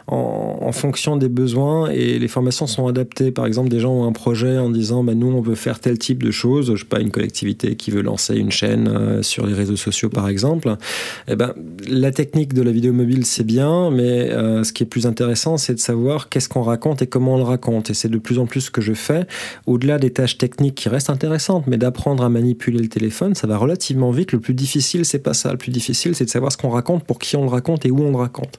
en, 0.06 0.58
en, 0.60 0.72
fonction 0.72 1.16
des 1.16 1.28
besoins 1.28 1.90
et 1.90 2.18
les 2.18 2.28
formations 2.28 2.66
sont 2.66 2.86
adaptées. 2.86 3.32
Par 3.32 3.46
exemple, 3.46 3.68
des 3.68 3.80
gens 3.80 3.92
ont 3.92 4.06
un 4.06 4.12
projet 4.12 4.58
en 4.58 4.70
disant 4.70 5.02
bah, 5.04 5.14
nous 5.14 5.28
on 5.28 5.40
veut 5.40 5.54
faire 5.54 5.80
tel 5.80 5.98
type 5.98 6.22
de 6.22 6.30
choses. 6.30 6.74
Je 6.74 6.80
sais 6.80 6.88
pas 6.88 7.00
une 7.00 7.10
collectivité 7.10 7.76
qui 7.76 7.90
veut 7.90 8.02
lancer 8.02 8.36
une 8.36 8.50
chaîne 8.50 8.88
euh, 8.88 9.22
sur 9.22 9.46
les 9.46 9.54
réseaux 9.54 9.76
sociaux 9.76 10.08
par 10.08 10.28
exemple. 10.28 10.68
Et 10.68 11.32
eh 11.32 11.36
ben 11.36 11.54
la 11.88 12.10
technique 12.10 12.54
de 12.54 12.62
la 12.62 12.70
vidéo 12.70 12.92
mobile 12.92 13.24
c'est 13.26 13.44
bien 13.44 13.79
mais 13.88 14.30
euh, 14.30 14.64
ce 14.64 14.72
qui 14.72 14.82
est 14.82 14.86
plus 14.86 15.06
intéressant, 15.06 15.56
c'est 15.56 15.74
de 15.74 15.78
savoir 15.78 16.28
qu'est-ce 16.28 16.48
qu'on 16.48 16.62
raconte 16.62 17.00
et 17.02 17.06
comment 17.06 17.34
on 17.34 17.36
le 17.38 17.44
raconte. 17.44 17.88
Et 17.90 17.94
c'est 17.94 18.08
de 18.08 18.18
plus 18.18 18.38
en 18.38 18.46
plus 18.46 18.62
ce 18.62 18.70
que 18.70 18.80
je 18.80 18.92
fais, 18.92 19.26
au-delà 19.66 19.98
des 19.98 20.10
tâches 20.10 20.36
techniques 20.36 20.74
qui 20.74 20.88
restent 20.88 21.10
intéressantes, 21.10 21.68
mais 21.68 21.78
d'apprendre 21.78 22.24
à 22.24 22.28
manipuler 22.28 22.80
le 22.80 22.88
téléphone, 22.88 23.34
ça 23.34 23.46
va 23.46 23.56
relativement 23.56 24.10
vite. 24.10 24.32
Le 24.32 24.40
plus 24.40 24.54
difficile, 24.54 25.04
c'est 25.04 25.20
pas 25.20 25.34
ça. 25.34 25.52
Le 25.52 25.58
plus 25.58 25.70
difficile, 25.70 26.16
c'est 26.16 26.24
de 26.24 26.30
savoir 26.30 26.50
ce 26.50 26.56
qu'on 26.56 26.70
raconte, 26.70 27.04
pour 27.04 27.18
qui 27.20 27.36
on 27.36 27.42
le 27.42 27.50
raconte 27.50 27.86
et 27.86 27.90
où 27.92 28.02
on 28.02 28.10
le 28.10 28.16
raconte. 28.16 28.58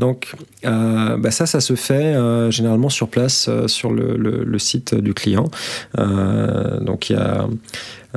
Donc, 0.00 0.34
euh, 0.66 1.16
bah 1.16 1.30
ça, 1.30 1.46
ça 1.46 1.60
se 1.60 1.76
fait 1.76 1.94
euh, 1.94 2.50
généralement 2.50 2.88
sur 2.88 3.08
place, 3.08 3.48
sur 3.66 3.92
le, 3.92 4.16
le, 4.16 4.58
site 4.58 4.94
du 4.94 5.14
client. 5.14 5.50
donc, 5.96 7.08
il 7.08 7.14
y 7.14 7.16
a 7.16 7.48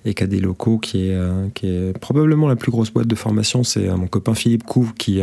et 0.05 0.13
qui 0.13 0.23
a 0.23 0.27
des 0.27 0.39
locaux, 0.39 0.77
qui 0.77 1.09
est, 1.09 1.17
qui 1.53 1.67
est 1.67 1.91
probablement 1.99 2.47
la 2.47 2.55
plus 2.55 2.71
grosse 2.71 2.91
boîte 2.91 3.07
de 3.07 3.15
formation. 3.15 3.63
C'est 3.63 3.87
mon 3.87 4.07
copain 4.07 4.33
Philippe 4.33 4.63
Couve 4.63 4.93
qui, 4.93 5.21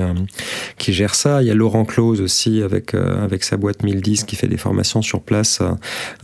qui 0.76 0.92
gère 0.92 1.14
ça. 1.14 1.42
Il 1.42 1.48
y 1.48 1.50
a 1.50 1.54
Laurent 1.54 1.84
Close 1.84 2.20
aussi 2.20 2.60
avec, 2.72 2.94
euh, 2.94 3.24
avec 3.24 3.44
sa 3.44 3.56
boîte 3.56 3.82
1010 3.82 4.24
qui 4.24 4.36
fait 4.36 4.48
des 4.48 4.56
formations 4.56 5.02
sur 5.02 5.20
place. 5.22 5.60
Euh, 5.60 5.72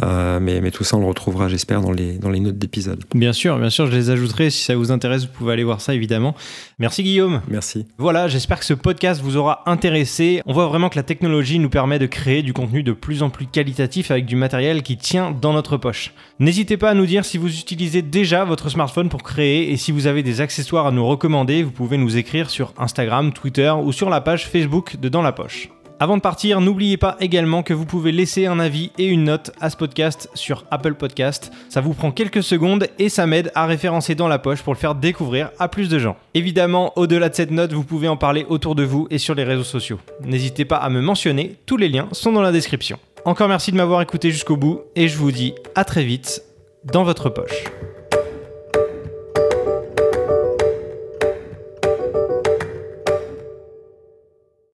euh, 0.03 0.41
mais, 0.41 0.61
mais 0.61 0.71
tout 0.71 0.85
ça, 0.85 0.97
on 0.97 1.01
le 1.01 1.07
retrouvera, 1.07 1.49
j'espère, 1.49 1.81
dans 1.81 1.93
les, 1.93 2.19
dans 2.19 2.31
les 2.31 2.41
notes 2.41 2.59
d'épisode. 2.59 3.05
Bien 3.15 3.33
sûr, 3.33 3.59
bien 3.59 3.71
sûr, 3.71 3.87
je 3.87 3.93
les 3.93 4.11
ajouterai. 4.11 4.51
Si 4.51 4.65
ça 4.65 4.77
vous 4.77 4.91
intéresse, 4.91 5.23
vous 5.23 5.33
pouvez 5.33 5.53
aller 5.53 5.65
voir 5.65 5.81
ça, 5.81 5.95
évidemment. 5.95 6.35
Merci 6.79 7.03
Guillaume. 7.03 7.41
Merci. 7.49 7.87
Voilà, 7.99 8.29
j'espère 8.29 8.59
que 8.59 8.65
ce 8.65 8.75
podcast 8.75 9.21
vous 9.21 9.37
aura 9.37 9.63
intéressé. 9.67 10.43
On 10.47 10.53
voit 10.53 10.67
vraiment 10.67 10.89
que 10.89 10.97
la 10.97 11.03
technologie 11.03 11.59
nous 11.59 11.71
permet 11.71 11.99
de 11.99 12.07
créer 12.07 12.43
du 12.43 12.53
contenu 12.53 12.83
de 12.83 12.93
plus 12.93 13.23
en 13.23 13.31
plus 13.31 13.47
qualitatif 13.47 14.11
avec 14.11 14.27
du 14.27 14.37
matériel 14.37 14.83
qui 14.83 14.97
tient 14.97 15.31
dans 15.31 15.53
notre 15.53 15.77
poche. 15.77 16.13
N'hésitez 16.39 16.77
pas 16.77 16.91
à 16.91 16.95
nous 16.95 17.07
dire 17.07 17.25
si 17.25 17.39
vous 17.39 17.59
utilisez 17.59 18.03
déjà 18.03 18.45
votre 18.45 18.69
smartphone 18.69 19.09
pour 19.09 19.23
créer 19.23 19.73
et 19.73 19.77
si 19.77 19.93
vous 19.93 20.07
avez 20.07 20.23
des 20.23 20.41
accessoires 20.41 20.87
à 20.87 20.93
nous 20.93 21.07
recommander, 21.07 21.63
vous 21.63 21.71
pouvez 21.71 21.99
nous 21.99 22.17
écrire 22.17 22.51
sur 22.51 22.73
Instagram, 22.79 23.33
Twitter 23.33 23.73
ou 23.83 23.93
sur 23.93 24.11
la 24.11 24.21
page 24.21 24.47
Facebook 24.47 24.97
de 25.01 25.09
Dans 25.09 25.23
la 25.23 25.33
Poche. 25.33 25.69
Avant 26.01 26.17
de 26.17 26.23
partir, 26.23 26.61
n'oubliez 26.61 26.97
pas 26.97 27.17
également 27.19 27.65
que 27.65 27.75
vous 27.75 27.85
pouvez 27.85 28.13
laisser 28.13 28.47
un 28.47 28.61
avis 28.61 28.93
et 28.99 29.07
une 29.07 29.25
note 29.25 29.51
à 29.61 29.69
ce 29.69 29.77
podcast 29.77 30.31
sur 30.33 30.65
Apple 30.71 30.95
Podcast. 30.95 31.51
Ça 31.69 31.81
vous 31.81 31.93
prend 31.93 32.13
quelques 32.13 32.45
secondes 32.45 32.87
et 33.01 33.09
ça 33.09 33.27
m'aide 33.27 33.51
à 33.57 33.67
référencer 33.67 34.15
dans 34.15 34.29
la 34.29 34.39
poche 34.39 34.63
pour 34.63 34.73
le 34.73 34.79
faire 34.79 34.95
découvrir 34.95 35.51
à 35.59 35.67
plus 35.67 35.89
de 35.89 35.99
gens. 35.99 36.17
Évidemment, 36.35 36.93
au-delà 36.97 37.29
de 37.29 37.35
cette 37.35 37.51
note, 37.51 37.73
vous 37.73 37.83
pouvez 37.83 38.07
en 38.07 38.17
parler 38.17 38.47
autour 38.49 38.77
de 38.77 38.85
vous 38.85 39.09
et 39.11 39.19
sur 39.19 39.35
les 39.35 39.43
réseaux 39.43 39.65
sociaux. 39.65 39.99
N'hésitez 40.23 40.65
pas 40.65 40.77
à 40.77 40.89
me 40.89 41.01
mentionner, 41.01 41.57
tous 41.67 41.77
les 41.77 41.89
liens 41.89 42.07
sont 42.13 42.31
dans 42.31 42.43
la 42.43 42.53
description. 42.53 43.01
Encore 43.25 43.49
merci 43.49 43.73
de 43.73 43.77
m'avoir 43.77 44.01
écouté 44.01 44.31
jusqu'au 44.31 44.57
bout 44.57 44.83
et 44.95 45.09
je 45.09 45.17
vous 45.17 45.33
dis 45.33 45.53
à 45.75 45.85
très 45.85 46.05
vite 46.05 46.45
dans 46.85 47.03
votre 47.03 47.29
poche. 47.29 47.65